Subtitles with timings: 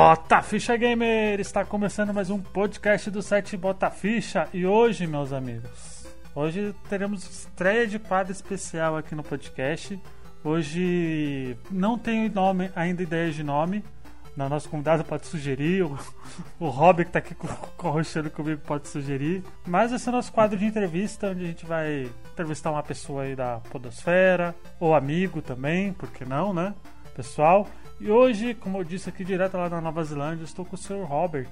[0.00, 1.40] Bota Ficha Gamer!
[1.40, 7.28] Está começando mais um podcast do site Bota Ficha e hoje, meus amigos, hoje teremos
[7.28, 10.00] estreia de quadro especial aqui no podcast.
[10.44, 13.84] Hoje não tenho nome, ainda ideia de nome.
[14.36, 15.98] Na nosso convidado pode sugerir, o,
[16.60, 17.34] o Rob que está aqui
[17.76, 19.42] corrochando comigo pode sugerir.
[19.66, 23.24] Mas esse é o nosso quadro de entrevista, onde a gente vai entrevistar uma pessoa
[23.24, 26.72] aí da Podosfera, ou amigo também, por que não, né?
[27.16, 27.66] Pessoal.
[28.00, 31.04] E hoje, como eu disse aqui direto lá da Nova Zelândia, estou com o Sr.
[31.04, 31.48] Robert.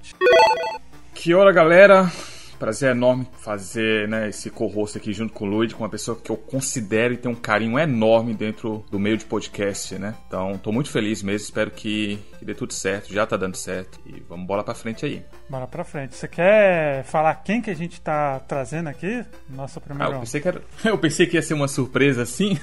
[1.13, 2.09] Que hora, galera!
[2.57, 6.31] Prazer enorme fazer né, esse co-host aqui junto com o Luiz, com uma pessoa que
[6.31, 10.15] eu considero e tenho um carinho enorme dentro do meio de podcast, né?
[10.27, 14.01] Então, tô muito feliz mesmo, espero que, que dê tudo certo, já tá dando certo.
[14.07, 15.23] E vamos bola pra frente aí.
[15.51, 16.15] Bora pra frente.
[16.15, 19.23] Você quer falar quem que a gente tá trazendo aqui?
[19.51, 20.13] Nosso primeiro.
[20.13, 20.63] Ah, eu, pensei que era...
[20.85, 22.59] eu pensei que ia ser uma surpresa assim,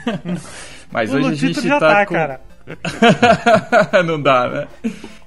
[0.89, 2.15] mas o hoje a gente já tá, tá com...
[2.15, 2.52] cara.
[4.05, 4.67] Não dá, né?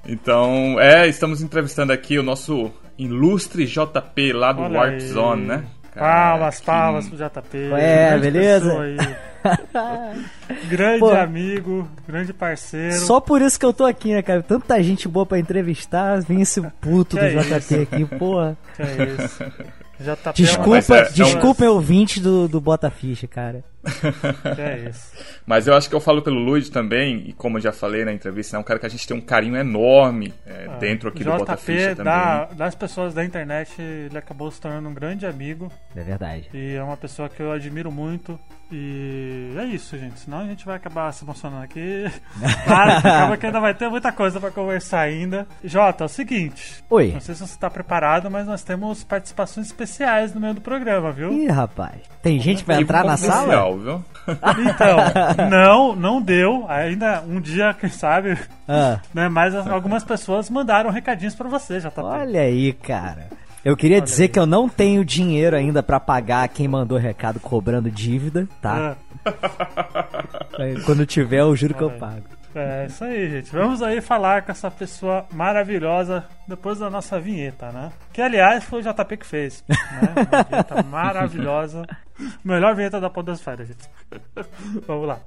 [0.07, 4.99] Então, é, estamos entrevistando aqui o nosso ilustre JP lá do Olha Warp aí.
[5.01, 5.63] Zone, né?
[5.95, 7.57] Palmas, que- palmas pro JP.
[7.77, 8.71] É, beleza?
[10.69, 11.11] grande Pô.
[11.11, 12.95] amigo, grande parceiro.
[12.99, 14.41] Só por isso que eu tô aqui, né, cara?
[14.41, 18.57] Tanta gente boa pra entrevistar, vem esse puto Que do é JP aqui, porra.
[18.75, 19.43] Que é isso.
[19.99, 20.33] JP é uma-
[21.11, 23.63] Desculpa, é- é um- ouvinte do, do Bota Ficha, cara.
[24.55, 25.11] Que é isso.
[25.43, 28.13] Mas eu acho que eu falo pelo Luiz também, e como eu já falei na
[28.13, 31.31] entrevista, é um cara que a gente tem um carinho enorme é, dentro aqui do
[31.31, 32.03] Bota Ficha também.
[32.13, 35.71] da, das pessoas da internet, ele acabou se tornando um grande amigo.
[35.95, 36.47] É verdade.
[36.53, 38.39] E é uma pessoa que eu admiro muito.
[38.71, 40.19] E é isso, gente.
[40.19, 42.05] Senão a gente vai acabar se emocionando aqui.
[42.67, 45.47] Claro, que acaba que ainda vai ter muita coisa pra conversar ainda.
[45.63, 46.83] Jota, é o seguinte.
[46.89, 47.11] Oi.
[47.13, 51.11] Não sei se você tá preparado, mas nós temos participações especiais no meio do programa,
[51.11, 51.31] viu?
[51.31, 51.95] Ih, rapaz.
[52.21, 53.77] Tem gente que vai entrar na sala?
[53.77, 54.03] viu?
[54.27, 54.97] Então,
[55.49, 56.65] não, não deu.
[56.67, 59.29] Ainda um dia, quem sabe, Ah, né?
[59.29, 62.01] Mas algumas pessoas mandaram recadinhos pra você, JP.
[62.01, 63.27] olha aí, cara.
[63.65, 67.91] Eu queria dizer que eu não tenho dinheiro ainda pra pagar quem mandou recado cobrando
[67.91, 68.95] dívida, tá?
[69.25, 69.33] Ah,
[70.85, 71.99] Quando tiver, eu juro que eu Olha aí.
[71.99, 72.23] pago.
[72.55, 73.51] É isso aí, gente.
[73.51, 77.91] Vamos aí falar com essa pessoa maravilhosa depois da nossa vinheta, né?
[78.11, 79.63] Que aliás foi o JP que fez.
[79.67, 79.75] Né?
[80.31, 81.83] Uma vinheta maravilhosa.
[82.43, 83.87] Melhor vinheta da Podosfera, gente.
[84.87, 85.19] Vamos lá.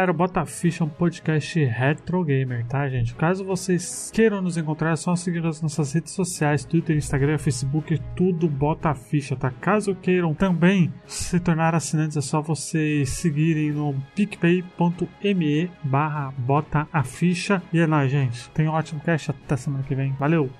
[0.00, 3.14] Galera, Bota Ficha é um podcast retro gamer, tá gente?
[3.14, 8.00] Caso vocês queiram nos encontrar, é só seguir as nossas redes sociais, Twitter, Instagram, Facebook,
[8.16, 9.50] tudo Bota Ficha, tá?
[9.50, 17.02] Caso queiram também se tornar assinantes, é só vocês seguirem no picpay.me barra Bota a
[17.02, 17.62] Ficha.
[17.72, 18.48] E é nóis, gente.
[18.50, 20.14] Tenha um ótimo cast, até semana que vem.
[20.18, 20.50] Valeu!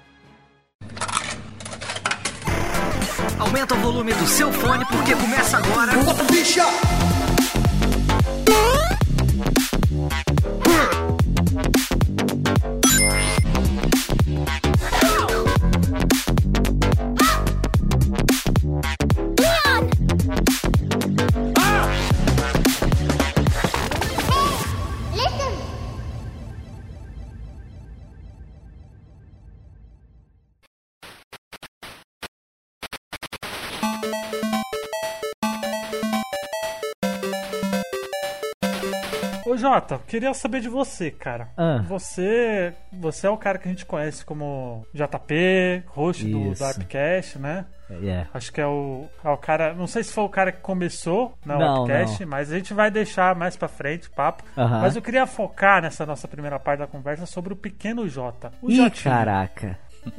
[3.39, 5.93] Aumenta o volume do seu fone porque começa agora.
[5.99, 7.20] Ô
[39.61, 41.49] Jota, queria saber de você, cara.
[41.57, 41.83] Ah.
[41.87, 47.67] Você, você é o cara que a gente conhece como JP, host do, do né?
[48.03, 48.27] É.
[48.33, 49.75] Acho que é o, é o cara.
[49.75, 52.31] Não sei se foi o cara que começou na Não, podcast, não.
[52.31, 54.45] mas a gente vai deixar mais pra frente o papo.
[54.57, 54.81] Aham.
[54.81, 58.53] Mas eu queria focar nessa nossa primeira parte da conversa sobre o pequeno Jota.
[58.63, 59.13] O Ih, Jotinho.
[59.13, 59.79] caraca.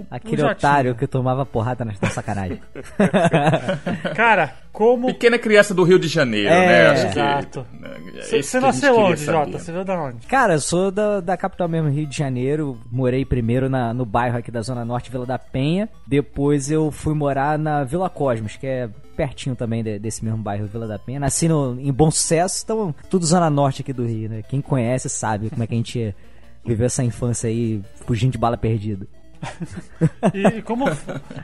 [0.10, 2.60] Aquele otário que tomava porrada na, na sacanagem.
[4.16, 5.08] Cara, como.
[5.08, 6.88] Pequena criança do Rio de Janeiro, É, né?
[6.90, 7.66] Acho exato.
[7.80, 9.24] né, é Você gente nasceu onde.
[9.26, 9.60] Jota?
[9.60, 10.28] Você veio da onde?
[10.28, 12.78] Cara, eu sou da, da capital mesmo, Rio de Janeiro.
[12.92, 15.90] Morei primeiro na- no bairro aqui da Zona Norte, Vila da Penha.
[16.08, 20.68] Depois eu fui morar na Vila Cosmos, que é pertinho também de- desse mesmo bairro,
[20.68, 21.20] Vila da Penha.
[21.20, 24.42] Nasci no- em Bom Sucesso, então tudo Zona Norte aqui do Rio, né?
[24.48, 26.16] Quem conhece sabe como é que a gente
[26.66, 29.08] viveu essa infância aí, fugindo de bala perdida.
[30.34, 30.86] E, e como.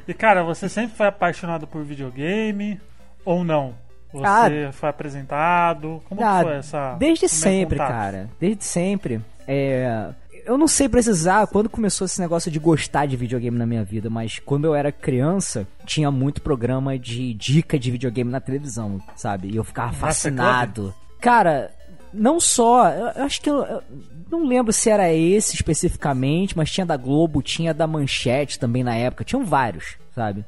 [0.08, 2.80] e cara, você sempre foi apaixonado por videogame
[3.26, 3.74] ou não?
[4.14, 4.72] Você Ah.
[4.72, 6.02] foi apresentado?
[6.08, 6.96] Como Ah, foi essa.
[6.96, 7.92] Desde sempre, contato?
[7.92, 8.30] cara.
[8.40, 9.22] Desde sempre.
[9.48, 10.10] É,
[10.46, 14.10] Eu não sei precisar quando começou esse negócio de gostar de videogame na minha vida,
[14.10, 19.50] mas quando eu era criança, tinha muito programa de dica de videogame na televisão, sabe?
[19.50, 20.94] E eu ficava fascinado.
[21.20, 21.70] Cara,
[22.18, 22.90] não só.
[22.90, 23.84] Eu, acho que eu, eu
[24.30, 28.96] não lembro se era esse especificamente, mas tinha da Globo, tinha da Manchete também na
[28.96, 30.46] época, tinham vários, sabe?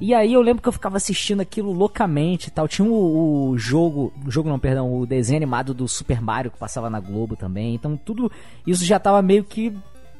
[0.00, 2.68] E aí eu lembro que eu ficava assistindo aquilo loucamente e tal.
[2.68, 6.58] Tinha o, o jogo, o jogo não, perdão, o desenho animado do Super Mario que
[6.58, 7.74] passava na Globo também.
[7.74, 8.30] Então tudo
[8.66, 9.74] isso já tava meio que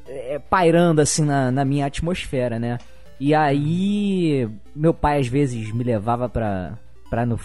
[0.07, 2.79] é, pairando assim na, na minha atmosfera, né?
[3.19, 6.77] E aí meu pai às vezes me levava pra,
[7.13, 7.39] pra no-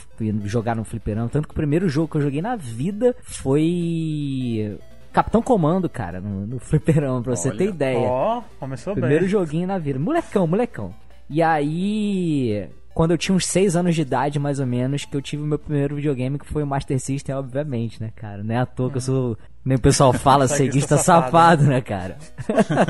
[0.46, 1.28] jogar no fliperama.
[1.28, 4.78] Tanto que o primeiro jogo que eu joguei na vida foi
[5.12, 8.08] Capitão Comando, cara, no, no fliperama, pra você Olha, ter ideia.
[8.08, 9.28] Ó, começou Primeiro bem.
[9.28, 9.98] joguinho na vida.
[9.98, 10.94] Molecão, molecão.
[11.28, 15.20] E aí, quando eu tinha uns 6 anos de idade, mais ou menos, que eu
[15.20, 18.42] tive o meu primeiro videogame, que foi o Master System, obviamente, né, cara?
[18.42, 21.82] Não é à toa que eu sou, nem o pessoal fala, ceguista safado, safado, né,
[21.82, 22.16] cara?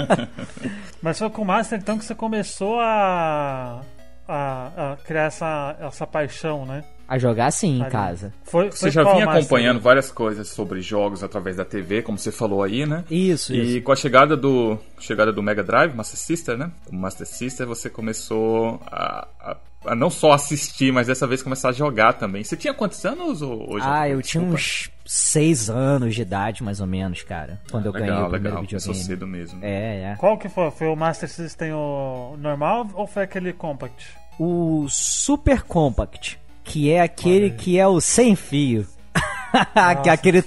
[1.03, 3.81] Mas foi com o Master então que você começou a,
[4.29, 6.85] a, a criar essa, essa paixão, né?
[7.09, 8.35] A jogar sim em casa.
[8.45, 12.19] Foi, Você foi já qual vinha acompanhando várias coisas sobre jogos através da TV, como
[12.19, 13.03] você falou aí, né?
[13.11, 13.83] Isso, E isso.
[13.83, 16.71] com a chegada do chegada do Mega Drive, Master System, né?
[16.93, 19.57] O Master System, você começou a- a
[19.94, 22.43] não só assistir, mas dessa vez começar a jogar também.
[22.43, 23.85] Você tinha quantos anos hoje?
[23.87, 27.61] Ah, eu tinha uns 6 anos de idade, mais ou menos, cara.
[27.70, 28.69] Quando eu ganhei legal, o primeiro legal.
[28.69, 29.06] Começou videogame.
[29.06, 29.58] cedo mesmo.
[29.62, 30.17] É, é.
[30.19, 30.70] Qual que foi?
[30.70, 34.06] Foi o Master System o normal ou foi aquele Compact?
[34.38, 38.87] O Super Compact, que é aquele que é o sem fio.
[40.03, 40.44] que aquele,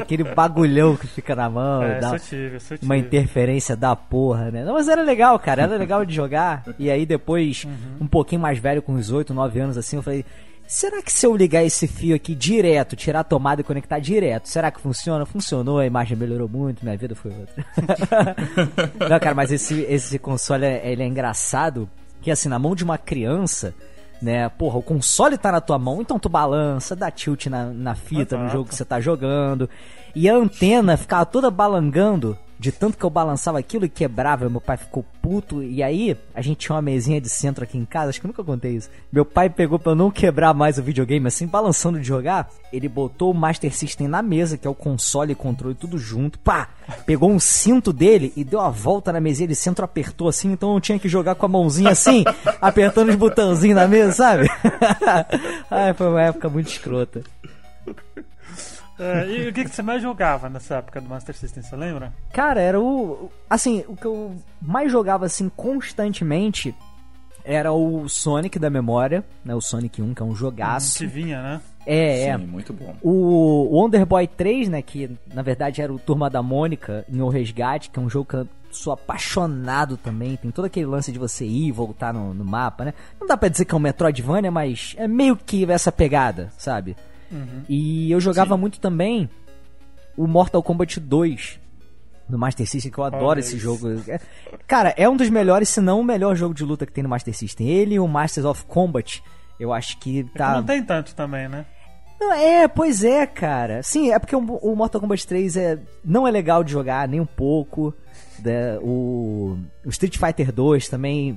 [0.00, 2.12] aquele bagulhão que fica na mão, é, dá
[2.82, 4.64] uma interferência da porra, né?
[4.64, 6.62] Não, mas era legal, cara, era legal de jogar.
[6.78, 7.66] E aí depois,
[8.00, 10.24] um pouquinho mais velho, com uns 8, 9 anos assim, eu falei,
[10.66, 14.48] será que se eu ligar esse fio aqui direto, tirar a tomada e conectar direto,
[14.48, 15.26] será que funciona?
[15.26, 17.66] Funcionou, a imagem melhorou muito, minha vida foi outra.
[19.10, 21.88] Não, cara, mas esse, esse console, é- ele é engraçado,
[22.22, 23.74] que assim, na mão de uma criança,
[24.20, 27.94] né, porra, o console tá na tua mão, então tu balança, dá tilt na, na
[27.94, 28.56] fita, no Exato.
[28.56, 29.68] jogo que você tá jogando,
[30.14, 34.60] e a antena ficava toda balangando, de tanto que eu balançava aquilo e quebrava, meu
[34.60, 38.10] pai ficou puto, e aí a gente tinha uma mesinha de centro aqui em casa,
[38.10, 38.90] acho que eu nunca contei isso.
[39.10, 42.86] Meu pai pegou pra eu não quebrar mais o videogame, assim, balançando de jogar, ele
[42.86, 46.68] botou o Master System na mesa, que é o console e controle, tudo junto, pá,
[47.06, 50.74] pegou um cinto dele e deu a volta na mesinha de centro, apertou assim, então
[50.74, 52.24] eu tinha que jogar com a mãozinha assim,
[52.60, 54.50] apertando os botãozinhos na mesa, sabe?
[55.70, 57.22] Ai, foi uma época muito escrota.
[59.00, 62.12] É, e o que, que você mais jogava nessa época do Master System, você lembra?
[62.32, 63.30] Cara, era o.
[63.48, 66.74] Assim, o que eu mais jogava assim constantemente
[67.42, 69.54] era o Sonic da memória, né?
[69.54, 70.98] O Sonic 1, que é um jogaço.
[70.98, 71.60] Que vinha, né?
[71.86, 72.38] É, é.
[72.38, 72.94] Sim, muito bom.
[73.02, 74.82] O Wonder Boy 3, né?
[74.82, 78.26] Que na verdade era o Turma da Mônica em O Resgate, que é um jogo
[78.26, 80.36] que eu sou apaixonado também.
[80.36, 82.94] Tem todo aquele lance de você ir e voltar no, no mapa, né?
[83.18, 86.96] Não dá pra dizer que é um Metroidvania, mas é meio que essa pegada, sabe?
[87.68, 89.28] E eu jogava muito também
[90.16, 91.60] o Mortal Kombat 2
[92.28, 93.64] no Master System, que eu adoro Olha esse isso.
[93.64, 93.88] jogo.
[94.08, 94.20] É-
[94.66, 97.10] Cara, é um dos melhores, se não o melhor jogo de luta que tem no
[97.10, 97.68] Master System.
[97.68, 99.22] Ele e o Masters of Combat,
[99.58, 100.54] eu acho que É que tá.
[100.54, 101.66] não tem tanto também, né?
[102.20, 103.82] Não, é, pois é, cara.
[103.82, 107.18] Sim, é porque o, o Mortal Kombat 3 é, não é legal de jogar, nem
[107.20, 107.94] um pouco.
[108.44, 108.78] né?
[108.82, 111.36] O, o Street Fighter 2 também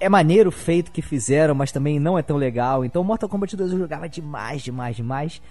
[0.00, 2.84] é maneiro o feito que fizeram, mas também não é tão legal.
[2.84, 5.42] Então o Mortal Kombat 2 eu jogava demais, demais, demais.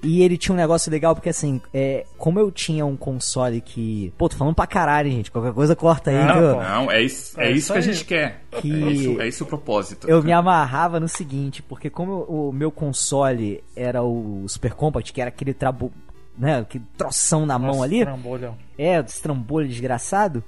[0.00, 4.12] E ele tinha um negócio legal, porque assim, é, como eu tinha um console que.
[4.16, 5.28] Pô, tô falando pra caralho, gente.
[5.28, 6.24] Qualquer coisa corta aí.
[6.24, 6.62] Não, eu-.
[6.62, 8.44] Não, é isso, É é isso que a gente quer.
[8.60, 10.08] Que- É, isso, é isso o propósito.
[10.08, 15.20] Eu me amarrava no seguinte, porque como o meu console era o Super Compact, que
[15.20, 15.90] era aquele trabo,
[16.38, 18.56] né, que troção na mão Nossa, ali, trambolhão.
[18.78, 20.44] é, esse trambolho desgraçado.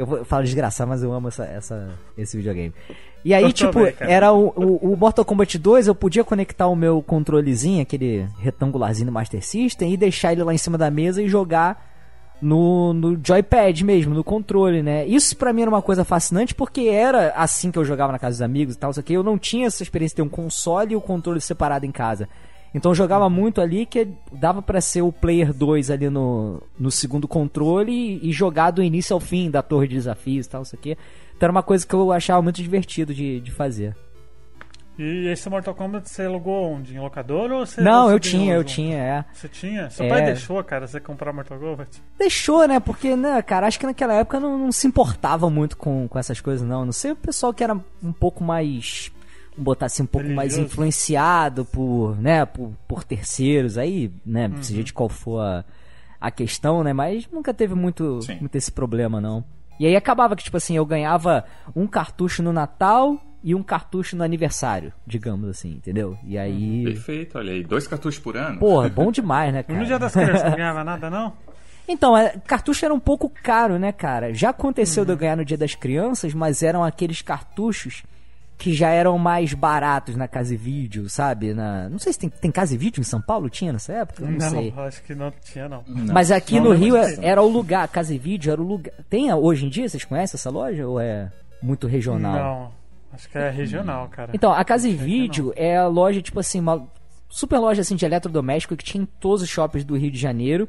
[0.00, 2.72] Eu, vou, eu falo desgraçado, mas eu amo essa, essa- esse videogame.
[3.24, 4.10] E aí, Eu tipo, cara.
[4.10, 9.06] era o, o, o Mortal Kombat 2, eu podia conectar o meu controlezinho, aquele retangularzinho
[9.06, 11.86] do Master System, e deixar ele lá em cima da mesa e jogar
[12.40, 15.06] no, no joypad mesmo, no controle, né?
[15.06, 18.36] Isso pra mim era uma coisa fascinante porque era assim que eu jogava na casa
[18.36, 20.94] dos amigos e tal, só que eu não tinha essa experiência de ter um console
[20.94, 22.26] e o controle separado em casa.
[22.74, 26.90] Então eu jogava muito ali que dava pra ser o player 2 ali no, no
[26.90, 30.62] segundo controle e, e jogar do início ao fim da torre de desafios e tal,
[30.62, 30.96] isso aqui.
[31.36, 33.96] Então era uma coisa que eu achava muito divertido de, de fazer.
[34.98, 36.94] E esse Mortal Kombat você alugou onde?
[36.94, 39.24] Em locador ou você Não, você eu tinha, eu tinha, é.
[39.32, 39.88] Você tinha?
[39.88, 40.08] Seu É.
[40.10, 42.02] pai deixou, cara, você comprar Mortal Kombat?
[42.18, 42.78] Deixou, né?
[42.78, 46.40] Porque, né, cara, acho que naquela época não, não se importava muito com, com essas
[46.40, 46.84] coisas, não.
[46.84, 49.10] Não sei o pessoal que era um pouco mais.
[49.60, 50.72] Botar assim, um pouco mais Religioso.
[50.72, 54.50] influenciado por, né, por, por terceiros aí, né?
[54.62, 55.64] Seja de qual for a,
[56.20, 56.92] a questão, né?
[56.92, 58.38] Mas nunca teve muito, Sim.
[58.40, 59.44] muito esse problema, não.
[59.78, 64.14] E aí acabava que, tipo assim, eu ganhava um cartucho no Natal e um cartucho
[64.16, 66.18] no aniversário, digamos assim, entendeu?
[66.24, 66.84] E aí.
[66.84, 67.62] Perfeito, olha aí.
[67.64, 68.58] Dois cartuchos por ano.
[68.58, 69.78] Porra, bom demais, né, E cara?
[69.78, 71.32] no Dia das Crianças não ganhava nada, não?
[71.88, 74.32] Então, é, cartucho era um pouco caro, né, cara?
[74.34, 78.02] Já aconteceu de eu ganhar no Dia das Crianças, mas eram aqueles cartuchos
[78.60, 81.54] que já eram mais baratos na Casa e Vídeo, sabe?
[81.54, 84.22] Na, não sei se tem, tem Casa e Vídeo em São Paulo, tinha nessa época?
[84.22, 84.74] Eu Não, sei.
[84.76, 85.82] acho que não tinha, não.
[85.86, 88.64] Mas aqui Não no Rio de é- era o lugar, Casa e Vídeo era o
[88.66, 88.92] lugar.
[89.08, 92.34] Tem hoje em dia, vocês conhecem essa loja ou é muito regional?
[92.34, 92.72] Não,
[93.14, 94.30] acho que é regional, cara.
[94.34, 96.86] Então, a Casa e Vídeo é a loja, tipo assim, uma
[97.30, 100.68] super loja assim de eletrodoméstico que tinha em todos os shoppings do Rio de Janeiro.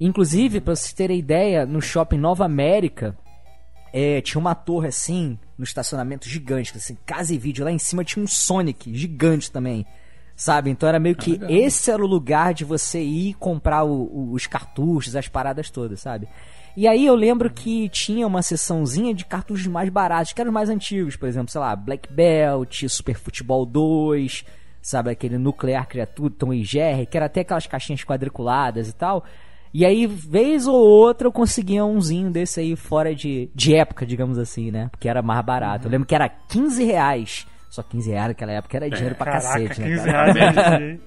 [0.00, 3.14] Inclusive, pra vocês terem ideia, no shopping Nova América,
[3.98, 7.64] é, tinha uma torre assim, no estacionamento gigante, assim, Casa e Vídeo.
[7.64, 9.86] Lá em cima tinha um Sonic gigante também.
[10.36, 10.68] Sabe?
[10.68, 14.46] Então era meio que esse era o lugar de você ir comprar o- o- os
[14.46, 16.28] cartuchos, as paradas todas, sabe?
[16.76, 20.54] E aí eu lembro que tinha uma seçãozinha de cartuchos mais baratos, que eram os
[20.54, 24.44] mais antigos, por exemplo, sei lá, Black Belt, Super Futebol 2,
[24.82, 29.24] sabe, aquele Nuclear Criatura, Tom e Jerry, que era até aquelas caixinhas quadriculadas e tal.
[29.78, 34.38] E aí, vez ou outra, eu conseguia umzinho desse aí fora de, de época, digamos
[34.38, 34.88] assim, né?
[34.90, 35.86] Porque era mais barato.
[35.86, 37.46] Eu lembro que era 15 reais.
[37.68, 39.86] Só 15 reais naquela época era dinheiro pra Caraca, cacete, né?
[39.88, 40.32] 15 cara?
[40.32, 41.00] reais hoje em dia, hein?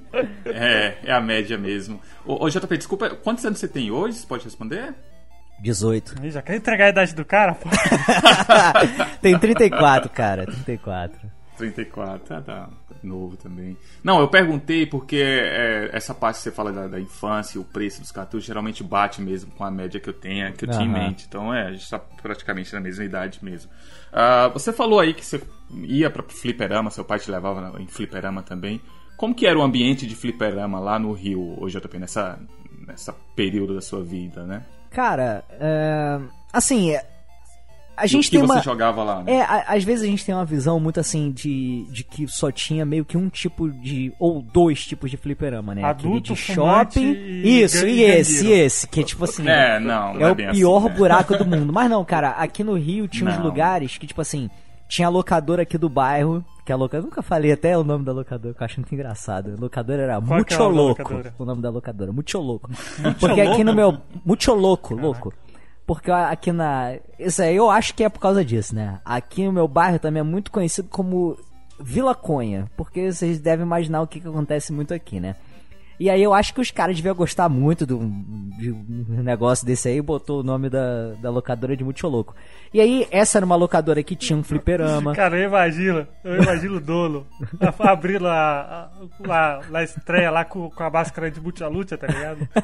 [0.46, 2.00] É, é a média mesmo.
[2.24, 4.20] Ô, ô, JP, desculpa, quantos anos você tem hoje?
[4.20, 4.94] Você pode responder?
[5.64, 6.24] 18.
[6.24, 7.68] Ih, Já quer entregar a idade do cara, pô?
[9.20, 10.46] Tem 34, cara.
[10.46, 11.20] 34.
[11.60, 12.70] 34, ah, tá
[13.04, 13.78] novo também.
[14.04, 17.64] Não, eu perguntei porque é, essa parte que você fala da, da infância e o
[17.64, 20.84] preço dos cartuchos geralmente bate mesmo com a média que eu tenho, que eu tinha
[20.84, 21.26] em mente.
[21.28, 23.70] Então é, a gente tá praticamente na mesma idade mesmo.
[24.12, 25.42] Ah, você falou aí que você
[25.84, 28.82] ia pra fliperama, seu pai te levava em fliperama também.
[29.16, 32.40] Como que era o ambiente de fliperama lá no Rio, hoje JP, nessa,
[32.88, 34.64] nessa período da sua vida, né?
[34.90, 36.20] Cara, é,
[36.52, 37.06] assim, é,
[38.00, 38.62] a E gente o que tem você uma.
[38.62, 39.34] jogava lá, né?
[39.34, 42.52] É, a- às vezes a gente tem uma visão muito assim de, de que só
[42.52, 44.12] tinha meio que um tipo de.
[44.20, 45.84] ou dois tipos de fliperama, né?
[45.84, 47.12] Aquele Adulto, de fumante shopping.
[47.14, 49.48] e Isso, gan- e esse, e esse, que é tipo assim.
[49.48, 51.72] É, não, não É é o bem pior assim, buraco do mundo.
[51.74, 53.44] Mas não, cara, aqui no Rio tinha uns Não.
[53.44, 54.50] lugares que, tipo assim,
[54.88, 57.06] tinha a locadora aqui do bairro, que a locadora.
[57.08, 59.54] Nunca falei até o nome da locadora, que eu acho muito engraçado.
[59.58, 61.02] A locadora era Qual é o Mucho nome da Louco.
[61.04, 61.34] locadora?
[61.38, 62.70] O nome da locadora, Mucho Louco.
[63.20, 63.98] Porque aqui no meu.
[64.26, 65.34] Mucho Louco, louco.
[65.90, 66.98] Porque aqui na.
[67.18, 69.00] Isso aí eu acho que é por causa disso, né?
[69.04, 71.36] Aqui no meu bairro também é muito conhecido como
[71.80, 72.70] Vila Conha.
[72.78, 75.36] Porque vocês devem imaginar o que, que acontece muito aqui, né?
[76.00, 77.98] E aí eu acho que os caras deviam gostar muito do,
[78.58, 82.34] de um negócio desse aí e botou o nome da, da locadora de Muito Louco.
[82.74, 85.14] E aí, essa era uma locadora que tinha um fliperama.
[85.16, 87.26] Cara, eu imagino, eu imagino o dono
[87.80, 88.90] abrindo a,
[89.28, 92.48] a, a, a estreia lá com, com a máscara de multialúcia, tá ligado?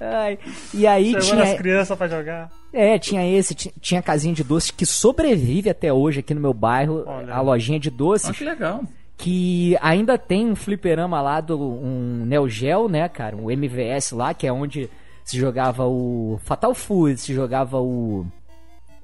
[0.00, 0.38] Ai,
[0.74, 1.42] e aí Chamando tinha.
[1.44, 2.50] as crianças pra jogar.
[2.72, 6.40] É, tinha esse, ti- tinha a casinha de doces que sobrevive até hoje aqui no
[6.40, 7.34] meu bairro, Olha.
[7.34, 8.82] a lojinha de doces, Ah, que legal.
[9.18, 14.32] Que ainda tem um fliperama lá do um Neo Geo, né, cara, um MVS lá,
[14.32, 14.88] que é onde
[15.24, 18.24] se jogava o Fatal Fury, se jogava o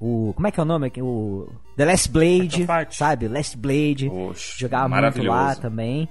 [0.00, 1.02] o como é que é o nome aqui?
[1.02, 3.26] O The Last Blade, sabe?
[3.28, 4.08] Last Blade.
[4.08, 6.08] Oxe, jogava muito lá também.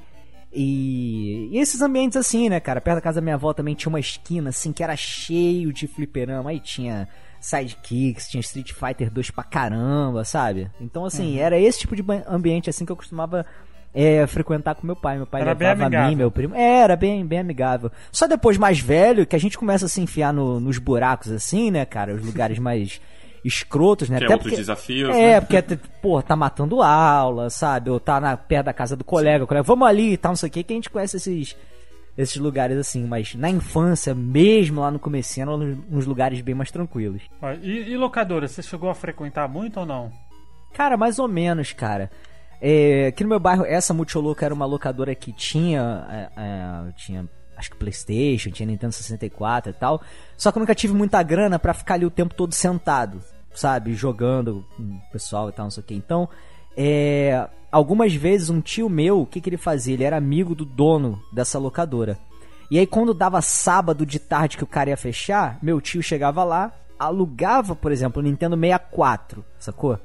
[0.51, 2.79] E, e esses ambientes assim, né, cara?
[2.81, 5.87] Perto da casa da minha avó também tinha uma esquina assim que era cheio de
[5.87, 6.49] fliperama.
[6.51, 7.07] Aí tinha
[7.39, 10.69] Sidekicks, tinha Street Fighter 2 pra caramba, sabe?
[10.79, 11.39] Então, assim, Uhum.
[11.43, 13.45] era esse tipo de ambiente assim que eu costumava
[13.93, 15.17] é, frequentar com meu pai.
[15.17, 16.55] Meu pai Era bem levava a mim, meu primo.
[16.55, 17.91] É, era bem, bem amigável.
[18.11, 21.69] Só depois mais velho que a gente começa a se enfiar no- nos buracos assim,
[21.71, 22.13] né, cara?
[22.15, 22.99] Os lugares mais
[23.45, 24.17] escrotos, né?
[24.17, 25.41] Que é Até outros porque- desafios, É, né?
[25.41, 25.61] porque,
[26.01, 27.89] pô, tá matando aula, sabe?
[27.89, 30.35] Ou tá na, perto da casa do colega, o colega, vamos ali e tal, não
[30.37, 31.55] sei o que, que a gente conhece esses,
[32.17, 33.05] esses lugares assim.
[33.05, 37.21] Mas na infância, mesmo lá no comecinho, eram uns- lugares bem mais tranquilos.
[37.61, 40.09] E, e locadora, você chegou a frequentar muito ou não?
[40.73, 42.09] Cara, mais ou menos, cara.
[42.65, 46.07] É, aqui no meu bairro, essa Multioloca era uma locadora que tinha.
[46.09, 47.27] é, é, tinha.
[47.57, 50.01] Acho que Playstation, tinha Nintendo 64 e tal.
[50.37, 53.21] Só que eu nunca tive muita grana pra ficar ali o tempo todo sentado,
[53.53, 53.93] sabe?
[53.93, 55.93] Jogando com o pessoal e tal, não sei o que.
[55.93, 56.29] Então,
[56.75, 59.93] é, algumas vezes um tio meu, o que, que ele fazia?
[59.95, 62.17] Ele era amigo do dono dessa locadora.
[62.71, 66.45] E aí, quando dava sábado de tarde que o cara ia fechar, meu tio chegava
[66.45, 69.99] lá, alugava, por exemplo, o Nintendo 64, sacou?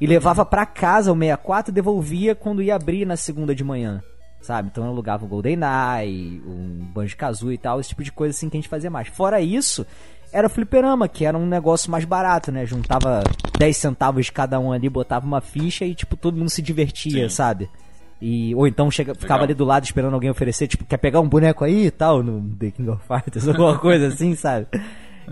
[0.00, 4.02] E levava pra casa o 64 e devolvia quando ia abrir na segunda de manhã,
[4.40, 4.68] sabe?
[4.70, 8.56] Então eu alugava o GoldenEye, um Banjo-Kazooie e tal, esse tipo de coisa assim que
[8.56, 9.08] a gente fazia mais.
[9.08, 9.86] Fora isso,
[10.32, 12.66] era o fliperama, que era um negócio mais barato, né?
[12.66, 13.22] Juntava
[13.56, 17.28] 10 centavos de cada um ali, botava uma ficha e, tipo, todo mundo se divertia,
[17.28, 17.34] Sim.
[17.34, 17.70] sabe?
[18.20, 21.28] E, ou então chega, ficava ali do lado esperando alguém oferecer, tipo, quer pegar um
[21.28, 24.66] boneco aí e tal, no The King of Fighters, alguma coisa assim, sabe?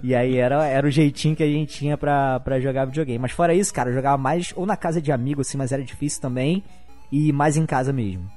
[0.03, 3.19] E aí era, era o jeitinho que a gente tinha pra, pra jogar videogame.
[3.19, 5.83] Mas fora isso, cara, eu jogava mais ou na casa de amigo, assim, mas era
[5.83, 6.63] difícil também,
[7.11, 8.31] e mais em casa mesmo.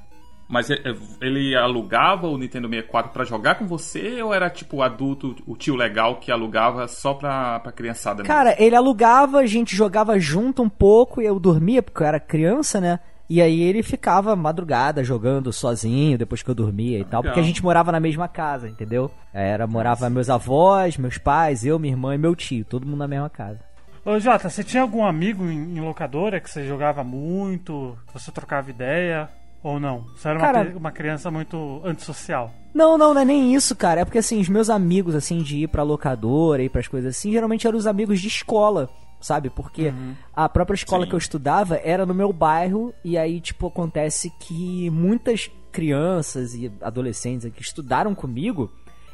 [0.48, 4.78] Mas é- é- ele alugava o Nintendo 64 pra jogar com você ou era tipo
[4.78, 8.28] o adulto, o tio legal que alugava só pra, pra criançada mesmo?
[8.28, 12.20] Cara, ele alugava, a gente jogava junto um pouco e eu dormia, porque eu era
[12.20, 13.00] criança, né?
[13.30, 17.44] E aí ele ficava madrugada jogando sozinho, depois que eu dormia e tal, porque a
[17.44, 19.10] gente morava na mesma casa, entendeu?
[19.34, 23.08] Era, morava meus avós, meus pais, eu, minha irmã e meu tio, todo mundo na
[23.08, 23.60] mesma casa.
[24.06, 28.32] Ô Jota, você tinha algum amigo em, em locadora que você jogava muito, que você
[28.32, 29.28] trocava ideia?
[29.64, 30.06] Ou não?
[30.16, 32.54] Você era uma, Cara- cri- uma criança muito antissocial.
[32.72, 34.02] Não, não, não é nem isso, cara.
[34.02, 37.32] É porque assim, os meus amigos, assim, de ir pra locadora, ir pras coisas assim,
[37.32, 38.88] geralmente eram os amigos de escola,
[39.26, 39.50] sabe?
[39.50, 39.92] Porque
[40.34, 41.10] a própria escola Sim.
[41.10, 46.72] que eu estudava era no meu bairro, e aí, tipo, acontece que muitas crianças e
[46.80, 48.72] adolescentes que estudaram comigo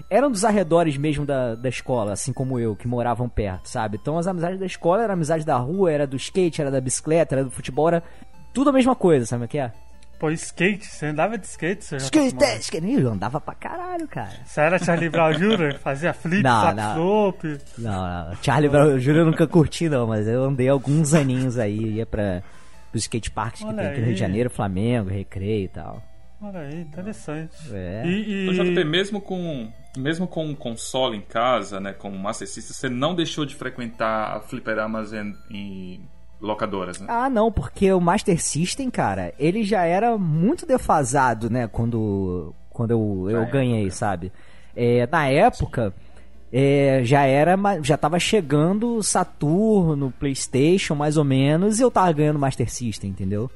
[0.09, 3.97] eram dos arredores mesmo da, da escola, assim como eu, que moravam perto, sabe?
[4.01, 7.35] Então as amizades da escola eram amizade da rua, era do skate, era da bicicleta,
[7.35, 8.03] era do futebol, era
[8.53, 9.71] tudo a mesma coisa, sabe o que é?
[10.21, 11.83] Pô, skate, você andava de skate?
[11.83, 14.29] Você, Skate, Jota skate, eu andava pra caralho, cara.
[14.45, 16.93] Você era Charlie Brown Jr., fazia flip, Não, flap não.
[16.93, 17.43] flop.
[17.79, 18.35] Não, não.
[18.43, 19.15] Charlie Brown Jr.
[19.15, 22.43] eu nunca curti, não, mas eu andei alguns aninhos aí, ia pra
[22.93, 24.05] os skate parks que Olha tem aqui no.
[24.05, 26.03] Rio de Janeiro, Flamengo, Recreio e tal.
[26.39, 27.55] Olha aí, interessante.
[27.71, 28.03] É.
[28.05, 28.73] E, O e...
[28.73, 32.89] JP, mesmo com, mesmo com um console em casa, né, com o Master System, você
[32.89, 36.01] não deixou de frequentar fliperamas em, em
[36.41, 37.05] locadoras, né?
[37.09, 42.91] Ah, não, porque o Master System, cara, ele já era muito defasado, né, quando, quando
[42.91, 43.95] eu, eu Na ganhei, época.
[43.95, 44.31] sabe?
[44.75, 45.93] É, na época,
[46.51, 52.39] é, já era, já tava chegando Saturno, Playstation, mais ou menos, e eu tava ganhando
[52.39, 53.49] Master System, entendeu?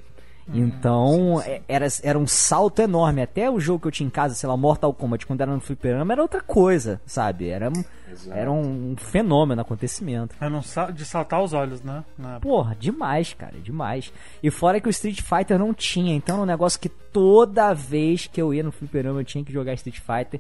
[0.53, 3.21] Então, é- era, era um salto enorme.
[3.21, 5.59] Até o jogo que eu tinha em casa, sei lá, Mortal Kombat, quando era no
[5.59, 7.49] fliperama, era outra coisa, sabe?
[7.49, 8.37] Era, um- Exato.
[8.37, 10.35] era um fenômeno, acontecimento.
[10.39, 12.03] É num sal- de saltar os olhos, né?
[12.41, 14.13] Porra, demais, cara, demais.
[14.43, 18.27] E fora que o Street Fighter não tinha, então era um negócio que toda vez
[18.27, 20.39] que eu ia no fliperama eu tinha que jogar Street Fighter.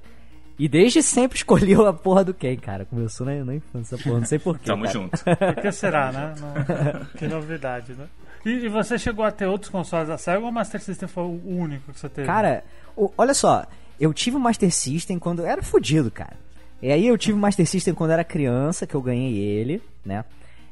[0.57, 2.85] E desde sempre escolheu a porra do Ken, cara.
[2.85, 4.65] Começou na, na infância, porra, não sei porquê.
[4.65, 4.93] Tamo cara.
[4.93, 5.23] junto.
[5.23, 6.33] Por que será, né?
[6.39, 8.05] Não- que novidade, né?
[8.45, 11.23] E, e você chegou a ter outros consoles da Sega ou o Master System foi
[11.23, 12.27] o único que você teve?
[12.27, 12.63] Cara,
[12.95, 13.65] o- olha só,
[13.99, 16.37] eu tive o Master System quando era fudido, cara.
[16.81, 20.23] E aí eu tive o Master System quando era criança, que eu ganhei ele, né?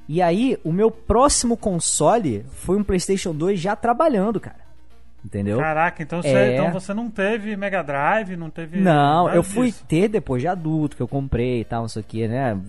[0.08, 4.62] E aí o meu próximo console foi um PlayStation 2 já trabalhando, cara.
[5.26, 5.58] Entendeu?
[5.58, 6.54] Caraca, então você, É.
[6.54, 8.82] então você não teve Mega Drive, não teve.
[8.82, 9.86] Não, eu fui disso.
[9.88, 12.60] ter depois de adulto, que eu comprei e tal, não sei o que, né?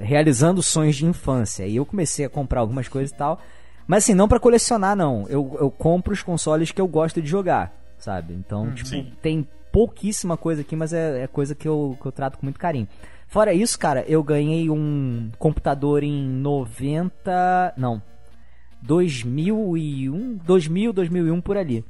[0.00, 1.66] Realizando sonhos de infância.
[1.66, 3.40] E eu comecei a comprar algumas coisas e tal.
[3.86, 5.26] Mas assim, não pra colecionar, não.
[5.28, 8.34] Eu, eu compro os consoles que eu gosto de jogar, sabe?
[8.34, 9.12] Então, tipo, Sim.
[9.22, 12.58] tem pouquíssima coisa aqui, mas é, é coisa que eu, que eu trato com muito
[12.58, 12.88] carinho.
[13.28, 17.74] Fora isso, cara, eu ganhei um computador em 90.
[17.76, 18.00] Não.
[18.82, 21.84] 2001, 2000, 2001 por ali.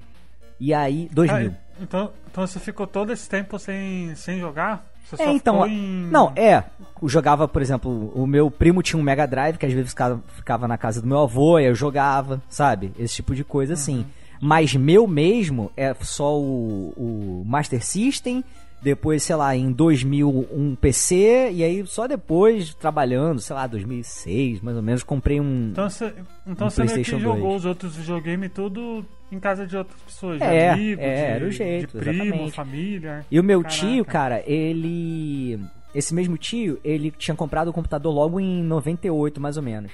[0.59, 1.51] E aí, 2000.
[1.51, 4.87] Ah, então, então você ficou todo esse tempo sem, sem jogar?
[5.05, 5.67] Você É, só então.
[5.67, 6.09] em...
[6.11, 6.65] Não, é.
[7.03, 10.23] Eu jogava, por exemplo, o meu primo tinha um Mega Drive, que às vezes ficava,
[10.35, 12.93] ficava na casa do meu avô, e eu jogava, sabe?
[12.99, 14.05] Esse tipo de coisa assim.
[14.41, 18.45] Mas meu mesmo é só o, o Master System,
[18.83, 24.61] depois, sei lá, em 2000 um PC, e aí só depois, trabalhando, sei lá, 2006,
[24.61, 25.71] mais ou menos, comprei um.
[25.73, 26.13] Então você,
[26.47, 27.57] então Um você meio que PlayStation jogou 2.
[27.57, 31.45] os outros videogames tudo em casa de outras pessoas, de É, amigos, é, de, era
[31.47, 32.53] o jeito, de primo, exatamente.
[32.55, 33.27] família.
[33.31, 33.81] E o meu Caraca.
[33.81, 35.59] tio, cara, ele.
[35.97, 39.91] Esse mesmo tio, ele tinha comprado o computador logo em 98, mais ou menos.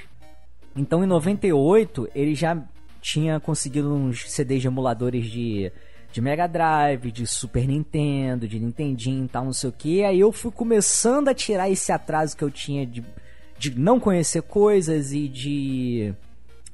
[0.74, 2.60] Então em 98, ele já
[3.00, 5.70] tinha conseguido uns CDs de emuladores de,
[6.10, 10.02] de Mega Drive, de Super Nintendo, de Nintendinho e tal, não sei o que.
[10.02, 13.04] Aí eu fui começando a tirar esse atraso que eu tinha de,
[13.56, 16.12] de não conhecer coisas e de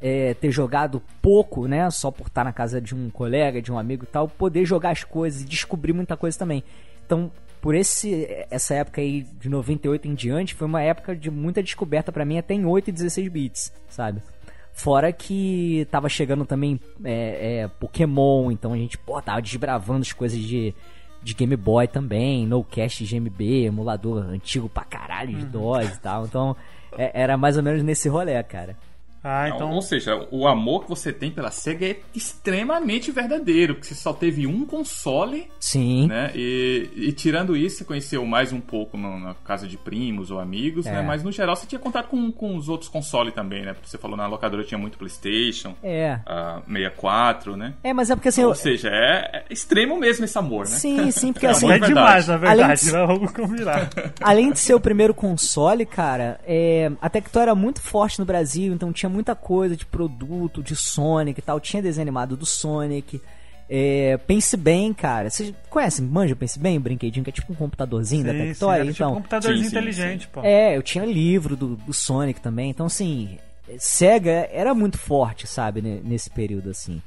[0.00, 1.90] é, ter jogado pouco, né?
[1.90, 4.92] Só por estar na casa de um colega, de um amigo e tal, poder jogar
[4.92, 6.64] as coisas e descobrir muita coisa também.
[7.04, 11.62] Então, por esse essa época aí de 98 em diante, foi uma época de muita
[11.62, 14.22] descoberta pra mim até em 8 e 16 bits, sabe?
[14.72, 20.12] Fora que tava chegando também é, é, Pokémon, então a gente, pô, tava desbravando as
[20.12, 20.72] coisas de,
[21.20, 26.26] de Game Boy também, No Cast GMB, emulador antigo pra caralho de DOS e tal.
[26.26, 26.56] Então,
[26.96, 28.76] é- era mais ou menos nesse rolê, cara.
[29.22, 29.70] Ah, então.
[29.72, 34.12] Ou seja, o amor que você tem pela SEGA é extremamente verdadeiro, porque você só
[34.12, 36.06] teve um console, Sim.
[36.06, 36.30] né?
[36.34, 40.38] E, e tirando isso, você conheceu mais um pouco no- na casa de primos ou
[40.40, 40.92] amigos, É.
[40.92, 41.02] né?
[41.02, 43.72] Mas no geral você tinha contato com, com os outros consoles também, né?
[43.72, 46.18] Porque você falou na locadora tinha muito PlayStation, É.
[46.26, 47.74] ah, 64, né?
[47.82, 48.42] É, mas é porque assim.
[48.42, 50.76] eu- Ou seja, é, é extremo mesmo esse amor, né?
[50.76, 51.66] Sim, sim, porque É, assim.
[51.66, 51.92] é verdade.
[51.94, 53.06] demais, na Além verdade, de- né?
[53.06, 53.90] Vamos combinar.
[54.20, 58.72] Além de ser o primeiro console, cara, é, a Tectoy era muito forte no Brasil,
[58.72, 61.58] então tinha muita coisa de produto, de Sonic e tal.
[61.60, 63.20] Tinha desenho animado do Sonic.
[63.70, 65.28] É, pense bem, cara.
[65.28, 68.44] Vocês conhecem, manja Pense bem, o brinquedinho que é tipo um computadorzinho da Sim, sim,
[68.46, 68.74] Tectoy?
[68.76, 70.40] era tipo então, um computadorzinho Sim, sim, inteligente, pô.
[70.42, 72.70] é, eu tinha livro do, do Sonic também.
[72.70, 73.38] Então, assim,
[73.78, 77.02] Sega era muito forte, sabe, ne- nesse período, assim.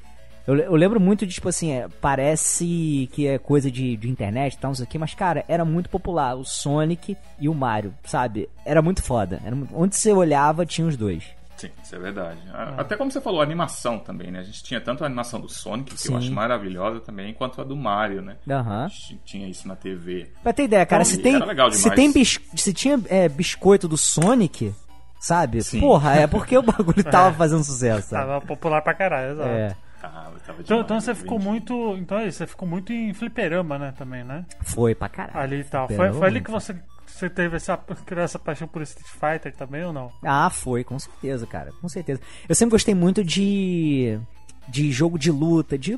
[0.46, 4.54] Eu, eu lembro muito de, tipo assim, é, parece que é coisa de, de internet
[4.54, 6.36] e tal, não sei o que, mas, cara, era muito popular.
[6.36, 8.48] O Sonic e o Mario, sabe?
[8.66, 9.42] Era muito foda.
[9.44, 11.24] Era muito- onde você olhava, tinha os dois.
[11.62, 12.40] Sim, isso é verdade.
[12.54, 14.40] A- Até como você falou, a animação também, né?
[14.40, 16.14] A gente tinha tanto a animação do Sonic, que Sim.
[16.14, 18.38] eu acho maravilhosa também, quanto a do Mario, né?
[18.50, 18.86] Aham.
[18.86, 20.32] A gente tinha isso na TV.
[20.42, 23.98] Pra ter ideia, cara, Então, se tem, se tem bis, se tinha é, biscoito do
[23.98, 24.74] Sonic,
[25.20, 25.62] sabe?
[25.64, 25.80] Sim.
[25.80, 28.26] Porra, é porque o bagulho tava fazendo sucesso, sabe?
[28.28, 29.50] Tava popular pra caralho, exato.
[29.50, 31.96] É, Ah, tava Então, então você ficou muito.
[31.98, 34.46] Então é isso, você ficou muito em fliperama, né, também, né?
[34.64, 35.40] foi pra caralho.
[35.40, 35.88] Ali e tal.
[35.88, 36.76] Foi, foi ali que você,
[37.22, 37.80] você teve essa,
[38.18, 40.12] essa paixão por Street Fighter também ou não?
[40.24, 42.20] Ah, foi, com certeza, cara, com certeza.
[42.50, 44.20] Eu sempre gostei muito de
[44.68, 45.96] de jogo de luta, de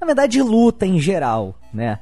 [0.00, 1.98] na verdade de luta em geral, né?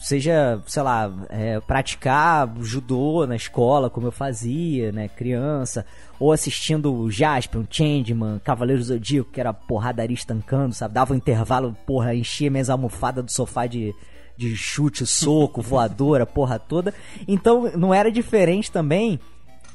[0.00, 5.84] Seja, sei lá, é, praticar judô na escola, como eu fazia, né, criança,
[6.18, 10.94] ou assistindo o Jasper, o Changeman, Cavaleiro do Zodíaco, que era porradaria estancando, sabe?
[10.94, 13.94] Dava um intervalo, porra, enchia minhas almofadas do sofá de,
[14.36, 16.92] de chute, soco, voadora, porra toda.
[17.26, 19.18] Então, não era diferente também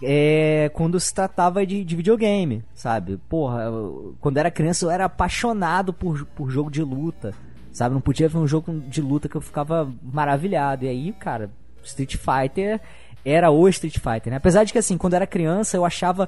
[0.03, 3.17] é, quando se tratava de, de videogame, sabe?
[3.29, 7.33] Porra, eu- quando era criança eu era apaixonado por, por jogo de luta,
[7.71, 7.93] sabe?
[7.93, 10.85] Não podia ver um jogo de luta que eu ficava maravilhado.
[10.85, 11.51] E aí, cara,
[11.83, 12.79] Street Fighter
[13.23, 14.37] era o Street Fighter, né?
[14.37, 16.27] Apesar de que, assim, quando era criança eu achava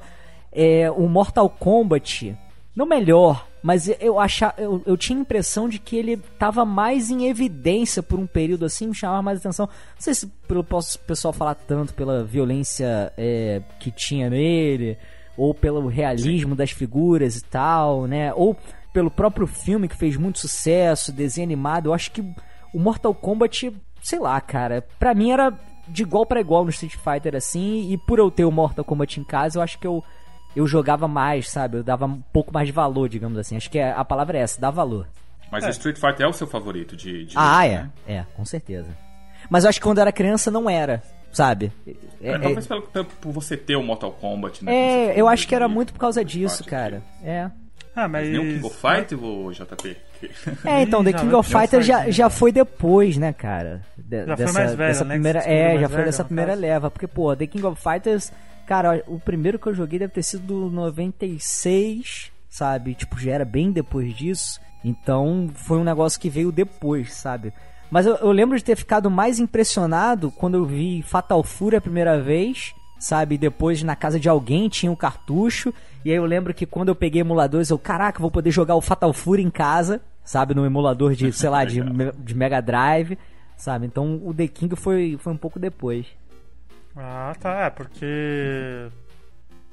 [0.52, 2.36] é, o Mortal Kombat
[2.76, 7.08] não melhor, mas eu achava, eu, eu tinha a impressão de que ele tava mais
[7.10, 9.64] em evidência por um período assim, me chamava mais atenção.
[9.66, 10.62] Não sei se pelo
[11.06, 14.98] pessoal falar tanto pela violência é, que tinha nele,
[15.34, 18.34] ou pelo realismo das figuras e tal, né?
[18.34, 18.54] Ou
[18.92, 21.86] pelo próprio filme que fez muito sucesso, desenho animado.
[21.86, 26.38] Eu acho que o Mortal Kombat, sei lá, cara, pra mim era de igual pra
[26.38, 29.62] igual no Street Fighter assim, e por eu ter o Mortal Kombat em casa, eu
[29.62, 30.04] acho que eu
[30.56, 31.78] eu jogava mais, sabe?
[31.78, 33.56] Eu dava um pouco mais de valor, digamos assim.
[33.56, 35.06] Acho que é- a palavra é essa, dá valor.
[35.50, 37.78] Mas o Street Fighter é o seu favorito de, de Ah, luta, é.
[37.78, 37.90] né?
[38.06, 38.88] É, com certeza.
[39.48, 41.70] Mas eu acho que quando eu era criança não era, sabe?
[41.86, 44.72] É, É, é- talvez pelo- pelo- por você ter o Mortal Kombat, né?
[44.74, 47.02] é, eu acho que era de- muito por causa disso, parte cara.
[47.22, 47.50] É.
[47.94, 48.28] Ah, mas.
[48.28, 49.96] Nem o King of Fight, o JP?
[50.64, 52.10] É, então, The já King of já Fighter faz, já, né?
[52.10, 53.82] já foi depois, né, cara?
[53.96, 56.24] De- Já foi mais velho, dessa né, que primeira, É, mais já foi velho, dessa
[56.24, 56.62] primeira caso.
[56.62, 56.90] leva.
[56.90, 58.32] Porque, pô, The King of Fighters,
[58.66, 62.94] cara, o primeiro que eu joguei deve ter sido do 96, sabe?
[62.94, 64.60] Tipo, já era bem depois disso.
[64.84, 67.52] Então, foi um negócio que veio depois, sabe?
[67.90, 71.80] Mas eu, eu lembro de ter ficado mais impressionado quando eu vi Fatal Fury a
[71.80, 73.38] primeira vez, sabe?
[73.38, 75.72] Depois na casa de alguém tinha um cartucho.
[76.04, 78.80] E aí eu lembro que quando eu peguei emuladores, eu, caraca, vou poder jogar o
[78.80, 80.54] Fatal Fury em casa, sabe?
[80.54, 81.80] No emulador de, sei lá, de,
[82.18, 83.16] de Mega Drive,
[83.56, 83.86] sabe?
[83.86, 86.06] Então o The King foi, foi um pouco depois.
[86.96, 87.66] Ah, tá.
[87.66, 88.88] É, porque.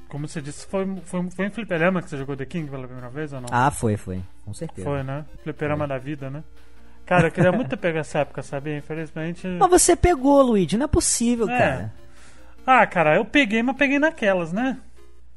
[0.08, 3.10] Como você disse, foi, foi, foi em Fliperama que você jogou The King pela primeira
[3.10, 3.48] vez ou não?
[3.52, 4.22] Ah, foi, foi.
[4.44, 4.86] Com certeza.
[4.86, 5.24] Foi, né?
[5.42, 6.44] Fliperama da vida, né?
[7.06, 8.78] Cara, eu queria muito ter pego essa época, sabia?
[8.78, 9.48] Infelizmente.
[9.48, 11.58] Mas você pegou, Luigi, não é possível, É.
[11.58, 11.94] cara.
[12.66, 14.78] Ah, cara, eu peguei, mas peguei naquelas, né?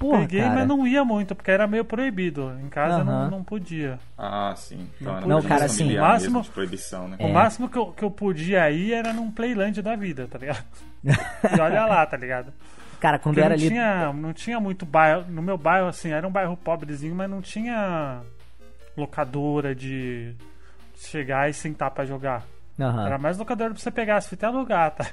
[0.05, 0.55] Porra, peguei, cara.
[0.55, 2.53] mas não ia muito, porque era meio proibido.
[2.65, 3.99] Em casa não, não podia.
[4.19, 4.89] Ah, sim.
[5.01, 7.17] Então, era Não, uma cara, assim, o máximo- de proibição, né?
[7.21, 10.65] O máximo que eu, que eu podia ir era num Playland da vida, tá ligado?
[11.05, 12.53] e olha lá, tá ligado?
[13.01, 13.69] Cara, quando Porque era não ali.
[13.69, 15.25] tinha, não tinha muito bairro.
[15.29, 18.21] No meu bairro, assim, era um bairro pobrezinho, mas não tinha
[18.97, 20.35] locadora de
[20.97, 22.45] chegar e sentar pra jogar.
[22.79, 25.07] Era mais locadora pra você pegar as fitas e alugar, tá?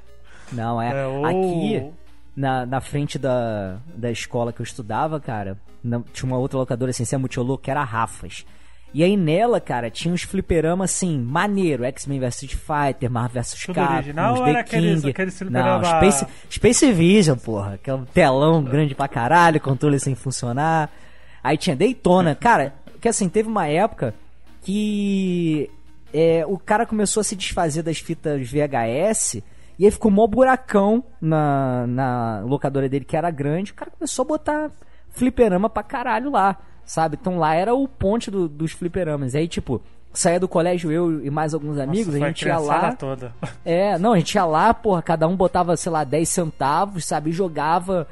[0.52, 1.02] Não, é.
[1.04, 1.92] É, ou- Aqui,
[2.36, 6.92] na, na frente da, da escola que eu estudava, cara, na- tinha uma outra locadora
[6.92, 8.46] assim, sem multioloco, que era a Rafas.
[8.94, 13.66] E aí nela, cara, tinha uns fliperama assim, maneiro, X-Men vs Street Fighter, Marvel vs
[13.66, 15.10] Capcom, original The era aqueles- King.
[15.12, 19.98] aqueles Não, fliperama- Space, Space Vision, porra, que é um telão grande pra caralho, controle
[20.00, 20.90] sem funcionar.
[21.44, 24.14] Aí tinha Daytona, cara, que assim, teve uma época
[24.62, 25.70] que
[26.14, 29.42] é, o cara começou a se desfazer das fitas VHS
[29.82, 33.72] e aí ficou mó buracão na, na locadora dele, que era grande.
[33.72, 34.72] O cara começou a botar
[35.10, 37.18] fliperama pra caralho lá, sabe?
[37.20, 39.34] Então lá era o ponte do- dos fliperamas.
[39.34, 39.82] E aí, tipo,
[40.14, 42.94] saía do colégio eu e mais alguns amigos, Nossa, a gente ia lá.
[42.96, 43.34] toda.
[43.66, 47.30] É, não, a gente ia lá, porra, cada um botava, sei lá, 10 centavos, sabe?
[47.30, 48.08] E jogava.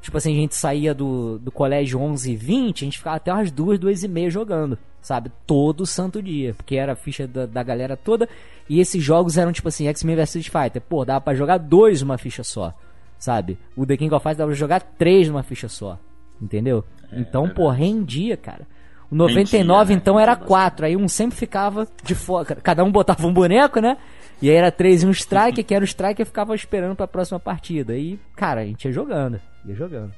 [0.00, 3.30] Tipo assim, a gente saía do, do colégio 11 e 20, a gente ficava até
[3.30, 5.30] umas duas, duas e meia jogando, sabe?
[5.46, 8.28] Todo santo dia, porque era a ficha da, da galera toda.
[8.68, 10.82] E esses jogos eram tipo assim, X-Men vs Street Fighter.
[10.82, 12.72] Pô, dava pra jogar dois numa ficha só,
[13.18, 13.58] sabe?
[13.76, 15.98] O The King of Fighters dava pra jogar três numa ficha só,
[16.40, 16.84] entendeu?
[17.12, 18.66] então, pô, rendia, cara.
[19.10, 20.00] O 99 Rendia, né?
[20.00, 20.86] então era quatro.
[20.86, 22.54] Aí um sempre ficava de fora.
[22.56, 23.96] Cada um botava um boneco, né?
[24.40, 27.40] E aí era três e um striker, que era o striker ficava esperando pra próxima
[27.40, 27.96] partida.
[27.96, 29.40] E, cara, a gente ia jogando.
[29.66, 30.12] Ia jogando.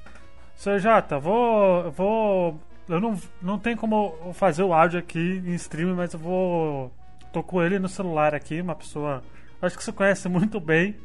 [0.55, 1.91] Seu Jota, vou.
[1.91, 2.61] vou.
[2.89, 6.93] Eu não, não tem como eu fazer o áudio aqui em stream, mas eu vou.
[7.33, 9.23] Tô com ele no celular aqui, uma pessoa.
[9.61, 10.97] Acho que você conhece muito bem.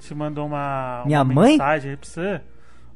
[0.00, 1.52] Te mandou uma, Minha uma mãe?
[1.52, 2.40] mensagem aí pra você.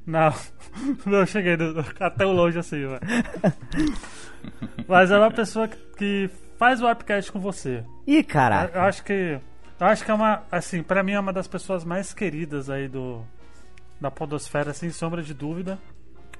[0.04, 0.32] Não,
[1.06, 3.00] não eu cheguei do- até o longe assim, velho.
[4.88, 7.84] Mas é uma pessoa que, que faz o Warpcast com você.
[8.06, 8.82] Ih, Eu caraca.
[8.82, 9.38] acho que.
[9.78, 10.42] Eu acho que é uma.
[10.50, 13.22] Assim, pra mim é uma das pessoas mais queridas aí do.
[14.00, 15.78] Da Podosfera, sem sombra de dúvida.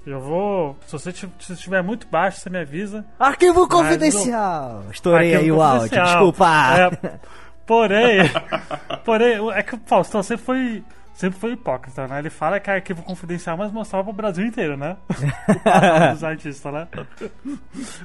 [0.07, 0.77] Eu vou.
[0.87, 3.05] Se você estiver muito baixo, você me avisa.
[3.19, 4.85] Arquivo Mas confidencial!
[4.89, 6.47] Estourei Arquivo aí o áudio, desculpa.
[6.77, 7.19] É,
[7.65, 8.19] porém.
[9.03, 10.83] porém, é que o Faustão sempre foi.
[11.13, 12.19] Sempre foi hipócrita, né?
[12.19, 14.95] Ele fala que é arquivo confidencial, mas mostrava pro Brasil inteiro, né?
[15.49, 16.87] O passado dos artistas, né?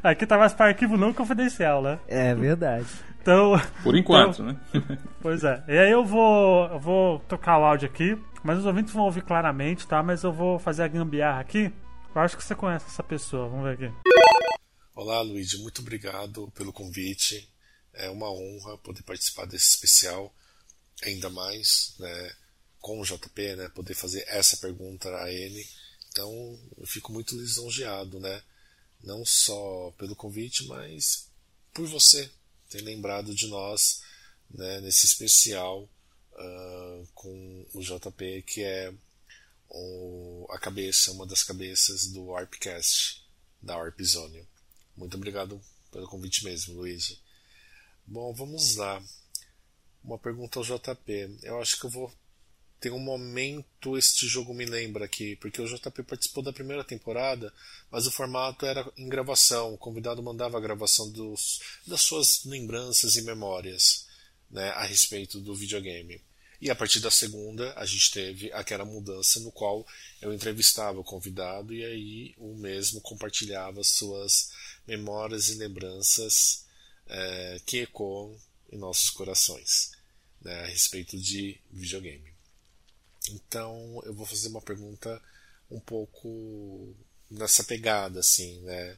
[0.02, 1.98] Aqui tá mais pra arquivo não confidencial, né?
[2.08, 2.86] É verdade.
[3.20, 3.60] Então.
[3.82, 4.56] Por enquanto, né?
[5.20, 5.62] Pois é.
[5.68, 9.22] E aí eu vou, eu vou tocar o áudio aqui, mas os ouvintes vão ouvir
[9.22, 10.02] claramente, tá?
[10.02, 11.70] Mas eu vou fazer a gambiarra aqui.
[12.14, 13.48] Eu acho que você conhece essa pessoa.
[13.48, 14.08] Vamos ver aqui.
[14.94, 17.50] Olá, Luigi, muito obrigado pelo convite.
[17.94, 20.34] É uma honra poder participar desse especial,
[21.02, 22.36] ainda mais né,
[22.80, 25.66] com o JP, né, poder fazer essa pergunta a ele.
[26.10, 28.42] Então, eu fico muito lisonjeado, né?
[29.02, 31.30] Não só pelo convite, mas
[31.72, 32.30] por você
[32.68, 34.02] ter lembrado de nós
[34.50, 35.88] né, nesse especial
[36.34, 38.92] ah, com o JP, que é
[39.74, 43.22] o- a cabeça, uma das cabeças do Warpcast,
[43.60, 44.46] da Warp Zone.
[44.96, 47.18] Muito obrigado pelo convite mesmo, Luigi.
[48.06, 49.02] Bom, vamos lá.
[50.04, 51.38] Uma pergunta ao JP.
[51.42, 52.12] Eu acho que eu vou
[52.80, 57.54] ter um momento este jogo me lembra aqui, porque o JP participou da primeira temporada,
[57.90, 59.72] mas o formato era em gravação.
[59.74, 64.06] O convidado mandava a gravação dos, das suas lembranças e memórias
[64.50, 66.20] né, a respeito do videogame.
[66.62, 69.84] E a partir da segunda, a gente teve aquela mudança no qual
[70.20, 74.52] eu entrevistava o convidado e aí o mesmo compartilhava suas
[74.86, 76.64] memórias e lembranças
[77.08, 79.90] eh, que ecoam em nossos corações
[80.40, 82.32] né, a respeito de videogame.
[83.30, 85.20] Então eu vou fazer uma pergunta
[85.68, 86.94] um pouco
[87.28, 88.96] nessa pegada, assim, né?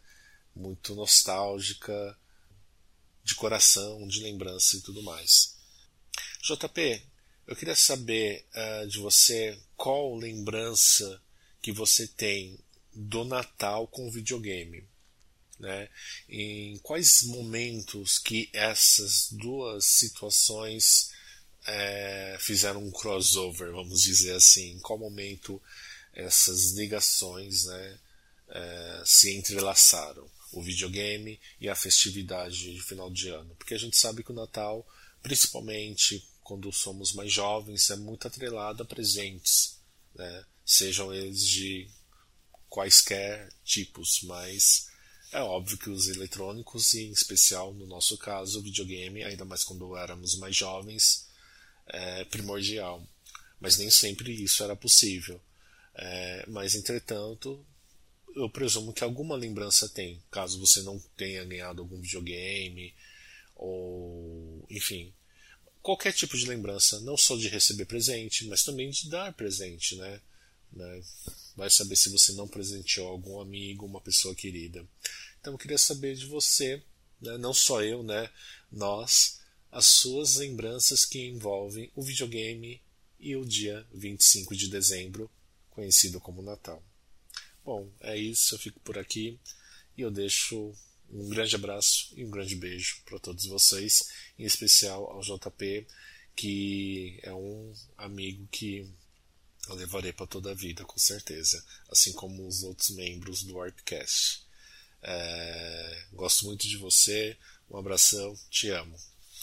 [0.54, 2.14] Muito nostálgica,
[3.24, 5.56] de coração, de lembrança e tudo mais.
[6.42, 7.13] JP,
[7.46, 11.20] eu queria saber eh, de você qual lembrança
[11.60, 12.58] que você tem
[12.92, 14.84] do Natal com videogame.
[15.58, 15.88] Né?
[16.28, 21.10] Em quais momentos que essas duas situações
[21.66, 24.72] eh, fizeram um crossover, vamos dizer assim?
[24.72, 25.62] Em qual momento
[26.12, 27.98] essas ligações né,
[28.48, 30.30] eh, se entrelaçaram?
[30.52, 33.54] O videogame e a festividade de final de ano.
[33.56, 34.86] Porque a gente sabe que o Natal,
[35.20, 39.80] principalmente quando somos mais jovens, é muito atrelado a presentes,
[40.14, 40.44] né?
[40.64, 41.90] sejam eles de
[42.68, 44.88] quaisquer tipos, mas
[45.32, 49.64] é óbvio que os eletrônicos, e em especial no nosso caso o videogame, ainda mais
[49.64, 51.28] quando éramos mais jovens,
[51.86, 53.06] é primordial.
[53.58, 55.40] Mas nem sempre isso era possível.
[55.94, 57.64] É, mas entretanto,
[58.36, 62.94] eu presumo que alguma lembrança tem, caso você não tenha ganhado algum videogame,
[63.54, 65.12] ou enfim,
[65.84, 70.18] qualquer tipo de lembrança, não só de receber presente, mas também de dar presente, né?
[70.72, 71.02] né?
[71.54, 74.82] Vai saber se você não presenteou algum amigo, uma pessoa querida.
[75.38, 76.82] Então eu queria saber de você,
[77.20, 77.36] né?
[77.36, 78.30] não só eu, né?
[78.72, 82.80] Nós, as suas lembranças que envolvem o videogame
[83.20, 85.30] e o dia 25 de dezembro,
[85.70, 86.82] conhecido como Natal.
[87.62, 89.38] Bom, é isso, eu fico por aqui
[89.98, 90.74] e eu deixo
[91.10, 95.86] um grande abraço e um grande beijo para todos vocês, em especial ao JP,
[96.34, 98.88] que é um amigo que
[99.68, 104.44] eu levarei para toda a vida, com certeza, assim como os outros membros do Warpcast.
[105.02, 107.36] É, gosto muito de você,
[107.70, 108.96] um abração, te amo.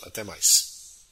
[0.03, 1.05] Até mais.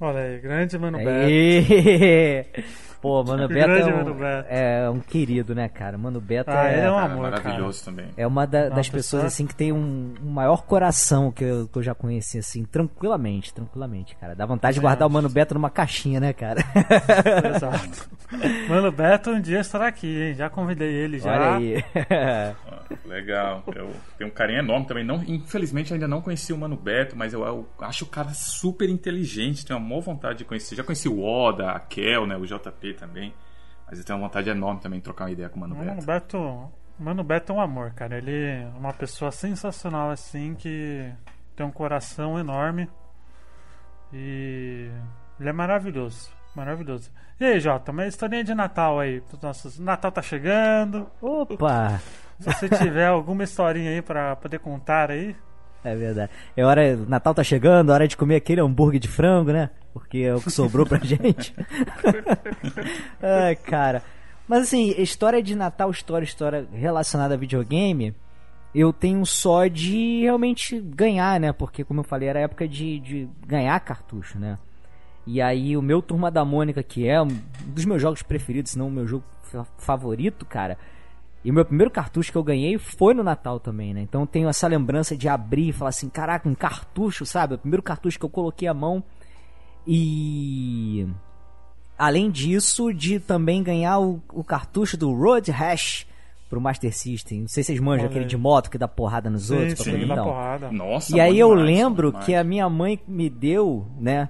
[0.00, 2.80] Olha aí, grande Mano Beto.
[3.00, 4.46] Pô, Mano Beto Grande é Mano um, Beto.
[4.50, 5.96] é um querido, né, cara?
[5.96, 8.06] Mano Beto Ah, é, ele é um Cara, amor, maravilhoso também.
[8.16, 11.66] é uma da- das pessoas pessoa- assim que tem um, um maior coração que eu,
[11.68, 14.34] que eu já conheci, assim, tranquilamente, tranquilamente, cara.
[14.34, 16.60] Dá vontade de guardar o Mano Beto numa caixinha, né, cara?
[17.56, 18.10] Exato.
[18.68, 20.34] Mano Beto um dia estará aqui, hein?
[20.34, 21.32] Já convidei ele já.
[21.32, 21.84] Olha aí.
[22.10, 22.54] Ah,
[23.06, 23.62] Legal.
[23.74, 25.04] Eu tenho um carinho enorme também.
[25.04, 28.88] Não, infelizmente ainda não conheci o Mano Beto, mas eu, eu acho o cara super
[28.88, 29.64] inteligente.
[29.64, 30.76] Tenho uma maior vontade de conhecer.
[30.76, 33.34] Já conheci o Oda, a Kel, né, o JP também.
[33.86, 35.94] Mas eu tenho uma vontade enorme também de trocar uma ideia com o Mano Mano
[35.94, 36.06] Beto.
[36.06, 38.18] Beto, Mano Beto é um amor, cara.
[38.18, 41.12] Ele é uma pessoa sensacional, assim, que
[41.56, 42.88] tem um coração enorme.
[44.12, 44.90] E
[45.38, 46.30] ele é maravilhoso.
[46.54, 47.10] Maravilhoso.
[47.38, 49.22] E aí, Jota, uma historinha de Natal aí.
[49.42, 49.78] Nossos...
[49.78, 51.10] Natal tá chegando.
[51.20, 52.00] Opa!
[52.38, 55.36] Se você tiver alguma historinha aí pra poder contar aí.
[55.82, 56.30] É verdade.
[56.56, 59.70] É hora, Natal tá chegando, hora de comer aquele hambúrguer de frango, né?
[59.94, 61.54] Porque é o que sobrou pra gente.
[63.22, 64.02] Ai, cara.
[64.46, 68.14] Mas assim, história de Natal, história, história relacionada a videogame,
[68.74, 71.52] eu tenho só de realmente ganhar, né?
[71.52, 74.58] Porque, como eu falei, era época de, de ganhar cartucho, né?
[75.26, 77.28] E aí, o meu Turma da Mônica, que é um
[77.66, 80.76] dos meus jogos preferidos, se não o meu jogo fa- favorito, cara.
[81.44, 84.02] E o meu primeiro cartucho que eu ganhei foi no Natal também, né?
[84.02, 87.54] Então eu tenho essa lembrança de abrir e falar assim: caraca, um cartucho, sabe?
[87.54, 89.02] O primeiro cartucho que eu coloquei a mão.
[89.86, 91.06] E.
[91.98, 96.06] Além disso, de também ganhar o, o cartucho do Road Rash
[96.48, 97.42] pro Master System.
[97.42, 99.74] Não sei se vocês manjam Olha aquele de moto que dá porrada nos Sim, outros.
[99.74, 100.24] pra sim, poder- dá então.
[100.24, 100.72] porrada.
[100.72, 104.28] Nossa, E aí eu demais, lembro que a minha mãe me deu, né?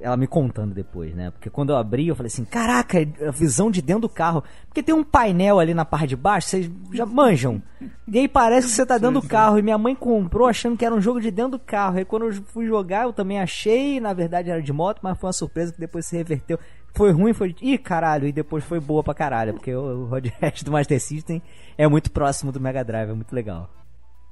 [0.00, 1.30] Ela me contando depois, né?
[1.30, 4.44] Porque quando eu abri, eu falei assim: caraca, a visão de dentro do carro.
[4.66, 7.62] Porque tem um painel ali na parte de baixo, vocês já manjam.
[8.06, 9.58] E aí parece que você tá dentro do carro.
[9.58, 11.98] E minha mãe comprou achando que era um jogo de dentro do carro.
[11.98, 14.00] Aí quando eu fui jogar, eu também achei.
[14.00, 16.58] Na verdade era de moto, mas foi uma surpresa que depois se reverteu.
[16.94, 17.54] Foi ruim, foi.
[17.60, 18.26] Ih, caralho.
[18.26, 19.54] E depois foi boa pra caralho.
[19.54, 21.42] Porque o, o Road Rash do Master System
[21.76, 23.70] é muito próximo do Mega Drive, é muito legal.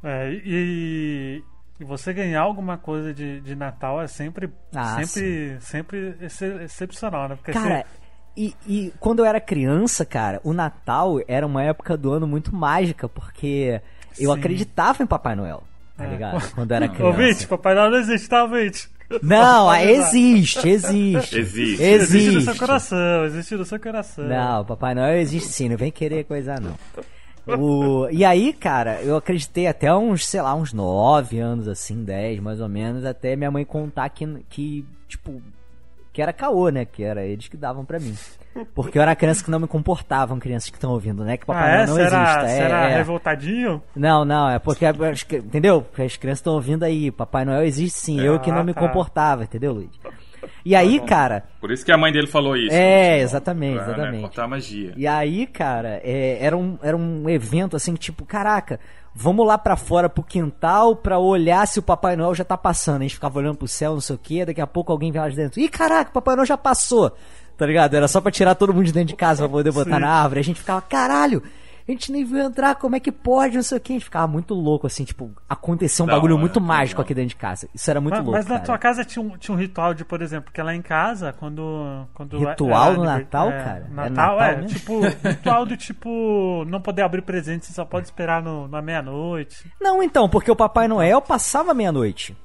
[0.02, 1.44] É, e,
[1.80, 7.28] e você ganhar alguma coisa de, de Natal é sempre, Ah, sempre, sempre ex- excepcional,
[7.28, 7.36] né?
[7.36, 7.84] Porque Cara,
[8.36, 12.54] e, e quando eu era criança, cara, o Natal era uma época do ano muito
[12.54, 13.80] mágica, porque
[14.18, 14.38] eu Sim.
[14.38, 15.62] acreditava em Papai Noel,
[15.96, 16.08] tá É.
[16.10, 16.54] ligado?
[16.54, 16.94] Quando eu era você...
[16.94, 17.16] criança.
[17.20, 18.88] Ouvinte, Papai Noel não existe, tá, ouvinte?
[19.22, 21.38] Não, existe, existe.
[21.38, 21.82] Existe.
[21.82, 24.24] Existe no seu coração, existe no seu coração.
[24.24, 26.76] Não, Papai Noel existe sim, não vem querer coisa não.
[27.46, 28.09] O...
[28.11, 32.61] E aí, cara, eu acreditei até uns, sei lá, uns 9 anos, assim, 10 mais
[32.61, 35.40] ou menos, até minha mãe contar que, que tipo,
[36.12, 36.85] que era caô, né?
[36.85, 38.14] Que era eles que davam pra mim.
[38.74, 41.37] Porque eu era criança que não me comportavam, crianças que estão ouvindo, né?
[41.37, 41.87] Que Papai Ah, Noel é?
[41.87, 42.40] não Você era, existe.
[42.40, 42.96] você é, era é.
[42.96, 43.83] revoltadinho?
[43.94, 44.85] Não, não, é porque,
[45.37, 45.83] entendeu?
[45.83, 48.74] Porque as crianças estão ouvindo aí, Papai Noel existe sim, eu que Ah, não me
[48.74, 48.81] tá.
[48.81, 49.90] comportava, entendeu, Luiz?
[50.64, 52.74] E aí, cara, Por isso que a mãe dele falou isso.
[52.74, 53.20] É, né?
[53.20, 54.20] exatamente, Pra, né, exatamente.
[54.22, 54.92] cortar a magia.
[54.96, 58.79] E aí, cara, é, era, um, era um evento assim, tipo, caraca,
[59.14, 63.00] vamos lá pra fora pro quintal pra olhar se o Papai Noel já tá passando.
[63.00, 65.20] A gente ficava olhando pro céu, não sei o que, daqui a pouco alguém vem
[65.20, 65.61] lá de dentro.
[65.61, 67.12] Ih, caraca, o Papai Noel já passou.
[67.57, 67.94] Tá ligado?
[67.94, 70.00] Era só pra tirar todo mundo de dentro de casa pra poder botar Sim.
[70.00, 70.40] na árvore.
[70.40, 71.42] A gente ficava, caralho,
[71.90, 73.92] a gente nem viu entrar, como é que pode, não sei o que.
[73.92, 77.05] A gente ficava muito louco, assim, tipo, aconteceu um Da bagulho muito que mágico legal.
[77.05, 77.68] aqui dentro de casa.
[77.74, 78.38] Isso era muito mas, louco.
[78.38, 78.66] mas na cara.
[78.66, 82.07] tua casa tinha um, tinha um ritual de, por exemplo, porque lá em casa, quando.
[82.14, 83.87] quando Ritual era no Natal, é, cara?
[83.90, 88.07] É Natal, Natal é, tipo, ritual do tipo, não poder abrir presente, você só pode
[88.07, 89.70] esperar no, na meia-noite.
[89.81, 92.37] Não, então, porque o Papai Noel passava meia-noite.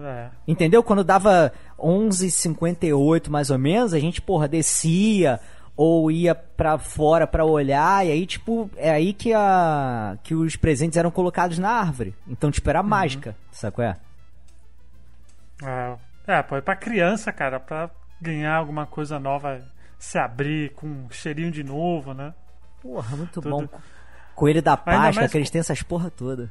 [0.00, 0.28] É.
[0.46, 0.82] Entendeu?
[0.82, 5.40] Quando dava 11h58 mais ou menos, a gente, porra, descia
[5.78, 10.56] ou ia pra fora pra olhar, e aí, tipo, é aí que, a, que os
[10.56, 12.16] presentes eram colocados na árvore.
[12.26, 13.96] Então, tipo, era mágica, sabe qual é?
[15.62, 17.88] É, é, pô, é pra criança, cara, pra
[18.20, 19.62] ganhar alguma coisa nova,
[19.96, 22.34] se abrir com um cheirinho de novo, né?
[22.82, 23.48] Porra, muito Tudo.
[23.48, 23.68] bom.
[24.34, 26.50] Coelho da Páscoa, mais que eles têm essas porra toda.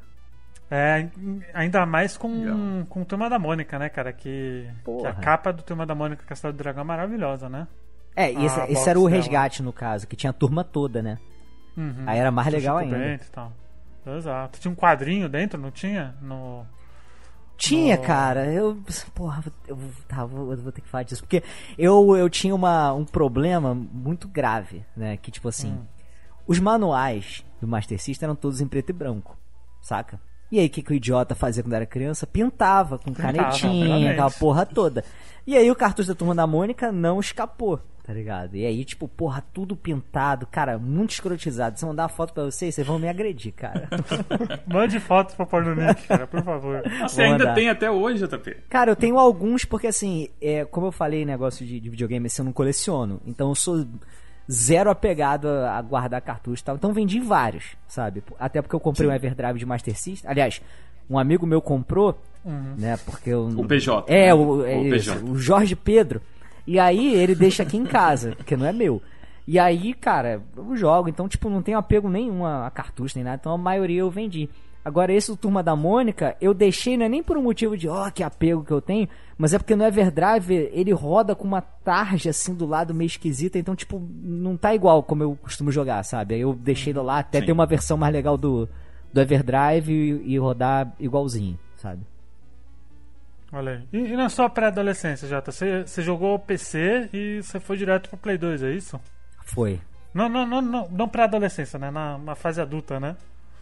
[0.72, 1.10] É,
[1.54, 4.14] ainda mais com, com Turma da Mônica, né, cara?
[4.14, 7.68] Que, que a capa do Turma da Mônica Castelo do Dragão é maravilhosa, né?
[8.18, 9.16] É, e esse, Ah, esse era o dela.
[9.16, 11.20] resgate, no caso, que tinha a turma toda, né?
[11.78, 12.04] Uhum.
[12.08, 13.20] Aí era mais legal ainda.
[13.32, 13.54] Tal.
[14.06, 14.60] Exato.
[14.60, 16.16] Tinha um quadrinho dentro, não tinha?
[16.22, 16.66] No...
[17.56, 18.46] Tinha, No- cara.
[18.52, 18.78] Eu.
[19.14, 21.22] Porra, eu, vou- tá, vou, eu vou ter que falar disso.
[21.24, 21.44] Porque
[21.78, 25.18] eu, eu tinha uma, um problema muito grave, né?
[25.18, 25.72] Que, tipo assim.
[25.74, 25.86] Hum.
[26.48, 29.38] Os manuais do Master System eram todos em preto e branco,
[29.82, 30.20] saca?
[30.50, 32.26] E aí, o que, que o idiota fazia quando era criança?
[32.26, 34.12] Pintava com Pintava, canetinha, obviamente.
[34.12, 35.04] aquela porra toda.
[35.46, 38.56] E aí, o cartucho da Turma da Mônica não escapou, tá ligado?
[38.56, 41.78] E aí, tipo, porra, tudo pintado, cara, muito escrotizado.
[41.78, 43.90] Se eu mandar uma foto pra vocês, vocês vão me agredir, cara.
[44.66, 46.82] Mande fotos pra pôr no link, cara, por favor.
[47.02, 47.54] Você Vou ainda mandar.
[47.56, 48.56] tem até hoje, JP.
[48.70, 52.42] Cara, eu tenho alguns porque assim, é, como eu falei, negócio de, de videogame, assim,
[52.42, 53.20] eu não coleciono.
[53.28, 53.86] Então eu sou
[54.50, 56.76] zero apegado a, guardar cartuchos e tal.
[56.78, 58.24] Então vendi vários, sabe?
[58.40, 60.32] Até porque eu comprei um Everdrive de Master System.
[60.32, 60.62] Aliás,
[61.10, 62.18] um amigo meu comprou,
[62.78, 62.96] né?
[63.06, 64.34] Porque eu, O PJ, É, né?
[64.34, 64.96] o, O é PJ.
[64.96, 66.22] isso, o Jorge Pedro.
[66.68, 69.02] E aí ele deixa aqui em casa, porque não é meu.
[69.48, 73.38] E aí, cara, eu jogo, então, tipo, não tenho apego nenhum a, cartucho nem nada,
[73.40, 74.50] então a maioria eu vendi.
[74.84, 77.88] Agora, esse do Turma da Mônica, eu deixei, não é nem por um motivo de,
[77.88, 79.08] ó, oh, que apego que eu tenho,
[79.38, 83.58] mas é porque no Everdrive ele roda com uma tarja assim do lado meio esquisita,
[83.58, 86.36] então, tipo, não tá igual como eu costumo jogar, sabe?
[86.36, 87.46] Aí eu deixei lá, até Sim.
[87.46, 88.68] ter uma versão mais legal do,
[89.14, 92.02] do Everdrive e, e rodar igualzinho, sabe?
[93.52, 93.84] Olha aí.
[93.94, 95.52] E, e na sua pré-adolescência, Jota?
[95.52, 99.00] Você, você jogou PC e você foi direto pro Play 2, é isso?
[99.46, 99.80] Foi.
[100.14, 101.90] Não, não, não, não, não pré-adolescência, né?
[101.92, 103.16] Na, na fase adulta, né?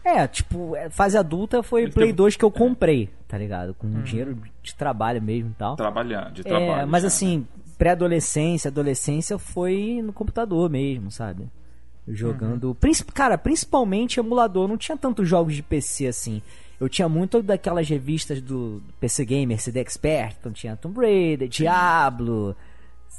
[0.04, 3.74] É, tipo, é, fase adulta foi Ele Play teve- 2 que eu comprei, tá ligado?
[3.74, 5.76] Com dinheiro de trabalho mesmo e tal.
[5.76, 6.88] Trabalhar, de É, trabalho.
[6.88, 7.44] mas já, assim, né?
[7.78, 11.48] pré-adolescência, adolescência foi no computador mesmo, sabe?
[12.08, 12.74] Jogando.
[12.76, 14.68] Princip- Cara, principalmente emulador.
[14.68, 16.40] Não tinha tantos jogos de PC assim.
[16.80, 20.36] Eu tinha muito daquelas revistas do PC Gamer, CD Expert.
[20.38, 22.54] Então tinha Tomb Raider, Diablo.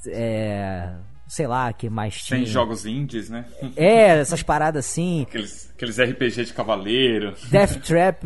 [0.08, 0.94] É.
[1.28, 2.40] Sei lá, que mais tinha.
[2.40, 3.46] Tem jogos indies, né?
[3.76, 5.24] É, essas paradas assim.
[5.24, 7.34] Aqueles, aqueles RPG de cavaleiro.
[7.50, 8.24] Death Trap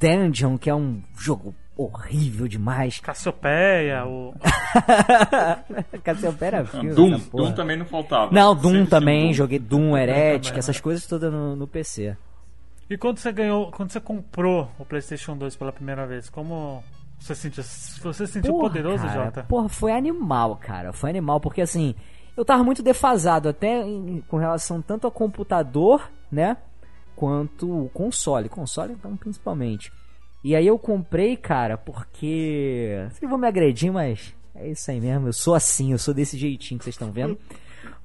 [0.00, 2.98] Dungeon, que é um jogo horrível demais.
[2.98, 4.34] Cassiopeia, o.
[6.02, 7.18] Cassiopeia era filme, Doom.
[7.32, 8.32] Doom também não faltava.
[8.32, 9.32] Não, Doom Sempre também, Doom.
[9.34, 10.82] joguei Doom, Heretic, também, essas né?
[10.82, 12.16] coisas todas no, no PC.
[12.90, 16.82] E quando você ganhou, quando você comprou o PlayStation 2 pela primeira vez, como
[17.18, 17.62] você sentiu?
[17.62, 19.42] Você se sentiu Porra, poderoso, cara, Jota?
[19.44, 20.92] Porra, foi animal, cara.
[20.92, 21.94] Foi animal, porque assim,
[22.36, 26.56] eu tava muito defasado até em- com relação tanto ao computador, né?
[27.16, 28.48] Quanto o console.
[28.48, 29.92] Console, então, principalmente.
[30.44, 33.06] E aí eu comprei, cara, porque.
[33.10, 35.28] Vocês vão me agredir, mas é isso aí mesmo.
[35.28, 37.38] Eu sou assim, eu sou desse jeitinho que vocês estão vendo.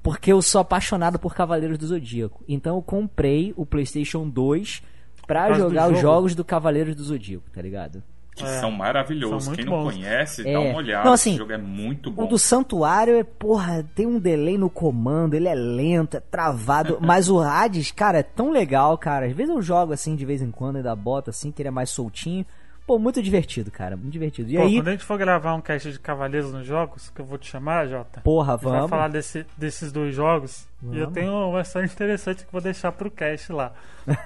[0.02, 2.42] Porque eu sou apaixonado por Cavaleiros do Zodíaco.
[2.48, 4.82] Então eu comprei o PlayStation 2
[5.26, 6.00] pra jogar os jogo?
[6.00, 8.02] jogos do Cavaleiros do Zodíaco, tá ligado?
[8.34, 9.44] Que É, são maravilhosos.
[9.46, 9.94] são Quem não bons.
[9.94, 10.52] conhece, É.
[10.52, 11.04] dá uma olhada.
[11.04, 12.24] Não, assim, Esse jogo é muito bom.
[12.24, 16.98] O do Santuário é, porra, tem um delay no comando, ele é lento, é travado.
[17.02, 19.26] mas o Hades, cara, é tão legal, cara.
[19.26, 21.72] Às vezes eu jogo assim de vez em quando, ainda boto assim, que ele é
[21.72, 22.46] mais soltinho.
[22.88, 24.50] Pô, muito divertido, cara, muito divertido.
[24.50, 27.20] E Pô, aí, quando a gente for gravar um cast de Cavaleiros nos jogos, que
[27.20, 28.88] eu vou te chamar, Jota, porra, gente vai vamos.
[28.90, 30.66] falar desse- desses dois jogos.
[30.82, 31.12] E eu Vamos.
[31.12, 33.72] tenho uma história interessante que vou deixar pro cast lá.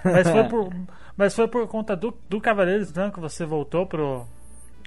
[0.05, 0.73] Mas foi por,
[1.17, 3.11] mas foi por conta do, do Cavaleiros, né?
[3.13, 4.25] Que você voltou pro.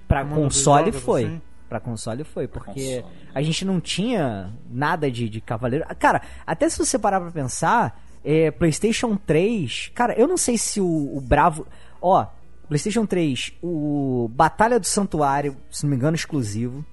[0.07, 1.23] Pra console jogos, foi.
[1.26, 1.41] assim.
[1.67, 3.05] Pra console foi, porque console.
[3.34, 5.84] a gente não tinha nada de, de cavaleiro.
[5.99, 9.91] Cara, até se você parar pra pensar, é, PlayStation 3.
[9.93, 10.86] Cara, eu não sei se o,
[11.17, 11.67] o Bravo.
[12.01, 12.26] Ó,
[12.66, 16.86] PlayStation 3, o Batalha do Santuário, se não me engano, exclusivo.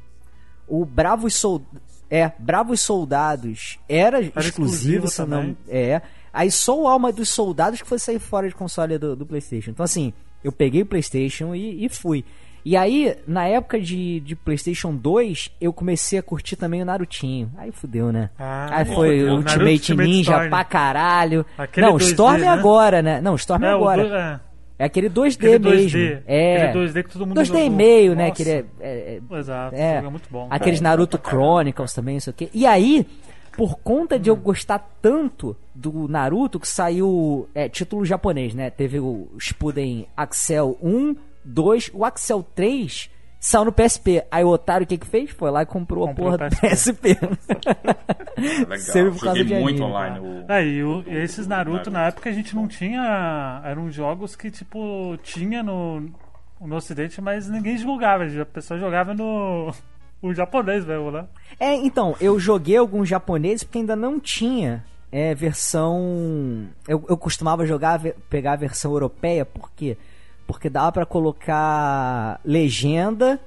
[0.68, 1.81] O Bravos Soldados.
[2.11, 5.57] É, Bravos Soldados era, exclusivo, exclusivo se não.
[5.68, 6.03] É.
[6.33, 9.70] Aí só o Alma dos Soldados que foi sair fora de console do, do PlayStation.
[9.70, 10.12] Então, assim,
[10.45, 12.25] eu peguei o PlayStation e, e fui.
[12.64, 17.51] E aí, na época de, de PlayStation 2, eu comecei a curtir também o Narutinho.
[17.57, 18.31] Aí fudeu, né?
[18.39, 20.49] Ah, aí foi o o Naruto Ultimate Ultimate Ninja Storm.
[20.49, 21.47] pra caralho.
[21.59, 22.47] Aquele não, 2D, Storm né?
[22.49, 23.20] agora, né?
[23.20, 24.41] Não, Storm É, o agora.
[24.47, 24.52] é,
[24.83, 25.95] É aquele 2D aquele 2D.
[25.95, 26.22] mesmo.
[26.26, 26.62] É.
[26.66, 27.62] Aquele 2D que todo mundo 2D jogou.
[27.62, 28.28] e meio, né?
[28.28, 28.35] Nossa.
[28.37, 30.49] Que ele é, é- é- Exato, é, é muito bom.
[30.51, 31.20] Aqueles Naruto.
[31.24, 32.51] Chronicles também, não sei o quê.
[32.53, 33.07] E aí,
[33.57, 38.70] por conta de eu gostar tanto do Naruto, que saiu é, título japonês, né?
[38.70, 41.14] Teve o Spuden Axel 1,
[41.45, 43.09] 2, o Axel 3
[43.45, 44.24] saiu no PSP.
[44.30, 45.30] Aí o otário o que que fez?
[45.30, 47.18] Foi lá e comprou, Comprou a o porra do PSP.
[48.38, 48.78] Legal.
[48.78, 50.18] Sempre por causa de muito anime, online.
[50.20, 50.45] O...
[50.53, 51.90] É, e, o- e esses Naruto, Naruto.
[51.90, 53.61] na época a gente não tinha.
[53.64, 56.09] Eram jogos que, tipo, tinha no,
[56.61, 58.24] no ocidente, mas ninguém divulgava.
[58.24, 59.72] A pessoa jogava no.
[60.20, 61.24] O japonês mesmo, né?
[61.59, 66.68] É, então, eu joguei alguns japoneses porque ainda não tinha é, versão.
[66.86, 69.97] Eu, eu costumava jogar, pegar a versão europeia, por quê?
[69.97, 70.12] Porque
[70.71, 73.41] dava pra colocar legenda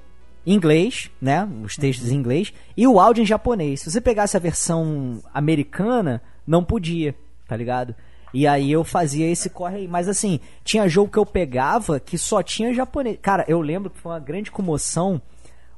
[0.46, 1.48] em inglês, né?
[1.62, 3.80] Os textos em inglês, e o áudio em japonês.
[3.80, 7.14] Se você pegasse a versão americana, não podia,
[7.48, 7.94] tá ligado?
[8.32, 9.88] E aí eu fazia esse corre aí.
[9.88, 13.18] Mas assim, tinha jogo que eu pegava que só tinha japonês.
[13.20, 15.20] Cara, eu lembro que foi uma grande comoção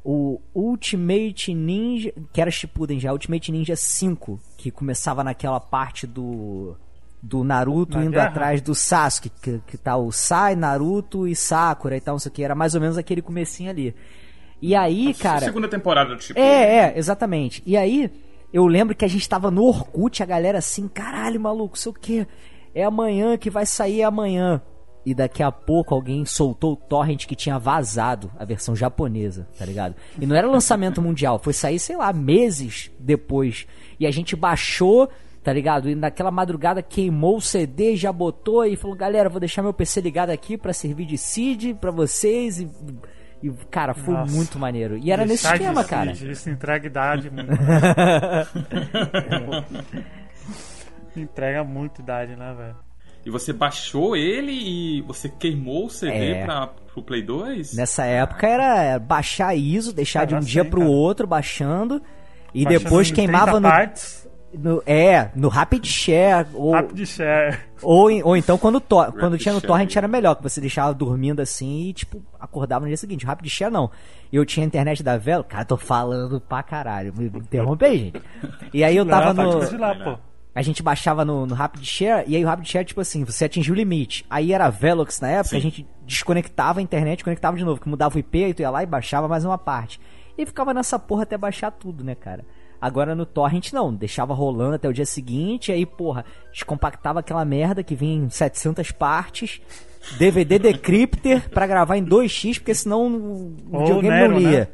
[0.05, 6.77] o Ultimate Ninja, que era Shippuden já, Ultimate Ninja 5, que começava naquela parte do
[7.23, 8.29] do Naruto Na indo guerra?
[8.29, 12.31] atrás do Sasuke, que, que tá o Sai, Naruto e Sakura e tal, não sei
[12.31, 13.95] o que, era mais ou menos aquele comecinho ali.
[14.61, 16.39] E aí, cara, Segunda temporada do tipo.
[16.39, 17.63] é, é, exatamente.
[17.65, 18.11] E aí,
[18.53, 21.95] eu lembro que a gente tava no Orkut, a galera assim, caralho, maluco, sei o
[21.95, 22.27] que,
[22.75, 24.61] é amanhã que vai sair é amanhã.
[25.07, 29.65] E daqui a pouco alguém soltou o torrent que tinha vazado a versão japonesa, tá
[29.65, 29.95] ligado?
[30.21, 33.67] E não era lançamento mundial, foi sair, sei lá, meses depois.
[33.99, 35.09] E a gente baixou,
[35.49, 35.89] tá ligado?
[35.89, 40.03] E naquela madrugada queimou o CD, já botou e falou, galera, vou deixar meu PC
[40.03, 42.69] ligado aqui pra servir de seed pra vocês e...
[43.43, 44.35] E, cara, foi Nossa.
[44.35, 44.99] muito maneiro.
[44.99, 46.13] E era nesse esquema, seed, cara.
[46.13, 47.49] Isso entrega idade, mano.
[51.17, 52.77] Entrega muito idade, né, velho?
[53.25, 56.45] E você baixou ele e você queimou o CD É.
[56.45, 57.75] pra, pro Play 2?
[57.75, 60.93] Nessa época era baixar ISO, deixar de um Era dia assim, pro cara.
[60.93, 62.03] outro baixando.
[62.53, 64.28] E Baixando depois queimava 30 no, partes,
[64.63, 66.47] no- É, no Rapid Share.
[66.55, 67.59] Ou, rápido share.
[67.83, 69.67] ou, ou então quando, to, quando Rapid tinha no Share.
[69.69, 73.25] Torrent era melhor, que você deixava dormindo assim e, tipo, acordava no dia seguinte.
[73.27, 73.91] Rapid Share não.
[74.33, 77.15] Eu tinha a internet da Velo, cara, tô falando pra caralho.
[77.17, 78.23] Me interrompe aí, gente.
[78.75, 79.61] E aí eu tava Não, no.
[79.61, 80.19] continuar, pô.
[80.55, 83.45] A gente baixava no, no Rapid Share, e aí o Rapid Share, tipo assim, você
[83.45, 84.27] atingiu o limite.
[84.29, 85.57] Aí era Velox na época, Sim.
[85.57, 88.71] a gente desconectava a internet, conectava de novo, que mudava o IP, aí tu ia
[88.71, 90.01] lá e baixava mais uma parte.
[90.37, 92.45] E ficava nessa porra até baixar tudo, né, cara?
[92.81, 97.83] Agora no Torrent não, deixava rolando até o dia seguinte, aí, porra, descompactava aquela merda
[97.83, 99.61] que vinha em 700 partes,
[100.17, 104.61] DVD Decrypter pra gravar em 2x, porque senão o Ou videogame Nero, não lia.
[104.61, 104.69] né?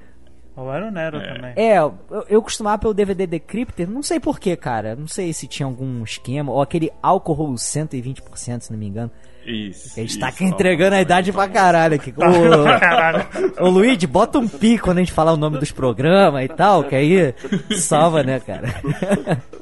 [0.57, 1.53] Ou era o Nero também.
[1.57, 1.95] É, eu,
[2.29, 4.95] eu costumava pelo DVD Decrypter, não sei porquê, cara.
[4.95, 9.11] Não sei se tinha algum esquema, ou aquele álcool 120%, se não me engano.
[9.47, 9.93] Isso.
[9.93, 12.13] A gente isso, tá aqui entregando a idade pra caralho aqui.
[12.13, 13.27] Caralho.
[13.61, 16.49] Ô, ô Luigi, bota um pi quando a gente falar o nome dos programas e
[16.49, 17.35] tal, que aí
[17.77, 18.75] salva, né, cara?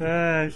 [0.00, 0.48] É,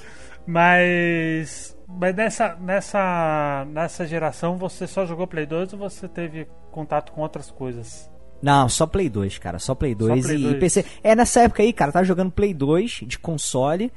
[0.46, 1.76] mas.
[1.88, 7.22] Mas nessa, nessa, nessa geração você só jogou Play 2 ou você teve contato com
[7.22, 8.10] outras coisas?
[8.42, 9.58] Não, só Play 2, cara.
[9.58, 10.54] Só Play 2 Play e, 2.
[10.54, 10.84] e PC.
[11.02, 13.92] É, nessa época aí, cara, tava jogando Play 2 de console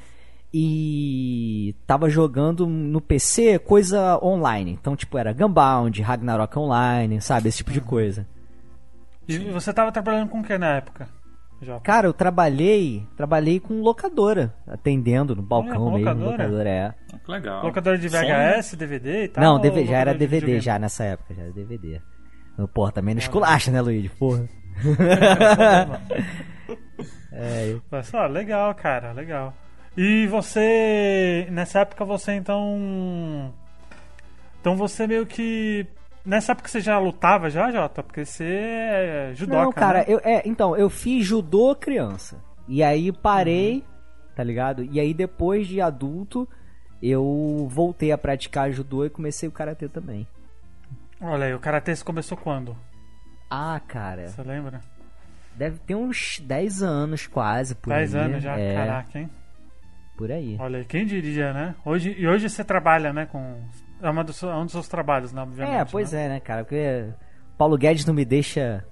[0.54, 4.72] e tava jogando no PC coisa online.
[4.72, 7.50] Então, tipo, era Gunbound, Ragnarok Online, sabe?
[7.50, 8.28] Esse tipo de coisa.
[9.28, 11.08] E você tava trabalhando com o que na época?
[11.62, 11.82] Jota?
[11.82, 16.32] Cara, eu trabalhei, trabalhei com locadora, atendendo no balcão com mesmo, locadora?
[16.32, 16.94] locadora é.
[17.14, 17.64] Ah, Que legal.
[17.64, 19.44] Locador de VHS, DVD e tal?
[19.44, 22.02] Não, já era DVD já nessa época, já era DVD.
[22.74, 24.10] Porra, também não esculacha, né, Luigi?
[24.10, 24.48] Porra.
[27.32, 29.54] é, Mas só, legal, cara, legal.
[29.98, 33.54] E você, nessa época você então.
[34.62, 35.86] Então você meio que.
[36.26, 38.04] Nessa época você já lutava já, Jota?
[38.04, 40.06] Porque você é judoca, Não, cara, né?
[40.08, 42.38] eu, é, então, eu fiz judô criança.
[42.68, 43.84] E aí parei, Uhum.
[44.36, 44.84] tá ligado?
[44.84, 46.48] E aí depois de adulto,
[47.02, 50.28] eu voltei a praticar judô e comecei o karatê também.
[51.22, 52.78] Olha aí, o Karatê começou quando?
[53.50, 54.80] Ah, cara, Você lembra?
[55.56, 58.22] deve ter uns 10 anos quase, por 10 aí.
[58.22, 59.30] anos já, é, caraca, hein?
[60.20, 60.58] Por aí.
[60.60, 61.76] Olha quem diria, né?
[61.86, 63.64] Hoje, e hoje você trabalha, né, com...
[64.02, 65.78] É, uma dos, é um dos seus trabalhos, né, obviamente.
[65.78, 66.26] É, pois né?
[66.26, 66.66] é, né, cara?
[66.66, 67.08] Porque
[67.58, 68.86] Paulo Guedes não me deixa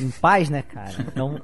[0.00, 0.90] em paz, né, cara?
[0.98, 1.40] Então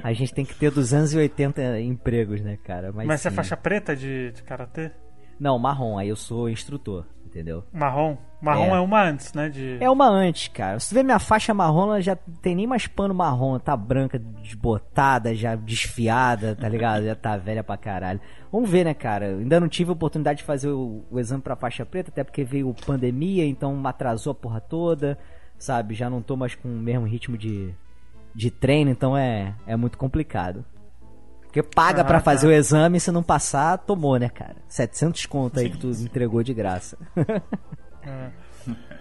[0.00, 2.92] a gente tem que ter 280 empregos, né, cara?
[2.92, 4.92] Mas, Mas você é faixa preta de, de Karatê?
[5.40, 7.64] Não, marrom, aí eu sou instrutor, entendeu?
[7.72, 8.16] Marrom?
[8.40, 8.80] Marrom é, É.
[8.80, 9.78] uma antes, né, de...
[9.82, 10.78] É uma antes, cara.
[10.78, 14.18] Se tu vê minha faixa marrom, ela já tem nem mais pano marrom, tá branca,
[14.18, 17.04] desbotada, já desfiada, tá ligado?
[17.04, 18.20] Já tá velha pra caralho.
[18.52, 19.26] Vamos ver, né, cara?
[19.26, 22.44] Ainda não tive a oportunidade de fazer o, o exame pra faixa preta, até porque
[22.44, 25.18] veio pandemia, então atrasou a porra toda,
[25.58, 25.94] sabe?
[25.94, 27.74] Já não tô mais com o mesmo ritmo de,
[28.34, 30.64] de treino, então é, é muito complicado.
[31.42, 32.24] Porque paga Ah, pra tá.
[32.24, 34.56] fazer o exame, se não passar, tomou, né, cara?
[34.68, 36.96] 700 conto aí que tu entregou de graça.
[38.08, 38.30] É.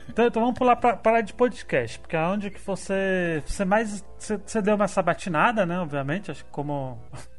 [0.09, 3.43] Então, então vamos pular pra, pra de podcast, porque é onde que você.
[3.45, 4.05] Você mais.
[4.17, 5.79] Você, você deu uma sabatinada, né?
[5.79, 6.99] Obviamente, acho que como.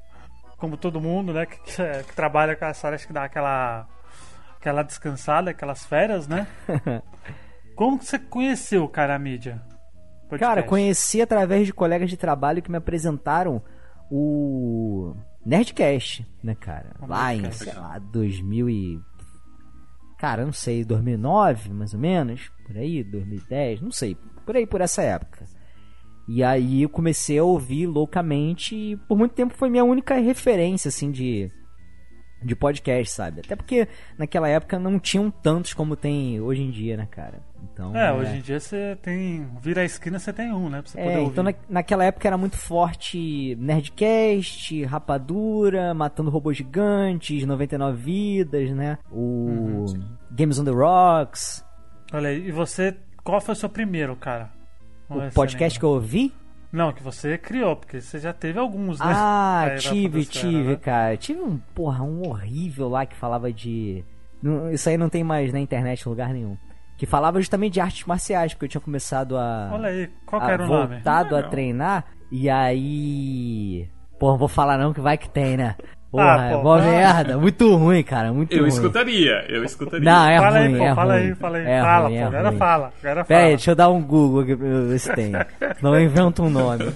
[0.58, 1.46] Como todo mundo, né?
[1.46, 3.86] Que, que- que trabalha com essa área, acho que dá aquela.
[4.56, 6.48] Aquela descansada, aquelas férias, né?
[7.76, 9.62] Como que você conheceu, cara, a mídia?
[10.28, 10.40] Podcast?
[10.40, 13.62] Cara, conheci através de colegas de trabalho que me apresentaram
[14.10, 15.14] o
[15.46, 16.90] Nerdcast, né, cara?
[17.06, 19.00] Lá em, sei lá, 2000 e...
[20.18, 24.80] Cara, não sei, 2009, mais ou menos, por aí, 2010, não sei, por aí, por
[24.80, 25.46] essa época.
[26.28, 30.88] E aí eu comecei a ouvir loucamente e por muito tempo foi minha única referência,
[30.88, 31.50] assim, de,
[32.42, 33.40] de podcast, sabe?
[33.44, 37.40] Até porque naquela época não tinham tantos como tem hoje em dia, né, cara?
[37.72, 39.48] Então, É, hoje em dia você tem.
[39.60, 40.80] Vira a esquina, você tem um, né?
[40.82, 41.30] Pra você poder é, ouvir.
[41.32, 48.98] então na, naquela época era muito forte Nerdcast, Rapadura, Matando Robôs Gigantes, 99 Vidas, né?
[49.10, 49.84] O
[50.30, 51.64] Games on the Rocks.
[52.12, 52.96] Olha aí, e você.
[53.24, 54.50] Qual foi o seu primeiro, cara?
[55.08, 56.32] Vamos O se podcast que eu ouvi?
[56.70, 59.06] Não, que você criou, porque você já teve alguns, né?
[59.08, 60.76] Ah, tive, tive, né?
[60.76, 61.16] cara.
[61.16, 64.04] Tive um, porra, um horrível lá que falava de.
[64.72, 66.56] Isso aí não tem mais na internet em lugar nenhum.
[66.96, 69.70] Que falava justamente de artes marciais, porque eu tinha começado a.
[69.72, 70.94] Olha aí, qual a- era o nome?
[70.96, 72.04] voltado a treinar.
[72.30, 73.88] E aí.
[74.18, 75.76] Porra, não vou falar não que vai que tem, né?
[76.10, 77.38] Porra, Ah, é pô, merda.
[77.38, 78.32] Muito ruim, cara.
[78.32, 78.68] Muito Eu ruim.
[78.68, 80.04] escutaria, eu escutaria.
[80.10, 81.22] Não, é fala ruim, aí, pô, é fala ruim.
[81.28, 81.66] aí, fala aí.
[81.66, 82.58] É fala, ruim, pô, é agora ruim.
[82.58, 83.48] fala, agora Pera aí, fala.
[83.56, 85.32] deixa eu dar um Google aqui pra eu ver se tem.
[85.82, 86.92] Eu invento um nome.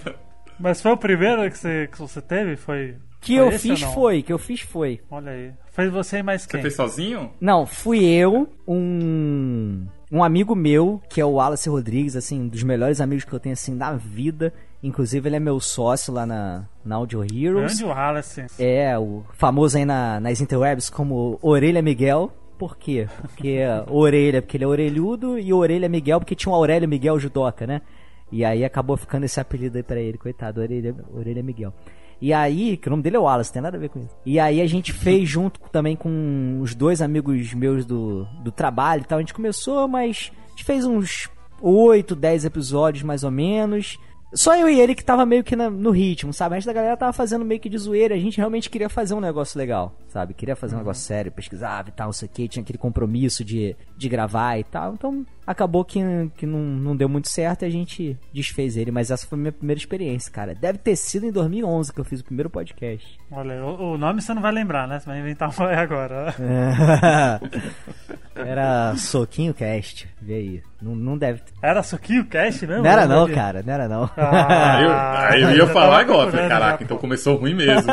[0.58, 2.56] Mas foi o primeiro que você, que você teve?
[2.56, 3.92] Foi, Que Foi eu fiz não?
[3.92, 5.00] foi, que eu fiz foi.
[5.10, 5.50] Olha aí.
[5.72, 6.60] Fez você e mais Você quem?
[6.62, 7.30] fez sozinho?
[7.40, 12.62] Não, fui eu, um um amigo meu, que é o Wallace Rodrigues, assim, um dos
[12.62, 14.52] melhores amigos que eu tenho assim na vida.
[14.82, 17.78] Inclusive ele é meu sócio lá na, na Audio Heroes.
[17.78, 18.46] Grande Wallace.
[18.58, 22.32] É, o famoso aí na, nas interwebs como Orelha Miguel.
[22.58, 23.08] Por quê?
[23.20, 27.66] Porque orelha, porque ele é orelhudo, e Orelha Miguel, porque tinha um Aurélio Miguel judoca,
[27.66, 27.80] né?
[28.30, 31.74] E aí acabou ficando esse apelido aí pra ele, coitado, Orelha, Orelha Miguel.
[32.20, 34.16] E aí, que o nome dele é Wallace, tem nada a ver com isso.
[34.24, 39.02] E aí a gente fez junto também com os dois amigos meus do, do trabalho
[39.02, 39.18] e tal.
[39.18, 41.28] A gente começou, mas a gente fez uns
[41.60, 43.98] 8, 10 episódios mais ou menos.
[44.34, 46.54] Só eu e ele que tava meio que na- no ritmo, sabe?
[46.54, 48.14] A resto da galera tava fazendo meio que de zoeira.
[48.14, 50.32] A gente realmente queria fazer um negócio legal, sabe?
[50.32, 52.48] Queria fazer um negócio sério, pesquisava e tal, não sei o que.
[52.48, 54.94] Tinha aquele compromisso de, de gravar e tal.
[54.94, 56.00] Então acabou que,
[56.36, 58.90] que não, não deu muito certo e a gente desfez ele.
[58.90, 60.54] Mas essa foi a minha primeira experiência, cara.
[60.54, 63.18] Deve ter sido em 2011 que eu fiz o primeiro podcast.
[63.30, 64.98] Olha, o, o nome você não vai lembrar, né?
[64.98, 66.34] Você vai inventar um agora.
[68.34, 70.62] Era Soquinho Cast, vê aí.
[70.80, 71.52] Não, não deve ter.
[71.62, 72.82] Era Suquinho Cast mesmo?
[72.82, 74.10] Não era não, cara, não era não.
[74.16, 76.30] Ah, Aí eu, aí eu ia falar agora.
[76.30, 77.92] Falei, caraca, já, então começou ruim mesmo.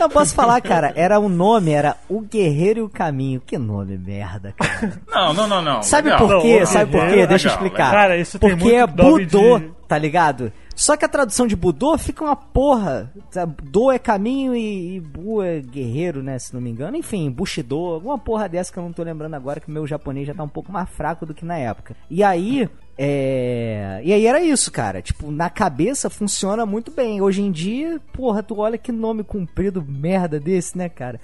[0.00, 3.42] Não posso falar, cara, era o nome, era O Guerreiro e o Caminho.
[3.44, 4.75] Que nome merda, cara.
[5.08, 5.82] Não, não, não, não.
[5.82, 6.28] Sabe Legal.
[6.28, 6.58] por quê?
[6.60, 7.20] Não, Sabe por quê?
[7.20, 7.90] é Deixa eu explicar.
[7.90, 10.52] Cara, isso tem Porque muito é Budô, de- tá ligado?
[10.74, 13.10] Só que a tradução de Budô fica uma porra.
[13.30, 13.54] sabe?
[13.62, 16.38] Do é caminho e, e Bu é guerreiro, né?
[16.38, 16.96] Se não me engano.
[16.96, 20.26] Enfim, Bushido, alguma porra dessa que eu não tô lembrando agora, que o meu japonês
[20.26, 21.96] já tá um pouco mais fraco do que na época.
[22.10, 22.68] E aí,
[22.98, 24.00] é.
[24.02, 25.02] E aí era isso, cara.
[25.02, 27.20] Tipo, na cabeça funciona muito bem.
[27.20, 31.20] Hoje em dia, porra, tu olha que nome comprido merda desse, né, cara?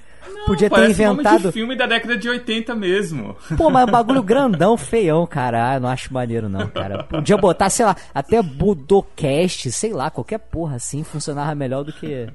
[0.47, 1.43] Podia ter Parece nome inventado.
[1.43, 3.37] de filme da década de 80 mesmo.
[3.57, 5.75] Pô, mas bagulho grandão, feião, cara.
[5.75, 7.05] Ah, não acho maneiro, não, cara.
[7.05, 12.29] Podia botar, sei lá, até Budocast, sei lá, qualquer porra assim, funcionava melhor do que.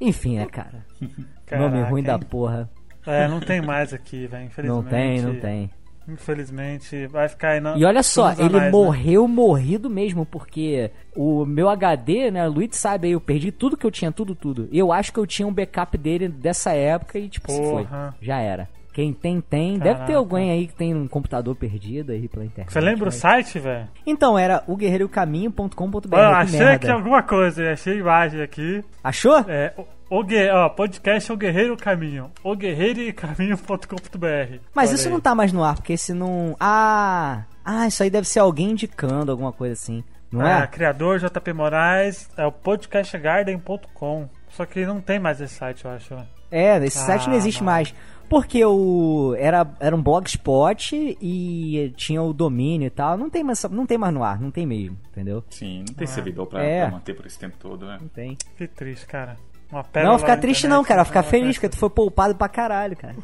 [0.00, 0.84] Enfim, né, cara?
[1.00, 2.20] Nome Caraca, ruim da hein?
[2.28, 2.70] porra.
[3.06, 4.46] É, não tem mais aqui, velho.
[4.46, 4.82] Infelizmente.
[4.82, 5.70] Não tem, não tem.
[6.08, 7.76] Infelizmente, vai ficar aí na.
[7.76, 8.70] E olha só, ele anais, né?
[8.70, 13.76] morreu morrido mesmo, porque o meu HD, né, o Luiz sabe aí, eu perdi tudo
[13.76, 14.68] que eu tinha, tudo, tudo.
[14.72, 17.84] Eu acho que eu tinha um backup dele dessa época e, tipo, se foi.
[17.84, 18.14] Porra.
[18.20, 18.68] Já era.
[18.96, 19.74] Quem tem, tem.
[19.78, 20.16] Deve ter Caraca.
[20.16, 22.72] alguém aí que tem um computador perdido aí pela internet.
[22.72, 23.86] Você lembra o mas- site, velho?
[24.06, 26.08] Então, era o guerreirocaminho.com.br.
[26.08, 26.74] Que achei merda.
[26.76, 28.82] aqui alguma coisa, achei imagem aqui.
[29.04, 29.36] Achou?
[29.46, 29.74] É,
[30.08, 30.24] o, o
[30.54, 32.30] ó, podcast O Guerreiro Caminho.
[32.42, 34.60] O guerreirocaminho.com.br.
[34.74, 35.12] Mas Olha isso aí.
[35.12, 36.56] não tá mais no ar, porque esse não.
[36.58, 37.42] Ah!
[37.62, 40.02] Ah, isso aí deve ser alguém indicando alguma coisa assim.
[40.32, 40.66] Não Ah, é?
[40.66, 44.28] criador JP Moraes, é o podcastgarden.com.
[44.48, 46.14] Só que não tem mais esse site, eu acho.
[46.14, 46.24] né?
[46.50, 47.76] É, esse Ah, site não existe mano.
[47.76, 47.94] mais.
[48.28, 49.34] Porque o.
[49.38, 53.16] Era, era um blogspot e tinha o domínio e tal.
[53.16, 55.44] Não tem mais, não tem mais no ar, não tem mesmo, entendeu?
[55.50, 56.82] Sim, não tem servidor pra, É.
[56.82, 57.98] pra manter por esse tempo todo, né?
[58.00, 58.36] Não tem.
[58.56, 59.36] Que triste, cara.
[59.70, 61.04] Uma Não, ficar triste internet, não, cara.
[61.04, 63.16] Ficar feliz, porque tu foi poupado pra caralho, cara.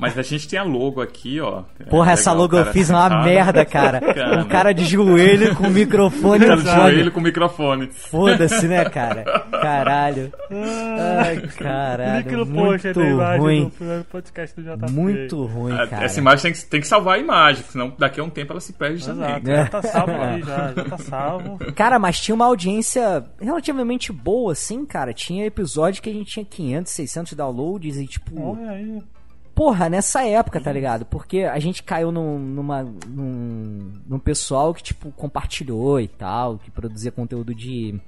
[0.00, 1.62] Mas a gente tem a logo aqui, ó.
[1.90, 2.72] Porra, É essa legal, logo eu cara.
[2.72, 4.00] fiz uma merda, cara.
[4.40, 7.88] Um cara de joelho com o microfone Cara no de joelho com o microfone.
[7.92, 9.24] Foda-se, né, cara?
[9.60, 10.32] Caralho.
[10.50, 12.16] Ai, caralho.
[12.18, 13.72] Link no post aí Muito ruim.
[13.98, 14.92] do podcast do JP.
[14.92, 16.04] Muito ruim, cara.
[16.04, 18.60] Essa imagem tem que, tem que salvar a imagem, senão daqui a um tempo ela
[18.60, 19.28] se perde também.
[19.28, 19.56] Exato, É.
[19.64, 21.58] já tá salvo aí, já, já tá salvo.
[21.74, 25.12] Cara, mas tinha uma audiência relativamente boa, assim, cara.
[25.12, 28.40] Tinha episódio que a gente tinha 500, 600 downloads e, tipo...
[28.56, 29.02] Olha aí.
[29.60, 31.04] Porra, nessa época, tá ligado?
[31.04, 36.70] Porque a gente caiu num, numa, num, num pessoal que, tipo, compartilhou e tal, que
[36.70, 38.00] produzia conteúdo de,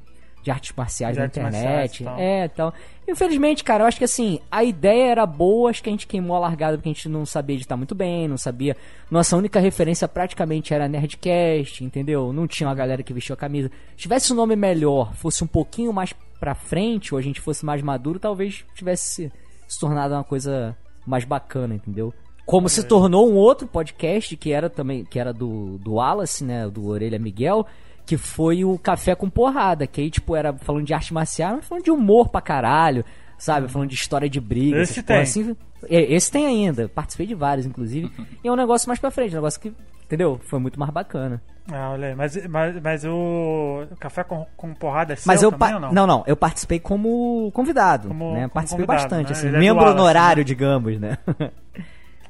[0.42, 2.00] de artes marciais De na artes marciais internet.
[2.00, 2.18] e tal.
[2.18, 2.74] É, tal.
[3.07, 6.34] Infelizmente, cara, eu acho que assim, a ideia era boa, acho que a gente queimou
[6.34, 8.74] a largada porque a gente não sabia editar muito bem, não sabia.
[9.11, 12.32] Nossa única referência praticamente era Nerdcast, entendeu?
[12.32, 13.70] Não tinha uma galera que vestiu a camisa.
[13.90, 17.62] Se tivesse um nome melhor, fosse um pouquinho mais pra frente, ou a gente fosse
[17.62, 19.32] mais maduro, talvez tivesse se,
[19.68, 20.74] se tornado uma coisa
[21.07, 22.12] mais bacana, entendeu?
[22.44, 26.68] Como se tornou um outro podcast que era também, que era do, do Wallace, né,
[26.68, 27.64] do Orelha Miguel,
[28.05, 31.66] que foi o Café com Porrada, que aí, tipo, era falando de arte marcial, mas
[31.66, 33.05] falando de humor pra caralho,
[33.38, 33.68] sabe?
[33.68, 35.20] Falando de história de briga, Esse tem.
[35.20, 35.57] assim.
[35.88, 38.11] É, Esse tem ainda, participei de vários, inclusive.
[38.42, 39.72] e é um negócio mais pra frente, um negócio que,
[40.05, 40.38] entendeu?
[40.42, 41.40] Foi muito mais bacana.
[41.70, 42.14] Ah, olha aí.
[42.14, 45.92] Mas, mas, mas o café com, com porrada é seu Mas eu também não?
[45.92, 48.40] não, não, eu participei como convidado, Como- né?
[48.40, 49.32] como Participei convidado, bastante, né?
[49.32, 51.18] assim, Ele é membro Wallace, honorário, digamos, né?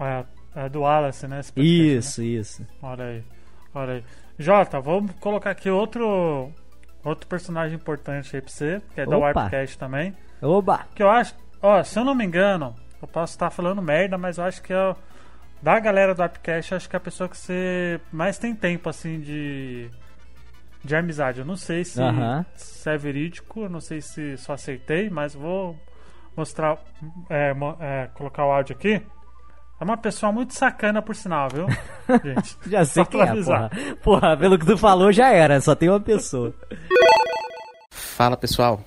[0.01, 0.25] É,
[0.65, 1.41] é do Wallace, né?
[1.41, 1.87] esse podcast, né?
[1.99, 2.67] isso, isso.
[2.83, 3.25] Olha aí.
[3.75, 4.05] Olha aí.
[4.39, 6.51] Jota, vamos colocar aqui outro
[7.05, 9.27] outro personagem importante aí pra você, que é da Opa.
[9.41, 10.15] Warpcast também.
[10.41, 10.81] Oba!
[10.95, 14.39] Que eu acho, ó, se eu não me engano, eu posso estar falando merda, mas
[14.39, 14.95] eu acho que é
[15.63, 18.89] da galera do Warpcast, eu acho que é a pessoa que você mais tem tempo
[18.89, 19.89] assim de
[20.85, 21.39] de amizade.
[21.39, 22.45] Eu não sei se, Aham.
[22.57, 25.79] se é verídico, eu não sei se só acertei, mas vou
[26.37, 26.77] mostrar,
[27.31, 29.01] é, é, colocar o áudio aqui.
[29.81, 31.67] É uma pessoa muito sacana, por sinal, viu?
[32.25, 33.71] Gente, Já sei quem é, porra.
[34.03, 36.53] Porra, pelo que tu falou já era, só tem uma pessoa.
[37.91, 38.81] Fala pessoal,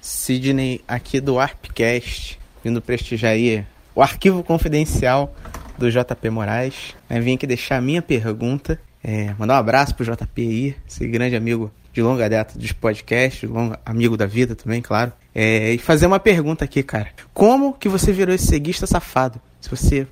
[0.00, 5.34] Sidney aqui do Arpcast, vindo prestigiar aí o arquivo confidencial
[5.80, 6.94] do JP Moraes.
[7.08, 7.20] né?
[7.20, 11.34] Vim aqui deixar a minha pergunta, é, mandar um abraço pro JP aí, esse grande
[11.34, 15.12] amigo de longa data dos podcasts, longo, amigo da vida também, claro.
[15.34, 17.08] É, e fazer uma pergunta aqui, cara.
[17.34, 19.40] Como que você virou esse ceguista safado?
[19.60, 20.06] Se você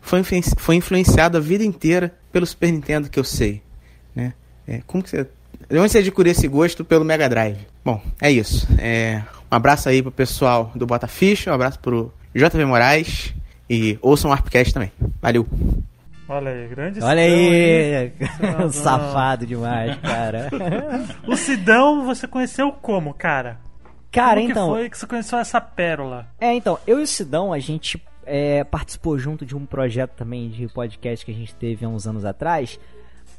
[0.00, 3.62] foi, influen- foi influenciado a vida inteira pelo Super Nintendo que eu sei,
[4.14, 4.32] né?
[4.66, 5.26] É, como que você
[5.70, 7.56] de onde você adquiriu esse gosto pelo Mega Drive?
[7.84, 8.68] Bom, é isso.
[8.78, 13.32] É, um abraço aí pro pessoal do Botaficha, um abraço pro JV Moraes
[13.68, 14.92] e ouçam o Arpcast também.
[15.20, 15.46] Valeu!
[16.26, 18.12] Olha aí, grande Olha aí,
[18.72, 20.48] safado demais, cara.
[21.28, 23.58] O Sidão você conheceu como, cara?
[24.10, 26.26] Cara, como então, que foi que você conheceu essa pérola?
[26.40, 30.48] É, então, eu e o Sidão, a gente é, participou junto de um projeto também
[30.48, 32.78] de podcast que a gente teve há uns anos atrás.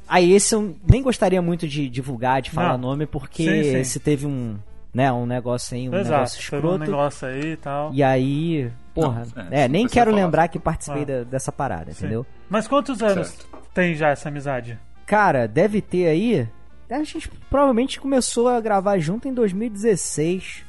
[0.08, 2.90] Aí esse eu nem gostaria muito de divulgar, de falar Não.
[2.90, 3.76] nome, porque Sim, sim.
[3.78, 4.56] esse teve um,
[4.96, 5.12] né?
[5.12, 6.68] Um negócio aí, um Exato, negócio escroto.
[6.68, 7.92] Um negócio aí e tal.
[7.92, 11.92] E aí, porra, Não, é, é nem quero lembrar que participei ah, da, dessa parada,
[11.92, 11.98] sim.
[11.98, 12.24] entendeu?
[12.48, 13.46] Mas quantos anos certo.
[13.74, 14.80] tem já essa amizade?
[15.04, 16.48] Cara, deve ter aí.
[16.88, 20.64] A gente provavelmente começou a gravar junto em 2016,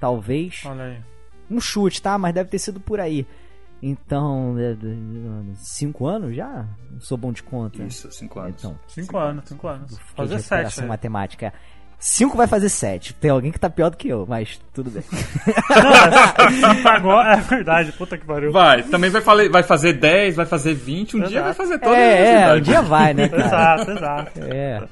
[0.00, 0.62] talvez.
[0.66, 0.98] Olha aí.
[1.48, 2.18] Um chute, tá?
[2.18, 3.24] Mas deve ter sido por aí.
[3.80, 4.74] Então, é,
[5.58, 6.66] cinco anos já?
[6.90, 7.84] Não sou bom de conta.
[7.84, 8.56] Isso, cinco anos.
[8.58, 9.98] Então, cinco, cinco anos, cinco anos.
[10.16, 10.80] Fazer sete.
[10.80, 10.86] Né?
[10.88, 11.52] matemática.
[12.04, 13.14] 5 vai fazer 7.
[13.14, 15.02] Tem alguém que tá pior do que eu, mas tudo bem.
[16.84, 18.52] Agora é verdade, puta que pariu.
[18.52, 21.32] Vai, também vai, fale, vai fazer 10, vai fazer 20, um exato.
[21.32, 23.46] dia vai fazer toda é, a É, é um dia vai, né, cara?
[23.46, 24.40] exato, exato.
[24.42, 24.82] É.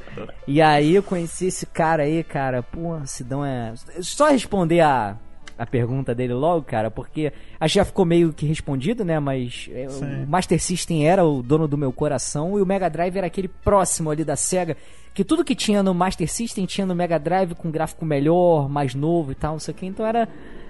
[0.49, 3.75] E aí eu conheci esse cara aí, cara, pô, Sidão é...
[4.01, 5.15] Só responder a,
[5.59, 9.69] a pergunta dele logo, cara, porque a que já ficou meio que respondido, né, mas
[9.71, 13.27] é, o Master System era o dono do meu coração e o Mega Drive era
[13.27, 14.79] aquele próximo ali da SEGA
[15.15, 18.95] que tudo que tinha no Master System tinha no Mega Drive com gráfico melhor, mais
[18.95, 19.87] novo e tal, não sei o que.
[19.87, 20.29] Então era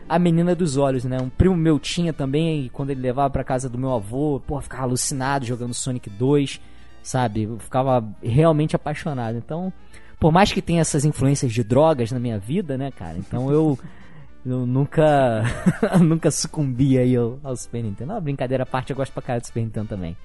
[0.09, 1.19] a menina dos olhos, né?
[1.21, 4.61] Um primo meu tinha também, e quando ele levava pra casa do meu avô, pô,
[4.61, 6.61] ficava alucinado jogando Sonic 2
[7.03, 7.43] sabe?
[7.43, 9.37] Eu ficava realmente apaixonado.
[9.37, 9.73] Então,
[10.19, 13.19] por mais que tenha essas influências de drogas na minha vida, né, cara?
[13.19, 13.79] Então eu,
[14.47, 15.43] eu nunca
[16.01, 18.15] nunca sucumbi aí ao, ao Super Nintendo.
[18.15, 20.17] Não, brincadeira à parte, eu gosto pra caralho do Super Nintendo também.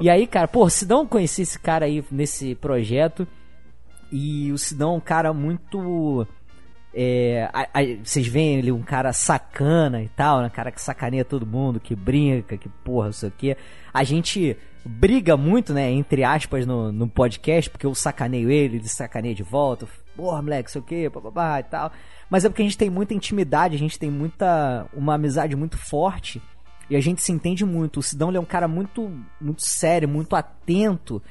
[0.00, 3.26] E aí, cara, pô, Sidão conheci esse cara aí nesse projeto.
[4.10, 6.26] E o Sidão é um cara muito.
[6.94, 10.46] É, a- a- vocês veem ele um cara sacana e tal, né?
[10.46, 13.56] Um cara que sacaneia todo mundo, que brinca, que porra, não sei o quê.
[13.92, 18.88] A gente briga muito, né, entre aspas, no, no podcast, porque eu sacaneio ele, ele
[18.88, 19.86] sacaneia de volta.
[20.16, 21.92] Porra, moleque, sei o quê, papapá e tal.
[22.30, 24.86] Mas é porque a gente tem muita intimidade, a gente tem muita.
[24.94, 26.40] uma amizade muito forte.
[26.90, 28.00] E a gente se entende muito.
[28.00, 29.10] O Sidão é um cara muito,
[29.40, 31.22] muito sério, muito atento.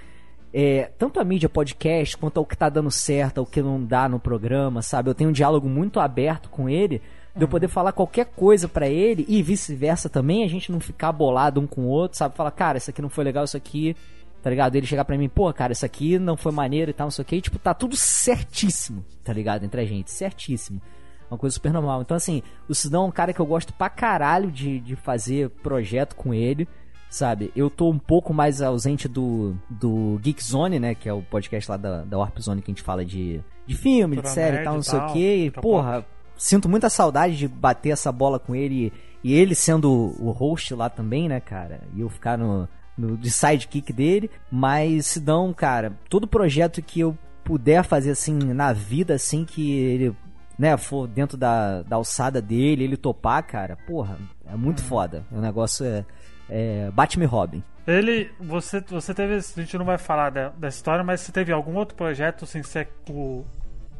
[0.53, 4.08] É, tanto a mídia podcast quanto ao que tá dando certo, ao que não dá
[4.08, 5.10] no programa, sabe?
[5.10, 7.01] Eu tenho um diálogo muito aberto com ele,
[7.36, 11.12] de eu poder falar qualquer coisa pra ele e vice-versa também, a gente não ficar
[11.12, 12.36] bolado um com o outro, sabe?
[12.36, 13.95] Falar, cara, isso aqui não foi legal, isso aqui,
[14.41, 14.76] tá ligado?
[14.76, 17.22] Ele chegar pra mim, pô, cara, isso aqui não foi maneiro e tal, não sei
[17.22, 19.64] o que, e, tipo, tá tudo certíssimo, tá ligado?
[19.64, 20.82] Entre a gente, certíssimo.
[21.30, 22.01] Uma coisa super normal.
[22.01, 25.49] Então, assim, o Sidão é um cara que eu gosto pra caralho de, de fazer
[25.49, 26.67] projeto com ele
[27.09, 27.51] sabe?
[27.55, 30.95] Eu tô um pouco mais ausente do, do Geek Zone, né?
[30.95, 33.75] Que é o podcast lá da, da Warp Zone que a gente fala de, de
[33.75, 35.45] filme, de série e tal, não sei o que.
[35.45, 36.05] E, porra,
[36.38, 38.91] sinto muita saudade de bater essa bola com ele
[39.23, 41.82] e ele sendo o host lá também, né, cara?
[41.95, 42.67] E eu ficar no,
[42.97, 44.30] no de sidekick dele.
[44.51, 49.71] Mas se dão, cara, todo projeto que eu puder fazer assim na vida, assim, que
[49.71, 50.15] ele
[50.58, 55.24] né, for dentro da, da alçada dele, ele topar, cara, porra, é muito foda.
[55.32, 56.05] O negócio é,
[56.49, 57.64] é Batman e Robin.
[57.86, 61.51] Ele, você, você teve, a gente não vai falar da, da história, mas você teve
[61.53, 63.45] algum outro projeto sem ser o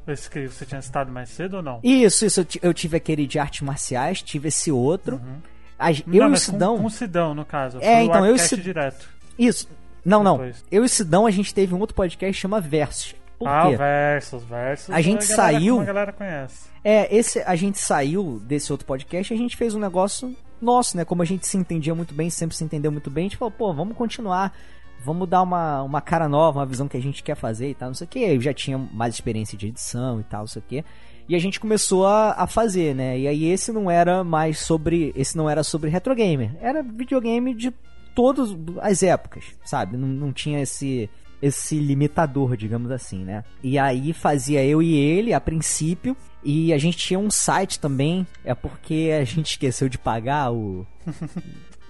[0.08, 1.80] esse que você tinha citado mais cedo ou não?
[1.84, 5.22] Isso, isso, eu, ti- eu tive aquele de artes marciais, tive esse outro.
[5.78, 6.76] A gen- eu não, e o Sidão.
[6.78, 7.78] Com, com o Sidão, no caso.
[7.82, 9.08] É, então, eu e Sid- direto.
[9.38, 9.68] Isso.
[10.06, 10.38] Não, não.
[10.38, 10.64] Depois.
[10.72, 13.16] Eu e o Sidão, a gente teve um outro podcast que chama Versus.
[13.38, 13.76] Por ah, quê?
[13.78, 14.90] Versus, Versus.
[14.90, 16.70] A gente galera- saiu- A galera conhece.
[16.84, 20.98] É, esse a gente saiu desse outro podcast e a gente fez um negócio nosso,
[20.98, 21.06] né?
[21.06, 23.52] Como a gente se entendia muito bem, sempre se entendeu muito bem, a gente falou,
[23.52, 24.54] pô, vamos continuar,
[25.04, 27.90] vamos dar uma, uma cara nova, uma visão que a gente quer fazer e tal,
[27.90, 28.20] não sei o que.
[28.20, 30.86] Eu já tinha mais experiência de edição e tal, não sei o que.
[31.30, 33.20] E a gente começou a, a fazer, né?
[33.20, 35.12] E aí esse não era mais sobre.
[35.16, 36.56] Esse não era sobre retro gamer.
[36.62, 37.74] Era videogame de
[38.16, 39.98] todas as épocas, sabe?
[39.98, 41.10] Não, não tinha esse
[41.42, 43.44] esse limitador, digamos assim, né?
[43.62, 48.26] E aí fazia eu e ele, a princípio, e a gente tinha um site também,
[48.44, 50.86] é porque a gente esqueceu de pagar o,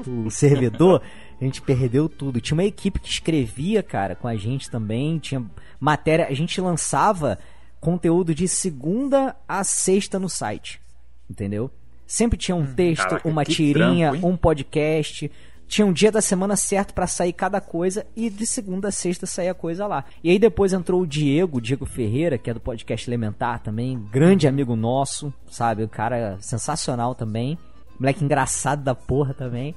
[0.06, 1.02] o servidor,
[1.40, 2.42] a gente perdeu tudo.
[2.42, 5.46] Tinha uma equipe que escrevia, cara, com a gente também, tinha
[5.80, 7.38] matéria, a gente lançava
[7.80, 10.82] conteúdo de segunda a sexta no site,
[11.30, 11.72] entendeu?
[12.06, 14.22] Sempre tinha um texto, Caraca, uma tirinha, hein?
[14.24, 15.30] um podcast.
[15.68, 19.26] Tinha um dia da semana certo pra sair cada coisa e de segunda a sexta
[19.26, 20.06] saía coisa lá.
[20.24, 24.48] E aí depois entrou o Diego, Diego Ferreira, que é do podcast Elementar também, grande
[24.48, 25.84] amigo nosso, sabe?
[25.84, 27.58] O cara sensacional também.
[28.00, 29.76] Moleque engraçado da porra também.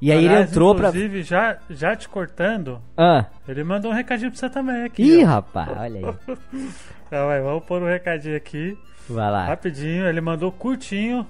[0.00, 0.88] E aí ele entrou pra.
[0.88, 5.02] Inclusive, já, já te cortando, Ah, ele mandou um recadinho pra você também aqui.
[5.02, 5.26] ih, ó.
[5.26, 6.36] rapaz, olha aí.
[7.06, 8.76] Então, vai, vamos pôr um recadinho aqui,
[9.08, 9.46] Vai lá.
[9.46, 10.06] rapidinho.
[10.08, 11.24] Ele mandou curtinho.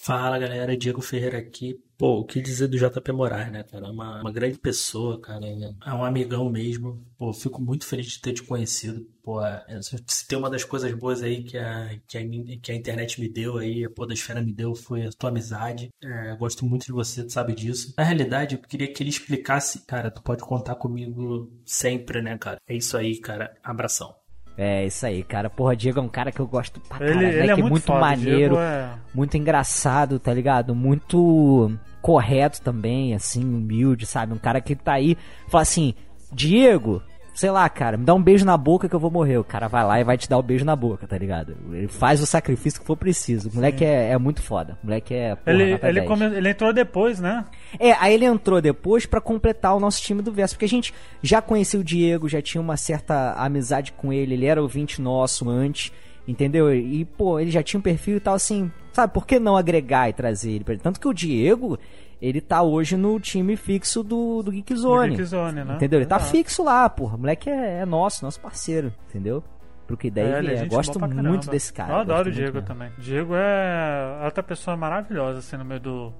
[0.00, 1.78] Fala galera, Diego Ferreira aqui.
[1.98, 3.88] Pô, o que dizer do JP Moraes, né, cara?
[3.88, 5.44] É uma, uma grande pessoa, cara.
[5.84, 7.04] É um amigão mesmo.
[7.18, 9.04] Pô, fico muito feliz de ter te conhecido.
[9.22, 12.22] Pô, é- se tem uma das coisas boas aí que a, que a,
[12.62, 15.90] que a internet me deu aí, a Podosfera me deu, foi a tua amizade.
[16.02, 17.92] É, gosto muito de você, tu sabe disso.
[17.98, 19.84] Na realidade, eu queria que ele explicasse.
[19.84, 22.58] Cara, tu pode contar comigo sempre, né, cara?
[22.66, 23.54] É isso aí, cara.
[23.62, 24.14] Abração.
[24.60, 25.48] É, isso aí, cara.
[25.48, 27.84] Porra, Diego é um cara que eu gosto pra Ele, caralho, ele moleque é muito,
[27.84, 28.90] foda, maneiro, é...
[29.14, 30.74] muito engraçado, tá ligado?
[30.74, 31.70] Muito
[32.02, 34.32] correto também, assim, humilde, sabe?
[34.32, 35.94] Um cara que tá aí, fala assim,
[36.32, 37.00] Diego,
[37.38, 39.38] sei lá, cara, me dá um beijo na boca que eu vou morrer.
[39.38, 41.56] O cara vai lá e vai te dar o beijo na boca, tá ligado?
[41.72, 43.48] Ele faz o sacrifício que for preciso.
[43.48, 44.76] O moleque é, é muito foda.
[44.82, 45.36] O moleque é.
[45.36, 46.08] Porra, Ele, ele, 10.
[46.08, 47.44] come- ele entrou depois, né?
[47.78, 50.92] É, aí ele entrou depois pra completar o nosso time do Verso, porque a gente
[51.22, 55.48] já conhecia o Diego, já tinha uma certa amizade com ele, ele era ouvinte nosso
[55.48, 55.92] antes,
[56.26, 56.74] entendeu?
[56.74, 60.08] E, pô, ele já tinha um perfil e tal, assim, sabe, por que não agregar
[60.08, 60.64] e trazer ele?
[60.64, 60.82] pra ele?
[60.82, 61.78] Tanto que o Diego,
[62.20, 65.10] ele tá hoje no time fixo do, do Geek Zone.
[65.10, 65.74] Do Geek Zone, né?
[65.76, 66.00] Entendeu?
[66.00, 66.30] Ele tá Exato.
[66.32, 67.16] fixo lá, porra.
[67.16, 69.42] O moleque é, é nosso, nosso parceiro, entendeu?
[69.86, 70.56] Pro que daí ele é vier.
[70.64, 71.92] gente Gosto muito desse cara.
[71.92, 72.66] Eu adoro o Diego mesmo.
[72.66, 72.90] também.
[72.98, 76.12] Diego é outra pessoa maravilhosa, assim, no meio do,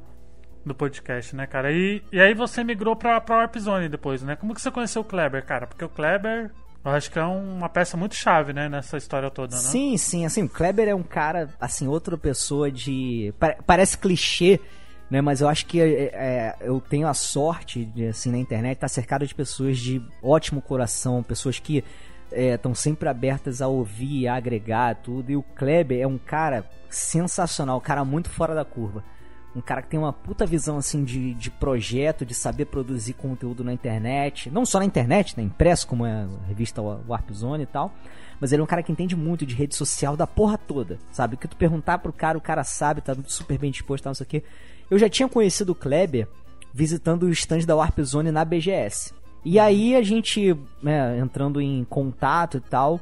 [0.64, 1.70] do podcast, né, cara?
[1.72, 4.36] E, e aí você migrou pra, pra Warp Zone depois, né?
[4.36, 5.66] Como que você conheceu o Kleber, cara?
[5.66, 6.51] Porque o Kleber,
[6.82, 9.61] eu acho que é uma peça muito chave, né, nessa história toda, né?
[9.61, 13.34] Sim, sim, assim, o Kleber é um cara, assim, outra pessoa de.
[13.38, 14.59] pa- Parece clichê,
[15.11, 15.20] né?
[15.20, 18.88] Mas eu acho que é, é, eu tenho a sorte de, assim, na internet, estar
[18.88, 21.84] cercado de pessoas de ótimo coração, pessoas que
[22.30, 25.30] estão sempre abertas a ouvir, a agregar tudo.
[25.30, 29.02] E o Kleber é um cara sensacional, um cara muito fora da curva.
[29.56, 33.64] Um cara que tem uma puta visão assim de, de projeto, de saber produzir conteúdo
[33.64, 34.50] na internet.
[34.50, 35.42] Não só na internet, né?
[35.42, 37.92] Impresso, como é a revista Warp Zone e tal.
[38.38, 40.98] Mas ele é um cara que entende muito de rede social da porra toda.
[41.11, 41.34] Sabe?
[41.34, 44.14] O que tu perguntar pro cara, o cara sabe, tá super bem disposto, tal, não
[44.14, 44.44] sei o quê.
[44.91, 46.26] Eu já tinha conhecido o Kleber
[46.72, 49.12] visitando o stand da Warp Zone na BGS.
[49.45, 53.01] E aí a gente, né, entrando em contato e tal,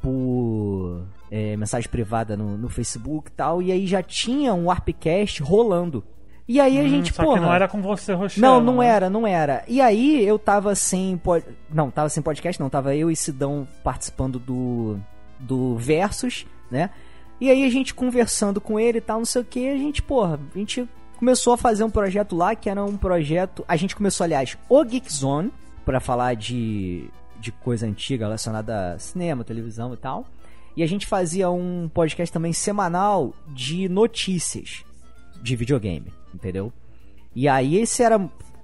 [0.00, 5.42] por é, mensagem privada no, no Facebook e tal, e aí já tinha um Warpcast
[5.42, 6.04] rolando.
[6.48, 7.38] E aí a Hum, gente, só porra...
[7.38, 8.42] que não era com você, Rochelle.
[8.42, 8.86] Não, não né?
[8.88, 9.64] era, não era.
[9.68, 11.16] E aí eu tava sem.
[11.16, 12.68] pod- Não, tava sem podcast, não.
[12.68, 14.98] Tava eu e Sidão participando do.
[15.38, 16.90] do Versus, né?
[17.40, 20.02] E aí a gente conversando com ele e tal, não sei o que, a gente,
[20.02, 20.88] porra, a gente
[21.22, 23.64] começou a fazer um projeto lá que era um projeto.
[23.68, 25.52] A gente começou, aliás, o Geek Zone,
[25.84, 27.08] pra falar de,
[27.38, 30.26] de coisa antiga relacionada a cinema, televisão e tal.
[30.76, 34.84] E a gente fazia um podcast também semanal de notícias
[35.40, 36.72] de videogame, entendeu?
[37.36, 38.18] E aí esse era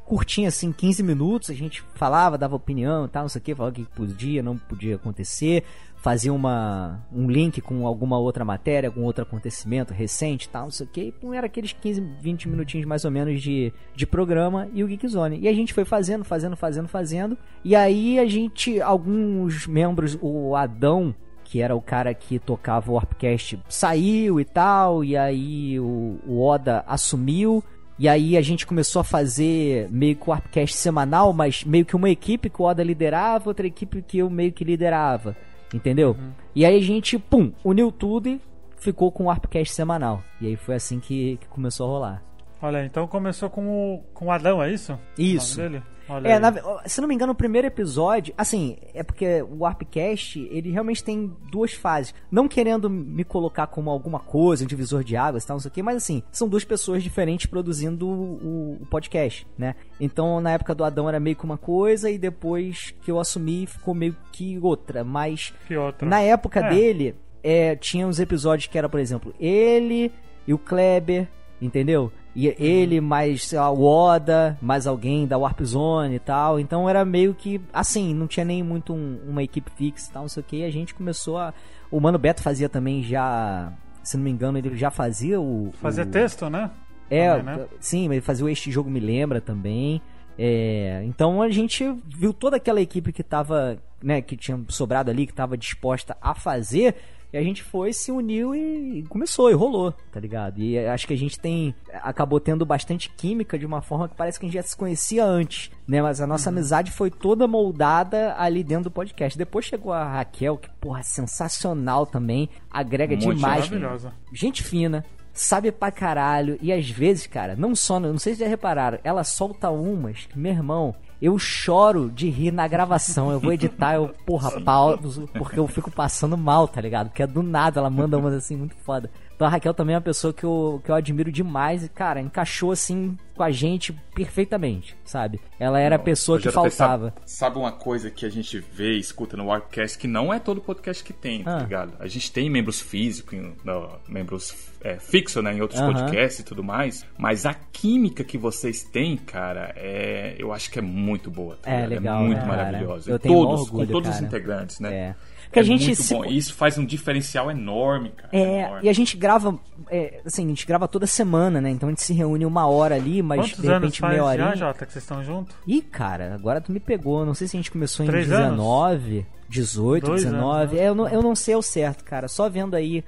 [0.04, 3.54] curtinho assim, 15 minutos, a gente falava, dava opinião e tal, não sei o que,
[3.54, 5.62] falava o que podia, não podia acontecer,
[5.98, 10.86] fazia uma, um link com alguma outra matéria, algum outro acontecimento recente tal, não sei
[10.86, 14.82] o que, e era aqueles 15, 20 minutinhos mais ou menos de, de programa e
[14.82, 15.38] o Geek Zone.
[15.40, 20.54] E a gente foi fazendo, fazendo, fazendo, fazendo, e aí a gente, alguns membros, o
[20.54, 26.18] Adão, que era o cara que tocava o Warpcast, saiu e tal, e aí o,
[26.26, 27.64] o Oda assumiu,
[27.98, 31.96] e aí a gente começou a fazer meio que o Warpcast semanal, mas meio que
[31.96, 35.36] uma equipe que o Oda liderava, outra equipe que eu meio que liderava,
[35.74, 36.16] entendeu?
[36.54, 38.40] E aí a gente, pum, uniu tudo e
[38.76, 40.22] ficou com o Warpcast semanal.
[40.40, 42.22] E aí foi assim que, que começou a rolar.
[42.60, 44.98] Olha, então começou com o, com o Adão, é isso?
[45.16, 45.60] Isso.
[46.08, 46.52] Olha É, na
[46.86, 51.32] se não me engano, o primeiro episódio, assim, é porque o Warpcast, ele realmente tem
[51.50, 52.14] duas fases.
[52.30, 55.68] Não querendo me colocar como alguma coisa, um divisor de águas e tal, não sei
[55.70, 59.74] o quê, mas assim, são duas pessoas diferentes produzindo o, o podcast, né?
[60.00, 63.66] Então, na época do Adão era meio que uma coisa, e depois que eu assumi,
[63.66, 65.04] ficou meio que outra.
[65.04, 66.08] Mas Que outra?
[66.08, 66.70] na época É.
[66.70, 70.10] dele, é, tinha uns episódios que era, por exemplo, ele
[70.46, 71.28] e o Kleber,
[71.60, 72.10] entendeu?
[72.40, 76.60] E ele, mais sei lá, o Oda, mais alguém da Warp Zone e tal.
[76.60, 80.22] Então era meio que assim, não tinha nem muito um- uma equipe fixa e tal,
[80.22, 80.56] não sei o que.
[80.58, 81.52] E a gente começou a.
[81.90, 83.72] O Mano Beto fazia também já.
[84.04, 85.72] Se não me engano, ele já fazia o.
[85.82, 86.06] Fazer o...
[86.06, 86.70] texto, né?
[87.10, 87.66] É, também, né?
[87.80, 90.00] sim, ele fazia o Este Jogo Me Lembra também.
[90.38, 95.26] É, então a gente viu toda aquela equipe que tava, né, que tinha sobrado ali,
[95.26, 96.94] que tava disposta a fazer,
[97.32, 100.60] e a gente foi, se uniu e começou, e rolou, tá ligado?
[100.60, 104.38] E acho que a gente tem, acabou tendo bastante química de uma forma que parece
[104.38, 106.00] que a gente já se conhecia antes, né?
[106.00, 109.36] Mas a nossa amizade foi toda moldada ali dentro do podcast.
[109.36, 113.68] Depois chegou a Raquel, que, porra, sensacional também, agrega Muito demais.
[113.68, 114.12] Maravilhosa.
[114.32, 116.58] gente fina, sabe pra caralho.
[116.62, 120.38] E às vezes, cara, não só, não sei se já repararam, ela solta umas que,
[120.38, 123.30] meu irmão, eu choro de rir na gravação.
[123.30, 127.08] Eu vou editar, eu, porra, pauso, porque eu fico passando mal, tá ligado?
[127.08, 129.10] Porque é do nada, ela manda umas assim muito foda.
[129.38, 132.20] Então a Raquel também é uma pessoa que eu, que eu admiro demais e, cara,
[132.20, 135.38] encaixou assim com a gente perfeitamente, sabe?
[135.60, 137.10] Ela era a pessoa que faltava.
[137.14, 140.40] Sabe, sabe uma coisa que a gente vê e escuta no Warpcast que não é
[140.40, 141.60] todo podcast que tem, tá Ah.
[141.60, 141.92] ligado?
[142.00, 145.92] A gente tem membros físicos, em- não, membros é, fixos, né, em outros Aham.
[145.92, 150.80] podcasts e tudo mais, mas a química que vocês têm, cara, é, eu acho que
[150.80, 151.56] é muito boa.
[151.62, 151.90] Tá É, ligado?
[151.90, 153.08] legal, muito né, maravilhosa.
[153.08, 154.26] Eu tenho todos, orgulho, com todos os cara.
[154.26, 154.92] integrantes, né?
[154.94, 155.14] É.
[155.54, 156.24] A É gente muito se- bom.
[156.24, 158.28] E isso faz um diferencial enorme, cara.
[158.32, 158.86] É, enorme.
[158.86, 159.58] e a gente grava,
[159.90, 161.70] é, assim, a gente grava toda semana, né?
[161.70, 164.22] Então a gente se reúne uma hora ali, mas Quantos de anos repente faz meia
[164.22, 164.56] já, horinha.
[164.56, 165.56] Jota, que vocês estão juntos?
[165.66, 167.24] Ih, cara, agora tu me pegou.
[167.24, 168.50] Não sei se a gente começou em Três anos?
[168.58, 170.60] 19, 18, Dois 19.
[170.60, 170.80] anos, né?
[170.80, 172.28] é, eu, não, eu não sei ao certo, cara.
[172.28, 173.02] Só vendo aí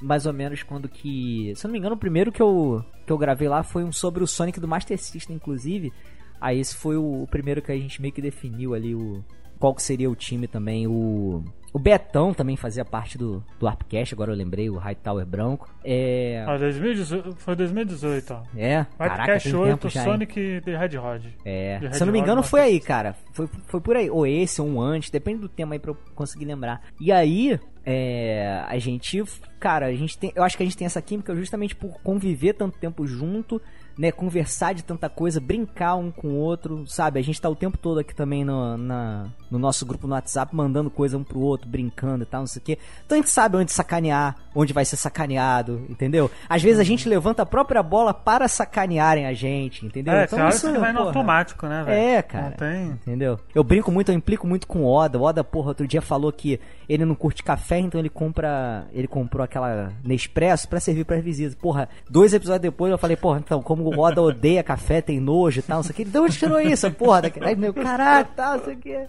[0.00, 1.52] mais ou menos quando que.
[1.56, 3.92] Se eu não me engano, o primeiro que eu, que eu gravei lá foi um
[3.92, 5.92] sobre o Sonic do Master System, inclusive.
[6.40, 9.24] Aí esse foi o, o primeiro que a gente meio que definiu ali o.
[9.58, 10.86] Qual que seria o time também.
[10.86, 11.42] O.
[11.74, 15.68] O Betão também fazia parte do, do Arpcast, agora eu lembrei, o Hightower Branco.
[15.84, 16.44] É.
[16.46, 18.42] Ah, 2018, foi 2018, ó.
[18.56, 20.04] É, caraca, Podcast tem 8, tempo já?
[20.04, 21.24] Sonic The Red Rod.
[21.44, 23.16] É, se eu não me engano foi aí, cara.
[23.32, 24.08] Foi, foi por aí.
[24.08, 26.80] Ou esse, ou um antes, depende do tema aí pra eu conseguir lembrar.
[27.00, 29.24] E aí, é, a gente,
[29.58, 32.52] cara, a gente tem, eu acho que a gente tem essa química justamente por conviver
[32.52, 33.60] tanto tempo junto,
[33.96, 37.20] né, conversar de tanta coisa, brincar um com o outro, sabe?
[37.20, 40.54] A gente tá o tempo todo aqui também no, na, no nosso grupo no WhatsApp,
[40.54, 42.78] mandando coisa um pro outro, brincando e tal, não sei o quê.
[43.04, 46.30] Então a gente sabe onde sacanear, onde vai ser sacaneado, entendeu?
[46.48, 50.14] Às vezes a gente levanta a própria bola para sacanearem a gente, entendeu?
[50.14, 51.98] É, então horas isso, que vai no porra, automático, né, velho?
[51.98, 52.44] é, cara.
[52.44, 52.84] Não tem...
[53.06, 53.38] Entendeu?
[53.54, 55.18] Eu brinco muito, eu implico muito com o Oda.
[55.18, 58.86] O Oda, porra, outro dia falou que ele não curte café, então ele compra.
[58.92, 61.54] Ele comprou aquela Nespresso pra servir pras visitas.
[61.54, 65.60] Porra, dois episódios depois eu falei, porra, então, como o Oda odeia café, tem nojo
[65.60, 66.04] e tal, não sei o que.
[66.04, 67.22] De onde tirou isso, porra?
[67.22, 67.42] Daqui...
[67.42, 69.06] Aí, meu, caralho, tal, não sei o que.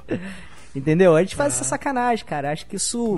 [0.76, 1.15] Entendeu?
[1.15, 2.51] A gente faz essa sacanagem, cara.
[2.51, 3.15] Acho que isso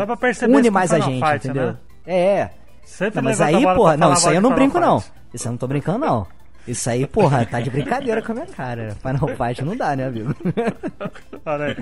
[0.48, 1.68] une mais a gente, Fight, entendeu?
[1.68, 1.78] né?
[2.06, 2.50] É.
[2.84, 5.00] Sempre Não, mas aí, porra, não, isso aí eu não brinco, não.
[5.00, 5.14] Fight.
[5.34, 6.28] Isso eu não tô brincando, não.
[6.68, 8.96] Isso aí, porra, tá de brincadeira com a minha cara.
[9.02, 10.36] Final Fight não dá, né, amigo?
[11.46, 11.76] Olha aí.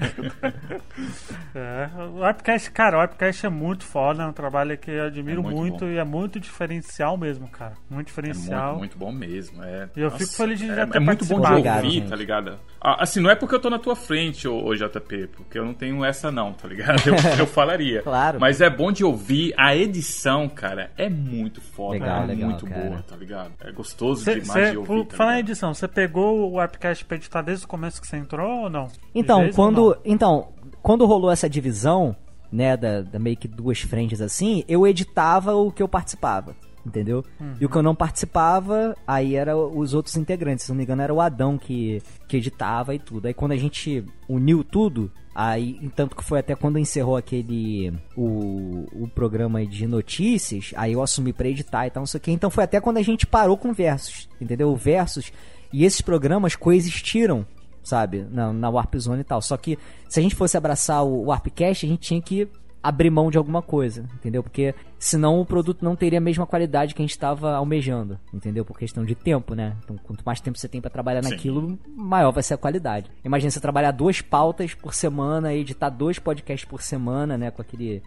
[1.56, 5.40] É, o Arpcast, cara, o Arpcast é muito foda, é um trabalho que eu admiro
[5.40, 7.74] É muito muito, e é muito diferencial mesmo, cara.
[7.90, 8.78] Muito É diferencial.
[8.78, 9.64] muito, muito bom mesmo.
[9.64, 12.10] É, E eu fico feliz de já é, ter é muito bom de ouvir, gente.
[12.10, 12.60] tá ligado?
[12.82, 15.66] Ah, assim, não é porque eu tô na tua frente, ô, ô JP, porque eu
[15.66, 17.02] não tenho essa não, tá ligado?
[17.08, 18.02] Eu, eu falaria.
[18.04, 18.40] Claro.
[18.40, 19.54] Mas é bom de ouvir.
[19.58, 21.94] A edição, cara, é muito foda.
[21.94, 22.82] Legal, é legal, muito cara.
[22.82, 23.52] boa, tá ligado?
[23.62, 25.08] É gostoso Cê, demais cê, de ouvir.
[25.16, 25.50] falar em ligado?
[25.52, 28.88] edição, você pegou o Arpcast pra editar desde o começo que você entrou ou não?
[29.14, 29.98] Então, vez ou quando, não?
[30.06, 30.48] então,
[30.82, 32.16] quando rolou essa divisão,
[32.52, 36.56] né, da, da meio que duas frentes assim, eu editava o que eu participava,
[36.86, 37.24] entendeu?
[37.60, 41.02] E o que eu não participava, aí era os outros integrantes, se não me engano
[41.02, 43.28] era o Adão que, que editava e tudo.
[43.28, 48.86] Aí quando a gente uniu tudo, aí, tanto que foi até quando encerrou aquele, o,
[49.04, 52.32] o programa de notícias, aí eu assumi pra editar e tal, não sei o que.
[52.32, 54.70] Então foi até quando a gente parou com o Versus, entendeu?
[54.72, 55.34] O Versus
[55.74, 57.46] e esses programas coexistiram
[57.84, 58.26] sabe?
[58.32, 59.42] Na, na Warp Zone e tal.
[59.42, 59.78] Só que
[60.10, 62.50] se a gente fosse abraçar o Warpcast, a gente tinha que
[62.86, 64.44] abrir mão de alguma coisa, entendeu?
[64.44, 68.64] Porque senão o produto não teria a mesma qualidade que a gente estava almejando, entendeu?
[68.64, 69.76] Por questão de tempo, né?
[69.84, 71.32] Então, quanto mais tempo você tem para trabalhar Sim.
[71.32, 73.10] naquilo, maior vai ser a qualidade.
[73.24, 77.50] Imagina você trabalhar duas pautas por semana e editar dois podcasts por semana, né?
[77.50, 78.04] Com aquele,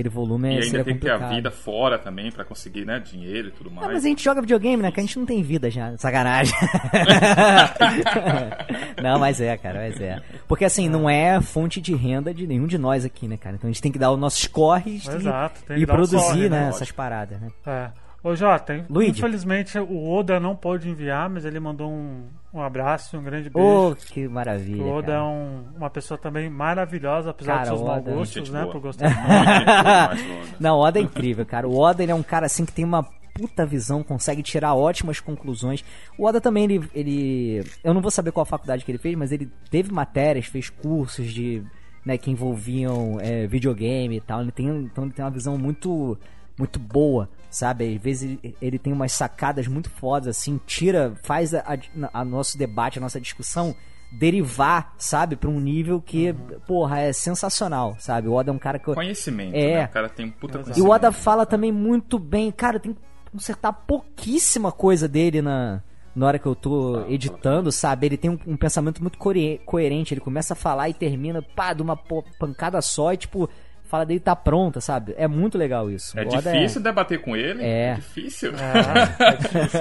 [0.00, 1.34] aquele volume, E ainda tem que ter a complicado.
[1.36, 3.92] vida fora também pra conseguir, né, dinheiro e tudo Ah, mais.
[3.94, 4.92] mas a gente joga videogame, né?
[4.92, 5.96] Que a gente não tem vida já.
[5.98, 6.54] Sacanagem.
[9.02, 10.20] não, mas é, cara, mas é.
[10.46, 13.56] Porque assim, não é fonte de renda de nenhum de nós aqui, né, cara?
[13.56, 16.16] Então a gente tem que dar os nossos corres e- Exato, tem e, o produzir,
[16.16, 16.68] corre, né, né?
[16.68, 17.48] essas paradas, né?
[17.66, 17.88] É.
[18.22, 19.12] Ô Jota, Luigi.
[19.12, 22.24] infelizmente o Oda não pôde enviar, mas ele mandou um,
[22.58, 23.68] um abraço, um grande beijo.
[23.92, 24.82] Ô, que maravilha.
[24.82, 28.50] o Oda é um- uma pessoa também maravilhosa, apesar Cara, dos seus maus Oda- gostos,
[28.50, 28.60] né?
[28.62, 28.72] boa.
[28.72, 29.08] Por gostar
[30.18, 30.56] Muito.
[30.60, 31.68] Não, o Oda é incrível, cara.
[31.68, 33.02] O Oda, ele é um cara assim que tem uma
[33.34, 35.84] puta visão, consegue tirar ótimas conclusões.
[36.18, 37.64] O Oda também, ele, ele.
[37.84, 41.32] Eu não vou saber qual faculdade que ele fez, mas ele teve matérias, fez cursos
[41.32, 41.62] de.
[42.06, 44.40] Né, que envolviam é, videogame e tal.
[44.40, 46.16] Ele tem, então ele tem uma visão muito
[46.58, 47.96] muito boa, sabe?
[47.96, 52.24] Às vezes ele, ele tem umas sacadas muito fodas, assim, tira, faz a, a, a
[52.24, 53.74] nosso debate, a nossa discussão
[54.10, 56.34] derivar, sabe, para um nível que,
[56.66, 58.26] porra, é sensacional, sabe?
[58.28, 59.74] O Oda é um cara que Conhecimento, É.
[59.80, 59.84] né?
[59.84, 60.88] O cara tem um puta e conhecimento.
[60.88, 65.82] o Oda fala também muito bem, cara, tem que consertar pouquíssima coisa dele na
[66.16, 68.06] na hora que eu tô editando, sabe?
[68.06, 71.80] Ele tem um, um pensamento muito coerente, ele começa a falar e termina, pá, de
[71.80, 73.48] uma pancada só e, tipo,
[73.88, 75.14] fala dele tá pronta, sabe?
[75.18, 76.18] É muito legal isso.
[76.18, 77.62] É O Oda difícil debater com ele.
[77.64, 77.94] É.
[77.94, 78.52] difícil.
[78.54, 79.80] É, é difícil,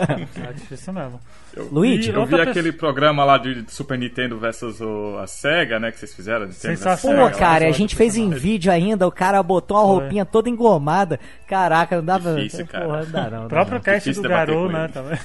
[0.50, 1.20] é difícil mesmo.
[1.72, 5.80] Luigi, E Eu vi outra aquele programa lá de Super Nintendo versus o- a Sega,
[5.80, 5.92] né?
[5.92, 6.42] Que vocês fizeram.
[6.46, 7.32] Nintendo Sensacional.
[7.32, 10.00] Pô, cara, a gente fez em vídeo ainda, o cara botou uma Foi.
[10.02, 11.20] roupinha toda engomada.
[11.48, 12.36] Caraca, não dava.
[12.36, 12.86] Difícil, cara.
[12.86, 13.38] Porra, não dá não.
[13.40, 15.18] O não próprio dá cast do Garou, né, também.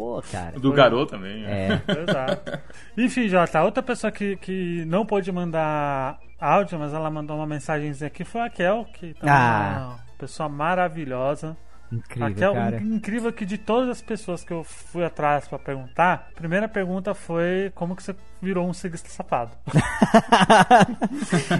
[0.00, 0.58] Pô, cara.
[0.58, 1.42] Do garoto também.
[1.42, 1.82] né?
[1.86, 1.92] É.
[2.08, 2.58] Exato.
[2.96, 8.06] Enfim, Jota, outra pessoa que, que não pôde mandar áudio, mas ela mandou uma mensagenzinha
[8.08, 9.76] aqui foi a Kel, que também Ah.
[9.76, 11.54] é uma pessoa maravilhosa.
[11.92, 12.76] Incrível, a Kel, cara.
[12.80, 16.66] in- incrível que de todas as pessoas que eu fui atrás pra perguntar, a primeira
[16.68, 19.50] pergunta foi como que você virou um ciclista safado.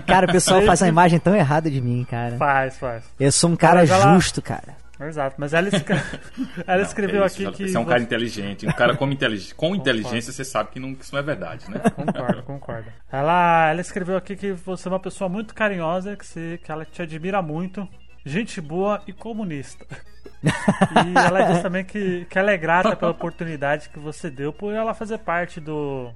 [0.06, 2.36] cara, o pessoal faz uma imagem tão errada de mim, cara.
[2.36, 3.04] faz, faz.
[3.18, 4.76] Eu sou um cara Mas ela- justo, cara.
[5.06, 5.96] Exato, mas ela, escre-
[6.66, 7.68] ela Não, escreveu é isso, aqui Jota, que.
[7.68, 8.66] Você é um cara inteligente.
[8.66, 9.54] Um cara com, intelig...
[9.54, 11.80] com inteligência, você sabe que, não, que isso não é verdade, né?
[11.94, 12.92] Concordo, concordo.
[13.10, 16.84] Ela, ela escreveu aqui que você é uma pessoa muito carinhosa, que, você, que ela
[16.84, 17.88] te admira muito,
[18.24, 19.86] gente boa e comunista.
[20.42, 24.72] E ela diz também que, que ela é grata pela oportunidade que você deu por
[24.72, 26.10] ela fazer parte do,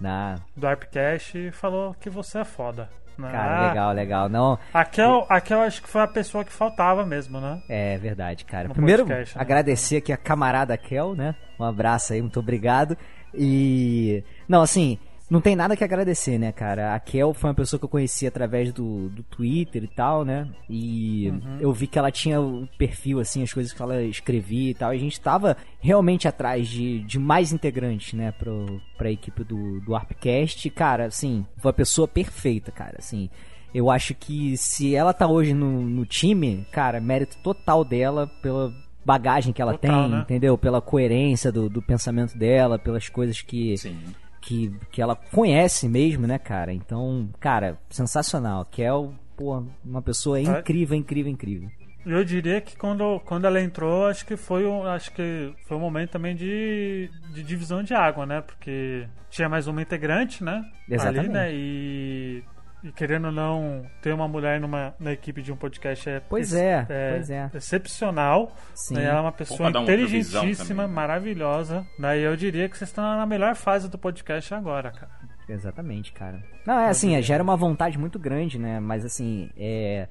[0.00, 2.88] Nah, do Arpcast e falou que você é foda.
[3.20, 3.30] Né?
[3.30, 4.28] cara, Ah, legal, legal.
[4.28, 7.60] Não, A Kel, a Kel acho que foi a pessoa que faltava mesmo, né?
[7.68, 8.68] é verdade, cara.
[8.68, 9.42] No Primeiro, podcast, né?
[9.42, 11.34] agradecer aqui a camarada Kel, né?
[11.58, 12.96] Um abraço aí, muito obrigado.
[13.32, 14.22] E.
[14.48, 14.98] Não, assim,
[15.30, 16.94] não tem nada que agradecer, né, cara?
[16.94, 20.48] A Kel foi uma pessoa que eu conheci através do, do Twitter e tal, né?
[20.68, 21.58] E Uhum.
[21.60, 24.92] eu vi que ela tinha o perfil, assim, as coisas que ela escrevia e tal.
[24.92, 29.80] E a gente tava realmente atrás de, de mais integrantes, né, pro, pra equipe do,
[29.80, 30.68] do Arpcast.
[30.68, 33.28] E, cara, assim, foi a pessoa perfeita, cara, assim.
[33.74, 38.72] Eu acho que se ela tá hoje no, no time, cara, mérito total dela pela
[39.04, 40.20] bagagem que ela Total, tem, né?
[40.20, 40.56] entendeu?
[40.56, 43.98] Pela coerência do, do pensamento dela, pelas coisas que, Sim.
[44.44, 46.72] Que, que ela conhece mesmo, né, cara?
[46.72, 48.64] Então, cara, sensacional.
[48.66, 51.70] Kel, pô, uma pessoa incrível, incrível, incrível.
[52.04, 55.80] Eu diria que quando, quando ela entrou, acho que foi um, acho que foi um
[55.80, 58.42] momento também de, de divisão de água, né?
[58.42, 60.62] Porque tinha mais uma integrante, né?
[60.86, 61.20] Exatamente.
[61.20, 61.50] Ali, né?
[61.54, 62.44] E,
[62.84, 66.52] e querendo ou não ter uma mulher numa, na equipe de um podcast é, Pois
[66.52, 67.50] é, pois é.
[67.54, 68.54] excepcional.
[68.74, 68.94] Sim.
[68.94, 69.04] Né?
[69.04, 70.86] Ela é uma pessoa inteligentíssima, também, né?
[70.86, 71.86] maravilhosa.
[71.98, 72.18] Né?
[72.18, 75.10] E eu diria que vocês estão na melhor fase do podcast agora, cara.
[75.48, 76.42] Exatamente, cara.
[76.66, 78.78] Não, é assim, gera uma vontade muito grande, né?
[78.80, 80.08] Mas assim, é.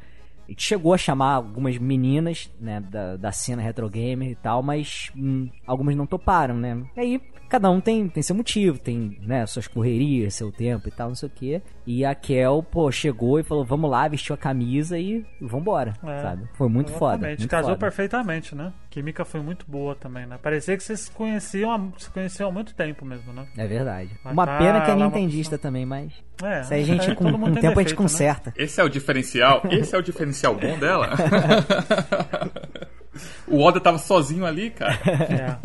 [0.47, 4.61] A gente chegou a chamar algumas meninas, né, da, da cena retro gamer e tal,
[4.61, 6.83] mas hum, algumas não toparam, né?
[6.97, 10.91] E aí, cada um tem, tem seu motivo, tem, né, suas correrias, seu tempo e
[10.91, 11.61] tal, não sei o quê.
[11.85, 16.21] E a Kel, pô, chegou e falou, vamos lá, vestiu a camisa e vambora, É.
[16.21, 16.47] sabe?
[16.53, 17.15] Foi muito foda.
[17.15, 17.39] Exatamente.
[17.39, 17.79] Muito Casou foda.
[17.79, 18.73] perfeitamente, né?
[18.93, 20.37] A química foi muito boa também, né?
[20.39, 23.47] Parecia que vocês se conheciam, há- se conheciam há muito tempo mesmo, né?
[23.57, 24.11] É verdade.
[24.23, 26.13] Mas Uma tá pena que é lá uma nintendista também, mas.
[26.43, 28.03] É, Isso aí a gente, com, todo mundo com o tem tempo, a gente defeito,
[28.03, 28.07] né?
[28.07, 28.53] conserta.
[28.55, 29.63] Esse é o diferencial.
[29.71, 31.09] Esse é o diferencial bom dela.
[33.47, 34.93] o Oda tava sozinho ali, cara.
[35.03, 35.57] É.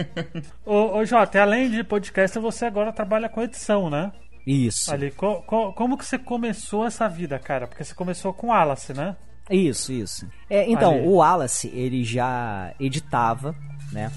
[0.64, 4.10] ô, ô Jota, além de podcast, você agora trabalha com edição, né?
[4.46, 4.90] Isso.
[4.90, 7.66] Ali, co- co- como que você começou essa vida, cara?
[7.66, 9.16] Porque você começou com Alice, né?
[9.50, 10.26] Isso, isso.
[10.48, 11.06] É, então, Ali.
[11.06, 13.54] o Wallace, ele já editava,
[13.92, 14.10] né?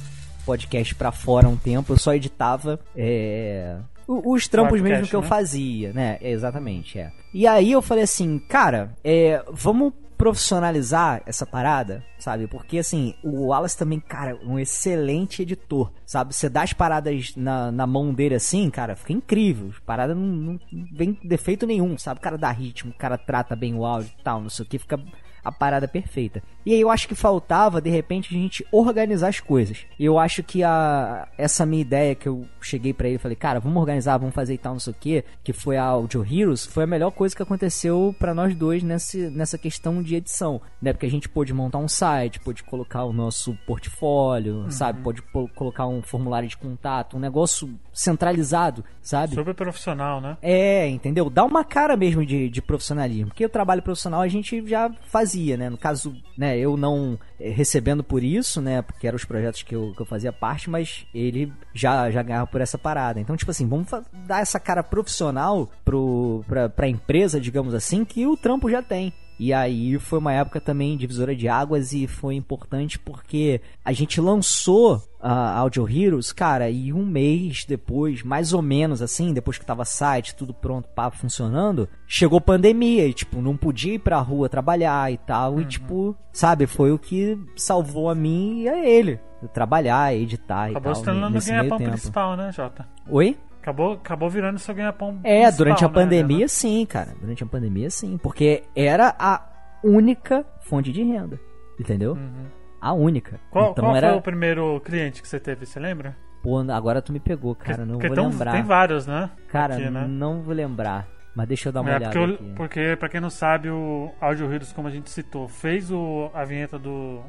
[0.46, 1.94] Podcast pra fora um tempo.
[1.94, 3.78] Eu só editava é,
[4.08, 5.28] os trampos mesmo que eu né?
[5.28, 6.18] fazia, né?
[6.22, 7.12] Exatamente, é.
[7.34, 12.46] E aí eu falei assim, cara, é, vamos profissionalizar essa parada, sabe?
[12.46, 16.36] Porque assim, o Wallace também, cara, um excelente editor, sabe?
[16.36, 19.70] Você dá as paradas na, na mão dele assim, cara, fica incrível.
[19.70, 20.60] As paradas não, não
[20.94, 22.20] vem defeito nenhum, sabe?
[22.20, 24.70] O cara dá ritmo, o cara trata bem o áudio e tal, não sei o
[24.70, 25.00] que, fica
[25.44, 26.42] a parada perfeita.
[26.66, 29.86] E aí eu acho que faltava, de repente, a gente organizar as coisas.
[29.98, 33.36] E eu acho que a, essa minha ideia que eu cheguei pra ele e falei,
[33.36, 36.24] cara, vamos organizar, vamos fazer e tal, não sei o que, que foi a Audio
[36.24, 40.62] Heroes, foi a melhor coisa que aconteceu pra nós dois nesse, nessa questão de edição,
[40.82, 40.94] né?
[40.94, 45.02] Porque a gente pôde montar um site, pôde colocar o nosso portfólio, sabe?
[45.02, 49.36] Pôde pô- colocar um formulário de contato, um negócio centralizado, sabe?
[49.36, 50.38] Super profissional, né?
[50.42, 51.30] É, entendeu?
[51.30, 53.28] Dá uma cara mesmo de, de profissionalismo.
[53.28, 55.70] Porque o trabalho profissional a gente já fazia fazia, né?
[55.70, 58.82] No caso, né, eu não eh, recebendo por isso, né?
[58.82, 62.48] Porque eram os projetos que eu, que eu fazia parte, mas ele já, já ganhava
[62.48, 63.20] por essa parada.
[63.20, 63.88] Então, tipo assim, vamos
[64.28, 69.14] dar essa cara profissional pro, pra, pra empresa, digamos assim, que o trampo já tem.
[69.42, 74.22] E aí foi uma época também divisora de águas e foi importante porque a gente
[74.22, 79.66] lançou a Audio Heroes, cara, e um mês depois, mais ou menos assim, depois que
[79.66, 84.48] tava site, tudo pronto, papo funcionando, chegou pandemia e, tipo, não podia ir pra rua
[84.48, 85.62] trabalhar e tal, uhum.
[85.62, 89.20] e, tipo, sabe, foi o que salvou a mim e a ele.
[89.56, 90.82] Trabalhar, editar Acabou e tal.
[90.82, 92.88] Acabou se tornando o ganha-pão principal, né, Jota?
[93.10, 93.36] Oi?
[93.62, 95.20] Acabou, acabou virando seu ganha-pão.
[95.24, 97.14] É, durante a né, pandemia, sim, cara.
[97.22, 98.18] Durante a pandemia, sim.
[98.18, 99.48] Porque era a
[99.84, 101.40] única fonte de renda.
[101.80, 102.14] Entendeu?
[102.14, 102.48] Uhum.
[102.82, 103.40] A única.
[103.52, 104.10] Qual, então qual era...
[104.10, 106.18] foi o primeiro cliente que você teve, você lembra?
[106.42, 107.78] Pô, agora tu me pegou, cara.
[107.78, 108.52] Porque, não porque vou tão, lembrar.
[108.54, 109.30] Tem vários, né?
[109.48, 110.08] Cara, aqui, né?
[110.08, 111.08] não vou lembrar.
[111.36, 112.54] Mas deixa eu dar uma é, olhada porque, aqui.
[112.56, 116.44] porque, pra quem não sabe, o Audio Heroes, como a gente citou, fez o, a
[116.44, 117.22] vinheta do,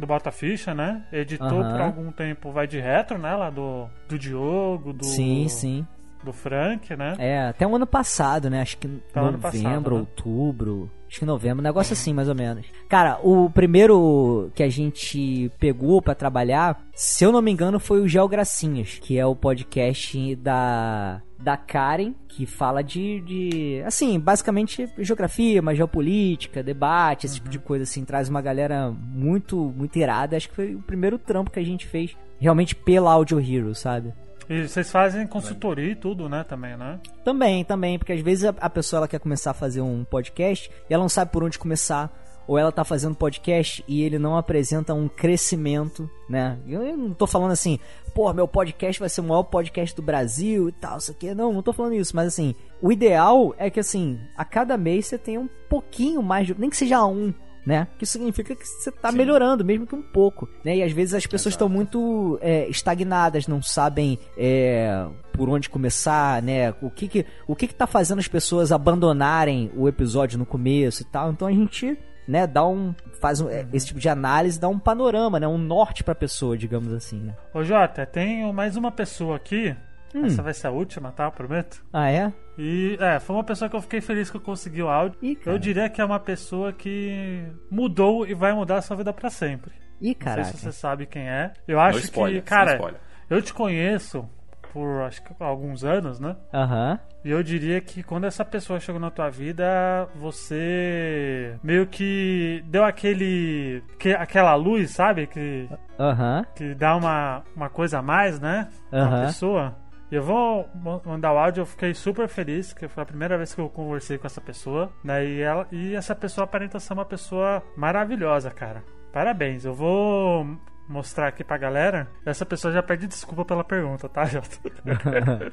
[0.00, 1.04] do Bota Ficha, né?
[1.12, 3.34] Editou por algum tempo Vai de Retro, né?
[3.36, 5.04] Lá do, do Diogo, do...
[5.04, 5.86] Sim, sim
[6.24, 7.14] do Frank, né?
[7.18, 8.60] É, até o ano passado, né?
[8.60, 10.00] Acho que até novembro, passado, né?
[10.00, 10.90] outubro.
[11.08, 12.64] Acho que novembro, um negócio assim, mais ou menos.
[12.88, 18.00] Cara, o primeiro que a gente pegou para trabalhar, se eu não me engano, foi
[18.00, 24.86] o Geogracinhas, que é o podcast da da Karen, que fala de, de assim, basicamente
[24.98, 27.44] geografia, mas geopolítica, debate, esse uhum.
[27.44, 30.36] tipo de coisa assim, traz uma galera muito muito irada.
[30.36, 34.12] Acho que foi o primeiro trampo que a gente fez realmente pela Audio Hero, sabe?
[34.50, 36.98] E vocês fazem consultoria e tudo, né, também, né?
[37.24, 40.92] Também, também, porque às vezes a, pessoa ela quer começar a fazer um podcast e
[40.92, 42.12] ela não sabe por onde começar
[42.48, 46.58] ou ela tá fazendo podcast e ele não apresenta um crescimento, né?
[46.66, 47.78] Eu não tô falando assim,
[48.12, 51.32] pô, meu podcast vai ser o maior podcast do Brasil e tal, isso aqui.
[51.32, 55.06] Não, não tô falando isso, mas assim, o ideal é que assim, a cada mês
[55.06, 57.32] você tenha um pouquinho mais de, nem que seja um,
[57.64, 57.86] né?
[57.98, 60.76] Que significa que você está melhorando, mesmo que um pouco, né?
[60.76, 66.42] E às vezes as pessoas estão muito é, estagnadas, não sabem é, por onde começar,
[66.42, 66.74] né?
[66.80, 71.02] O que que, o que que tá fazendo as pessoas abandonarem o episódio no começo
[71.02, 71.30] e tal.
[71.30, 74.78] Então a gente né, dá um faz um, é, esse tipo de análise, dá um
[74.78, 77.34] panorama, né, um norte para a pessoa, digamos assim, né?
[77.52, 79.76] Ô Jota, tem mais uma pessoa aqui
[80.14, 80.26] Hum.
[80.26, 81.30] Essa vai ser a última, tá?
[81.30, 81.84] Prometo.
[81.92, 82.32] Ah, é?
[82.58, 85.18] E é, foi uma pessoa que eu fiquei feliz que eu consegui o áudio.
[85.22, 89.12] Ih, eu diria que é uma pessoa que mudou e vai mudar a sua vida
[89.12, 89.72] para sempre.
[90.00, 90.38] Ih, cara.
[90.38, 91.52] Não sei se você sabe quem é.
[91.66, 92.94] Eu acho spoiler, que, cara,
[93.28, 94.28] eu te conheço
[94.72, 96.36] por acho que alguns anos, né?
[96.52, 96.92] Aham.
[96.92, 97.10] Uhum.
[97.22, 102.82] E eu diria que quando essa pessoa chegou na tua vida, você meio que deu
[102.82, 103.82] aquele.
[103.98, 105.26] Que, aquela luz, sabe?
[105.26, 105.68] Que.
[105.98, 106.38] Aham.
[106.38, 106.44] Uhum.
[106.54, 108.68] Que dá uma, uma coisa a mais, né?
[108.90, 109.08] Aham.
[109.08, 109.76] Uma pessoa.
[110.10, 110.68] E eu vou
[111.04, 114.18] mandar o áudio, eu fiquei super feliz, que foi a primeira vez que eu conversei
[114.18, 115.24] com essa pessoa, né?
[115.24, 118.82] E, ela, e essa pessoa aparenta ser uma pessoa maravilhosa, cara.
[119.12, 120.44] Parabéns, eu vou
[120.88, 122.08] mostrar aqui pra galera.
[122.26, 124.48] Essa pessoa já pede desculpa pela pergunta, tá, Jota?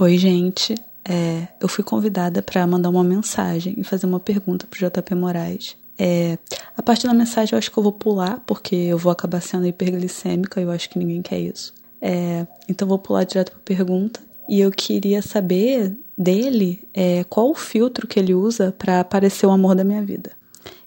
[0.00, 0.74] Oi, gente.
[1.06, 5.76] É, eu fui convidada para mandar uma mensagem e fazer uma pergunta pro JP Moraes.
[5.98, 6.38] É,
[6.74, 9.66] a parte da mensagem eu acho que eu vou pular, porque eu vou acabar sendo
[9.66, 11.83] hiperglicêmica e eu acho que ninguém quer isso.
[12.06, 14.20] É, então vou pular direto para a pergunta.
[14.46, 19.50] E eu queria saber dele é, qual o filtro que ele usa para aparecer o
[19.50, 20.32] amor da minha vida.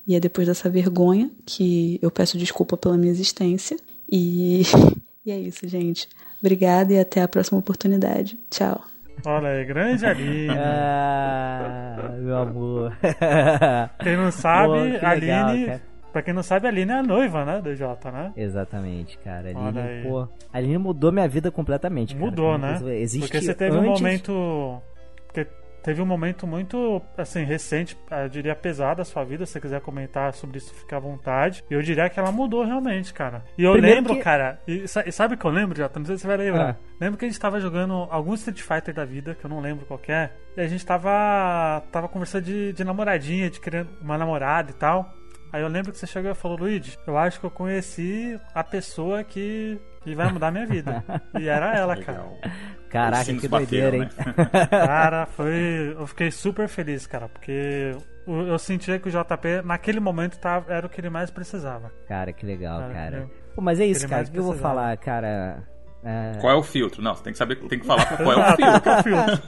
[0.08, 3.76] E é depois dessa vergonha que eu peço desculpa pela minha existência.
[4.08, 4.62] E,
[5.26, 6.08] e é isso, gente.
[6.40, 8.38] Obrigada e até a próxima oportunidade.
[8.52, 8.80] Tchau.
[9.26, 10.50] Olha aí, grande Aline.
[10.52, 12.96] ah, meu amor.
[14.04, 15.66] Quem não sabe, Pô, Aline.
[15.66, 15.80] Legal,
[16.12, 18.34] Pra quem não sabe, a Aline é a noiva, né, do Jota, né?
[18.36, 19.52] Exatamente, cara.
[19.54, 22.26] A Aline, pô, a Aline mudou minha vida completamente, cara.
[22.26, 22.80] Mudou, né?
[23.00, 23.90] Existe Porque você teve antes...
[23.90, 24.82] um momento...
[25.28, 25.48] Porque
[25.84, 29.46] teve um momento muito, assim, recente, eu diria pesado da sua vida.
[29.46, 31.64] Se você quiser comentar sobre isso, fica à vontade.
[31.70, 33.44] E eu diria que ela mudou realmente, cara.
[33.58, 34.22] E eu Primeiro lembro, que...
[34.22, 36.00] cara, e, sabe o que eu lembro, Jota?
[36.00, 36.72] Não sei se você vai lembrar.
[36.72, 36.76] Ah.
[37.00, 39.86] Lembro que a gente tava jogando algum Street Fighter da vida, que eu não lembro
[39.86, 40.32] qual é.
[40.58, 45.14] E a gente tava, tava conversando de, de namoradinha, de querer uma namorada e tal.
[45.58, 48.64] Aí eu lembro que você chegou e falou, Luigi, eu acho que eu conheci a
[48.64, 51.04] pessoa que, que vai mudar minha vida.
[51.40, 52.26] e era ela, cara.
[52.88, 54.10] Caraca, que doideira, hein?
[54.70, 55.96] Cara, foi.
[55.98, 57.98] Eu fiquei super feliz, cara, porque
[58.28, 61.92] eu sentia que o JP, naquele momento, tava, era o que ele mais precisava.
[62.08, 62.94] Cara, que legal, cara.
[62.94, 63.30] cara.
[63.56, 64.28] Pô, mas é isso, cara.
[64.28, 65.64] O que eu vou falar, cara?
[66.08, 66.38] É...
[66.40, 67.02] Qual é o filtro?
[67.02, 69.44] Não, você tem que saber, tem que falar qual é o filtro.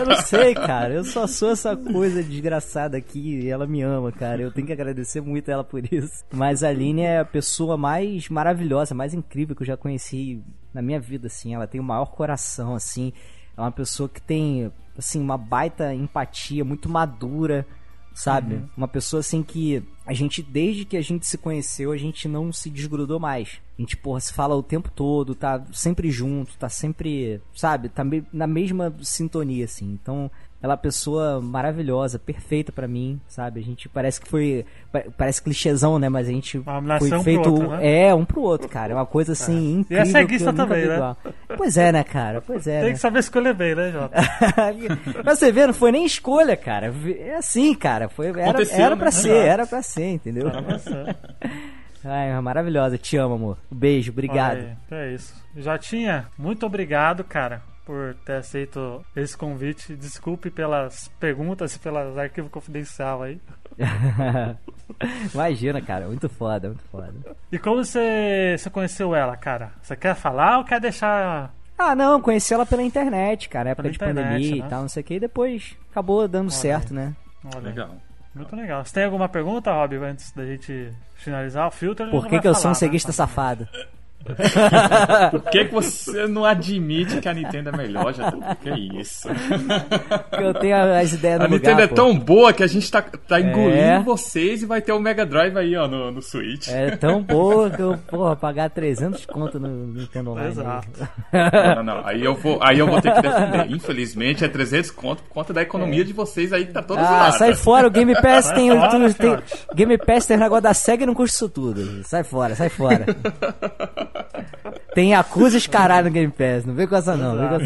[0.00, 0.94] eu não sei, cara.
[0.94, 4.40] Eu só sou essa coisa desgraçada aqui e ela me ama, cara.
[4.40, 6.24] Eu tenho que agradecer muito ela por isso.
[6.32, 10.80] Mas a Aline é a pessoa mais maravilhosa, mais incrível que eu já conheci na
[10.80, 11.54] minha vida, assim.
[11.54, 13.12] Ela tem o maior coração, assim.
[13.54, 17.66] É uma pessoa que tem, assim, uma baita empatia, muito madura
[18.14, 18.54] sabe?
[18.56, 18.68] Uhum.
[18.76, 22.52] Uma pessoa assim que a gente, desde que a gente se conheceu, a gente não
[22.52, 23.60] se desgrudou mais.
[23.78, 27.88] A gente, porra, se fala o tempo todo, tá sempre junto, tá sempre, sabe?
[27.88, 29.86] Tá me- na mesma sintonia, assim.
[29.92, 30.30] Então,
[30.62, 33.60] ela é uma pessoa maravilhosa, perfeita pra mim, sabe?
[33.60, 34.64] A gente parece que foi.
[34.92, 36.08] pa- Parece clichêzão, né?
[36.08, 37.50] Mas a gente Uma foi pro feito.
[37.50, 38.06] outro, né?
[38.08, 38.92] É, um pro outro, cara.
[38.92, 40.04] É uma coisa assim incrível.
[40.04, 40.94] que ceguista eu nunca também, vi né?
[40.96, 41.16] igual.
[41.56, 42.40] Pois é, né, cara?
[42.42, 42.78] Pois é.
[42.80, 42.92] Tem né?
[42.94, 44.16] que saber escolher bem, né, Jota?
[45.24, 46.92] Mas você vê, não foi nem escolha, cara.
[47.18, 48.08] É assim, cara.
[48.08, 49.10] Foi, era, Aconteceu, era pra né?
[49.12, 50.50] ser, era pra ser, entendeu?
[52.04, 52.96] Ai, é maravilhosa.
[52.96, 53.58] Te amo, amor.
[53.70, 54.58] Um beijo, obrigado.
[54.58, 55.34] Aí, É isso.
[55.56, 59.96] Jotinha, muito obrigado, cara, por ter aceito esse convite.
[59.96, 63.40] Desculpe pelas perguntas e pelas arquivos confidencial aí.
[65.34, 66.06] Imagina, cara.
[66.06, 67.12] Muito foda, muito foda.
[67.50, 69.72] E como você, você conheceu ela, cara?
[69.82, 71.52] Você quer falar ou quer deixar.
[71.76, 73.70] Ah, não, conheci ela pela internet, cara.
[73.70, 74.66] Época Pela de internet, pandemia né?
[74.66, 75.14] e tal, não sei o que.
[75.14, 77.16] E depois acabou dando certo, né?
[77.44, 77.90] Olha, Legal.
[78.32, 78.84] Muito legal.
[78.84, 82.08] Você tem alguma pergunta, Rob, antes da gente finalizar o filtro?
[82.08, 82.74] Por que, que eu sou um né?
[82.74, 83.66] ceguista safado?
[85.30, 88.30] Por que, que você não admite que a Nintendo é melhor, já?
[88.56, 88.70] Que
[89.00, 89.28] isso?
[90.30, 91.94] Porque eu tenho as ideias no A lugar, Nintendo é pô.
[91.94, 93.98] tão boa que a gente tá, tá engolindo É.
[94.00, 96.68] vocês e vai ter o Mega Drive aí, ó, no, no Switch.
[96.68, 100.46] É tão boa que eu, porra, pagar 300 conto no Nintendo Online.
[100.48, 100.52] aí.
[100.52, 100.88] Exato.
[101.32, 102.06] Não, não, não.
[102.06, 103.70] Aí eu vou, aí eu vou ter que defender.
[103.70, 107.04] Infelizmente é 300 conto por conta da economia de vocês aí que tá toda Ah,
[107.06, 107.32] zoada.
[107.38, 109.38] sai fora, o Game Pass Sai tem, fora, tem, tem.
[109.74, 112.02] Game Pass tem o negócio da SEGA e não custa isso tudo.
[112.04, 113.06] Sai fora, sai fora.
[114.94, 117.60] Tem Yakuza e caralho no Game Pass, não vem com essa não, não vem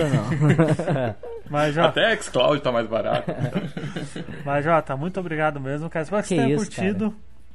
[0.56, 1.14] com essa não.
[1.50, 3.30] Mas, Jota, Até xCloud tá mais barato.
[4.44, 6.02] mas, Jota, muito obrigado mesmo, cara.
[6.04, 7.14] Espero que você Que tenha isso, curtido.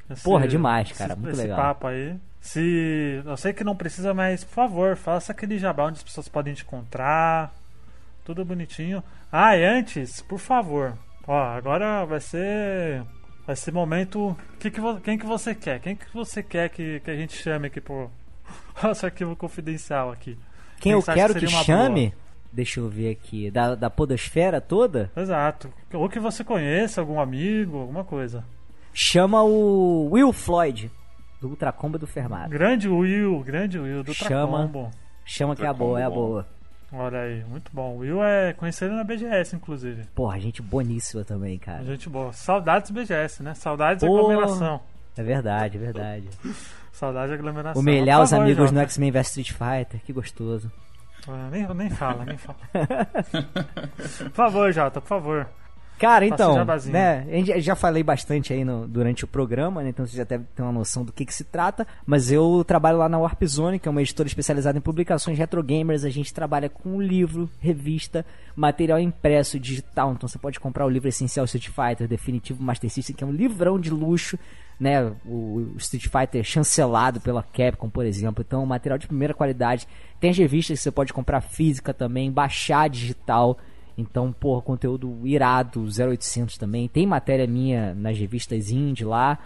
[0.10, 1.58] esse- Porra, demais, cara, esse, muito esse legal.
[1.58, 2.16] papo aí.
[2.42, 3.22] Se.
[3.26, 6.54] Eu sei que não precisa, mas por favor, faça aquele jabá onde as pessoas podem
[6.54, 7.52] te encontrar.
[8.24, 9.04] Tudo bonitinho.
[9.32, 10.94] Ah, e antes, por favor.
[11.28, 13.04] Ó, agora vai ser.
[13.46, 14.38] Vai ser momento.
[14.60, 15.80] Que que vo- quem que você quer?
[15.80, 18.10] Quem que você quer que, que a gente chame aqui pro
[18.84, 20.38] nosso arquivo confidencial aqui?
[20.80, 22.14] Quem eu quero que uma chame,
[22.52, 25.72] deixa eu ver aqui, da, da podosfera toda, Exato.
[25.94, 28.44] Ou que você conheça, algum amigo, alguma coisa.
[28.94, 30.92] chama o Will Floyd,
[31.42, 32.50] do Ultracombo do Fermado.
[32.50, 34.58] Grande Will, grande Will, do Chama.
[34.58, 34.92] Tracombo.
[35.26, 36.48] Chama que é a Ultracombo boa, é a boa.
[36.92, 37.96] Olha aí, muito bom.
[37.96, 40.06] O Will é conhecido na BGS, inclusive.
[40.16, 41.84] Porra, gente boníssima também, cara.
[41.84, 42.34] Gente boa.
[42.34, 43.54] Saudades BGS, né?
[43.54, 44.20] Saudades Porra.
[44.34, 44.82] aglomeração.
[45.16, 46.28] É verdade, é verdade.
[47.00, 47.82] Saudades aglomeração.
[47.82, 50.70] Humilhar os amigos no X-Men vs Street Fighter, que gostoso.
[51.26, 52.58] Ah, Nem, nem fala, nem fala.
[54.26, 55.48] por favor, Jota, por favor.
[56.00, 56.54] Cara, então,
[56.94, 60.24] né, a gente já falei bastante aí no- durante o programa, né, então você já
[60.24, 63.44] deve ter uma noção do que, que se trata, mas eu trabalho lá na Warp
[63.44, 67.50] Zone, que é uma editora especializada em publicações retro gamers, a gente trabalha com livro,
[67.60, 72.90] revista, material impresso, digital, então você pode comprar o livro essencial Street Fighter, definitivo Master
[72.90, 74.40] System, que é um livrão de luxo,
[74.80, 79.86] né, o Street Fighter chancelado pela Capcom, por exemplo, então material de primeira qualidade,
[80.20, 83.58] tem as revistas que você pode comprar física também, baixar digital,
[84.00, 86.88] então, porra, conteúdo irado, 0800 também.
[86.88, 89.38] Tem matéria minha nas revistas indie lá.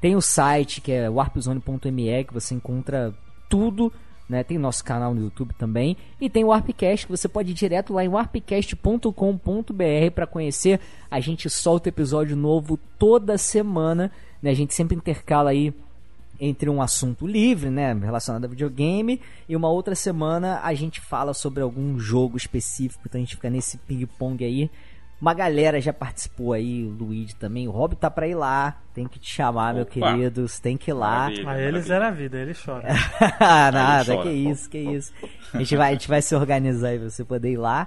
[0.00, 3.12] Tem o site que é warpzone.me que você encontra
[3.48, 3.92] tudo,
[4.26, 4.42] né?
[4.42, 7.92] Tem nosso canal no YouTube também e tem o Warpcast que você pode ir direto
[7.92, 9.12] lá em warpcast.com.br
[10.14, 10.80] para conhecer.
[11.10, 14.10] A gente solta episódio novo toda semana,
[14.42, 14.50] né?
[14.50, 15.74] A gente sempre intercala aí
[16.40, 21.34] entre um assunto livre, né, relacionado a videogame, e uma outra semana a gente fala
[21.34, 24.70] sobre algum jogo específico, então a gente fica nesse ping-pong aí.
[25.20, 29.06] Uma galera já participou aí, o Luigi também, o Rob tá pra ir lá, tem
[29.06, 29.92] que te chamar, meu Opa.
[29.92, 31.24] querido, você tem que ir lá.
[31.24, 31.44] Maravilha.
[31.44, 32.88] Mas ele zera a vida, ele chora.
[33.70, 35.12] Nada, chora, que isso, que isso.
[35.52, 37.86] A gente vai, a gente vai se organizar aí pra você poder ir lá.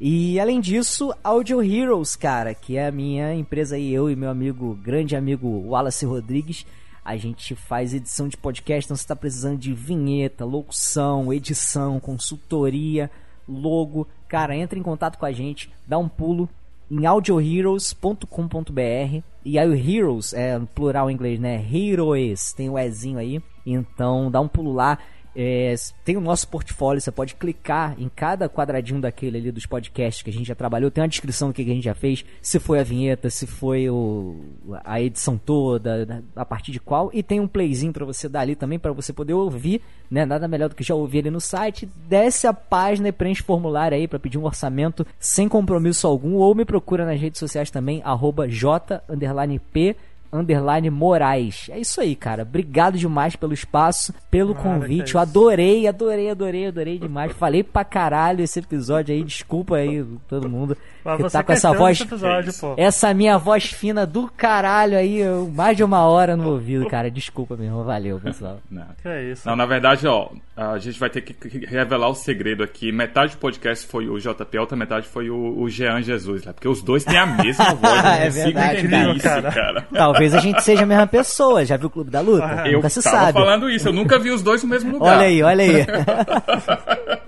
[0.00, 4.30] E além disso, Audio Heroes, cara, que é a minha empresa aí, eu e meu
[4.30, 6.64] amigo, grande amigo Wallace Rodrigues,
[7.08, 13.10] a gente faz edição de podcast, então você está precisando de vinheta, locução, edição, consultoria,
[13.48, 16.46] logo, cara, entra em contato com a gente, dá um pulo
[16.90, 21.66] em audioheroes.com.br e aí o Heroes é plural em inglês, né?
[21.72, 24.98] Heroes, tem o Ezinho aí, então dá um pulo lá.
[25.34, 25.74] É,
[26.04, 30.30] tem o nosso portfólio, você pode clicar em cada quadradinho daquele ali dos podcasts que
[30.30, 32.80] a gente já trabalhou, tem uma descrição do que a gente já fez, se foi
[32.80, 34.36] a vinheta, se foi o,
[34.84, 38.40] a edição toda, né, a partir de qual, e tem um playzinho pra você dar
[38.40, 39.80] ali também, pra você poder ouvir,
[40.10, 40.24] né?
[40.24, 41.88] Nada melhor do que já ouvir ele no site.
[42.08, 46.54] Desce a página e preenche formulário aí pra pedir um orçamento sem compromisso algum, ou
[46.54, 49.96] me procura nas redes sociais também, arroba j, underline p,
[50.32, 51.68] underline Moraes.
[51.70, 52.42] É isso aí, cara.
[52.42, 55.14] Obrigado demais pelo espaço, pelo convite.
[55.14, 57.32] é Eu adorei, adorei, adorei, adorei demais.
[57.32, 59.22] Falei pra caralho esse episódio aí.
[59.22, 60.76] Desculpa aí todo mundo
[61.12, 62.00] Mas que você tá com essa voz.
[62.00, 62.74] episódio, pô.
[62.76, 67.10] Essa minha voz fina do caralho aí, eu- mais de uma hora no ouvido, cara.
[67.10, 67.84] Desculpa mesmo.
[67.84, 68.58] Valeu, pessoal.
[68.70, 68.86] Não.
[69.02, 69.48] Que é isso.
[69.48, 71.34] Não, na verdade, ó, a gente vai ter que
[71.66, 72.90] revelar o segredo aqui.
[72.92, 76.68] Metade do podcast foi o JP, outra metade foi o, o Jean Jesus, lá, porque
[76.68, 77.96] os dois têm a mesma voz.
[77.96, 79.12] eu não É verdade, cara.
[79.12, 79.52] isso, Cara.
[79.52, 79.86] cara.
[79.92, 81.64] Talvez a gente seja a mesma pessoa.
[81.64, 82.64] Já viu o Clube da Luta?
[82.66, 83.32] Eu Nunca se tava sabe.
[83.38, 85.16] falando isso, eu nunca vi os dois no mesmo lugar.
[85.18, 85.86] Olha aí, olha aí.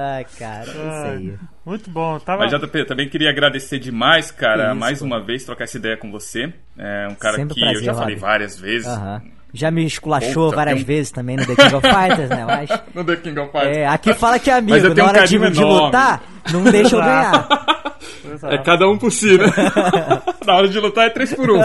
[0.00, 1.34] Ai, cara, é isso aí.
[1.66, 2.18] Muito bom.
[2.18, 2.44] Tava...
[2.44, 5.04] Mas JP, também queria agradecer demais, cara, isso, mais pô.
[5.04, 6.52] uma vez trocar essa ideia com você.
[6.78, 8.88] É um cara Sempre que prazer, eu já falei várias vezes.
[8.88, 9.22] Aham.
[9.52, 12.44] Já me esculachou Puta, várias tem vezes também no The King of Fighters, né?
[12.46, 12.70] Mas.
[12.94, 13.76] No The King of Fighters.
[13.76, 15.60] É, aqui fala que é amigo, Mas eu na tenho um hora de, carinho de
[15.60, 15.86] enorme.
[15.86, 16.22] lutar,
[16.52, 17.48] não deixa eu ganhar.
[18.48, 19.46] É cada um por si, né?
[20.46, 21.60] Na hora de lutar é três por um.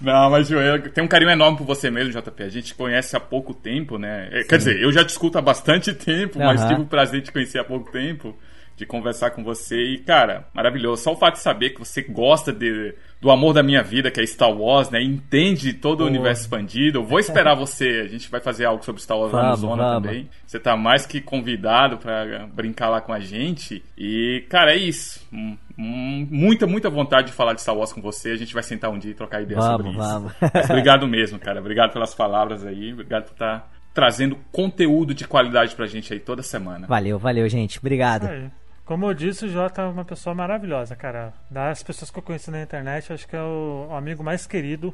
[0.00, 2.42] Não, mas eu tenho um carinho enorme por você mesmo, JP.
[2.42, 4.28] A gente te conhece há pouco tempo, né?
[4.32, 6.68] É, Quer dizer, eu já te escuto há bastante tempo, mas Aham.
[6.68, 8.36] tive o prazer de te conhecer há pouco tempo,
[8.76, 9.76] de conversar com você.
[9.82, 11.02] E, cara, maravilhoso.
[11.02, 14.20] Só o fato de saber que você gosta de, do amor da minha vida, que
[14.20, 15.00] é Star Wars, né?
[15.02, 16.98] Entende todo o universo expandido.
[17.00, 18.02] Eu vou esperar você.
[18.04, 20.02] A gente vai fazer algo sobre Star Wars Vamos, Zona vamos.
[20.02, 20.28] também.
[20.46, 23.84] Você tá mais que convidado pra brincar lá com a gente.
[23.96, 25.20] E, cara, é isso.
[25.32, 28.30] Hum, Muita, muita vontade de falar de Star Wars com você.
[28.30, 29.98] A gente vai sentar um dia e trocar ideia sobre isso.
[29.98, 30.32] vamos.
[30.40, 31.60] Mas obrigado mesmo, cara.
[31.60, 32.92] Obrigado pelas palavras aí.
[32.92, 36.86] Obrigado por estar trazendo conteúdo de qualidade pra gente aí toda semana.
[36.86, 37.78] Valeu, valeu, gente.
[37.78, 38.26] Obrigado.
[38.26, 38.50] Aí.
[38.84, 41.32] Como eu disse, o Jota é uma pessoa maravilhosa, cara.
[41.50, 44.92] Das pessoas que eu conheci na internet, acho que é o, amigo mais querido.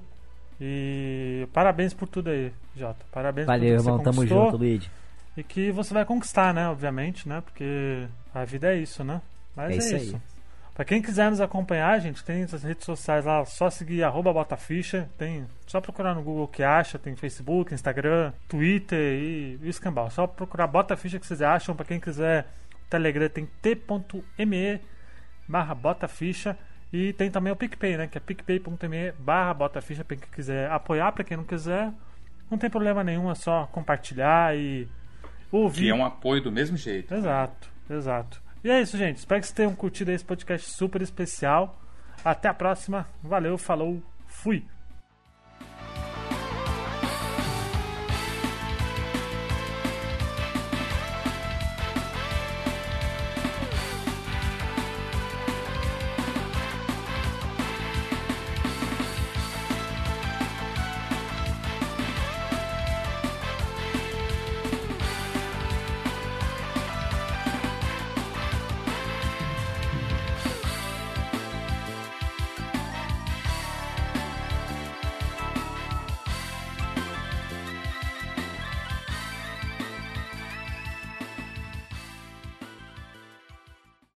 [0.60, 3.04] E parabéns por tudo aí, Jota.
[3.12, 4.02] Parabéns Valeu, por tudo irmão.
[4.04, 4.90] Tamo junto, Luigi.
[5.36, 6.68] E que você vai conquistar, né?
[6.68, 7.40] Obviamente, né?
[7.40, 9.20] Porque a vida é isso, né?
[9.56, 10.16] Mas É é, isso isso.
[10.16, 10.37] aí.
[10.78, 15.10] Pra quem quiser nos acompanhar, gente, tem as redes sociais lá, só seguir arroba botaficha,
[15.18, 20.08] tem só procurar no Google que acha, tem Facebook, Instagram, Twitter e, e escambau.
[20.08, 21.74] Só procurar botaficha que vocês acham.
[21.74, 22.46] Pra quem quiser
[22.88, 24.80] Telegram tem t.me
[25.48, 26.56] barra botaficha
[26.92, 28.06] e tem também o PicPay, né?
[28.06, 31.92] Que é picpay.me barra botaficha pra quem quiser apoiar, pra quem não quiser,
[32.48, 34.86] não tem problema nenhum, é só compartilhar e
[35.50, 35.86] ouvir.
[35.86, 37.12] Que é um apoio do mesmo jeito.
[37.12, 38.46] Exato, exato.
[38.62, 39.18] E é isso, gente.
[39.18, 41.80] Espero que vocês tenham curtido esse podcast super especial.
[42.24, 43.08] Até a próxima.
[43.22, 44.64] Valeu, falou, fui.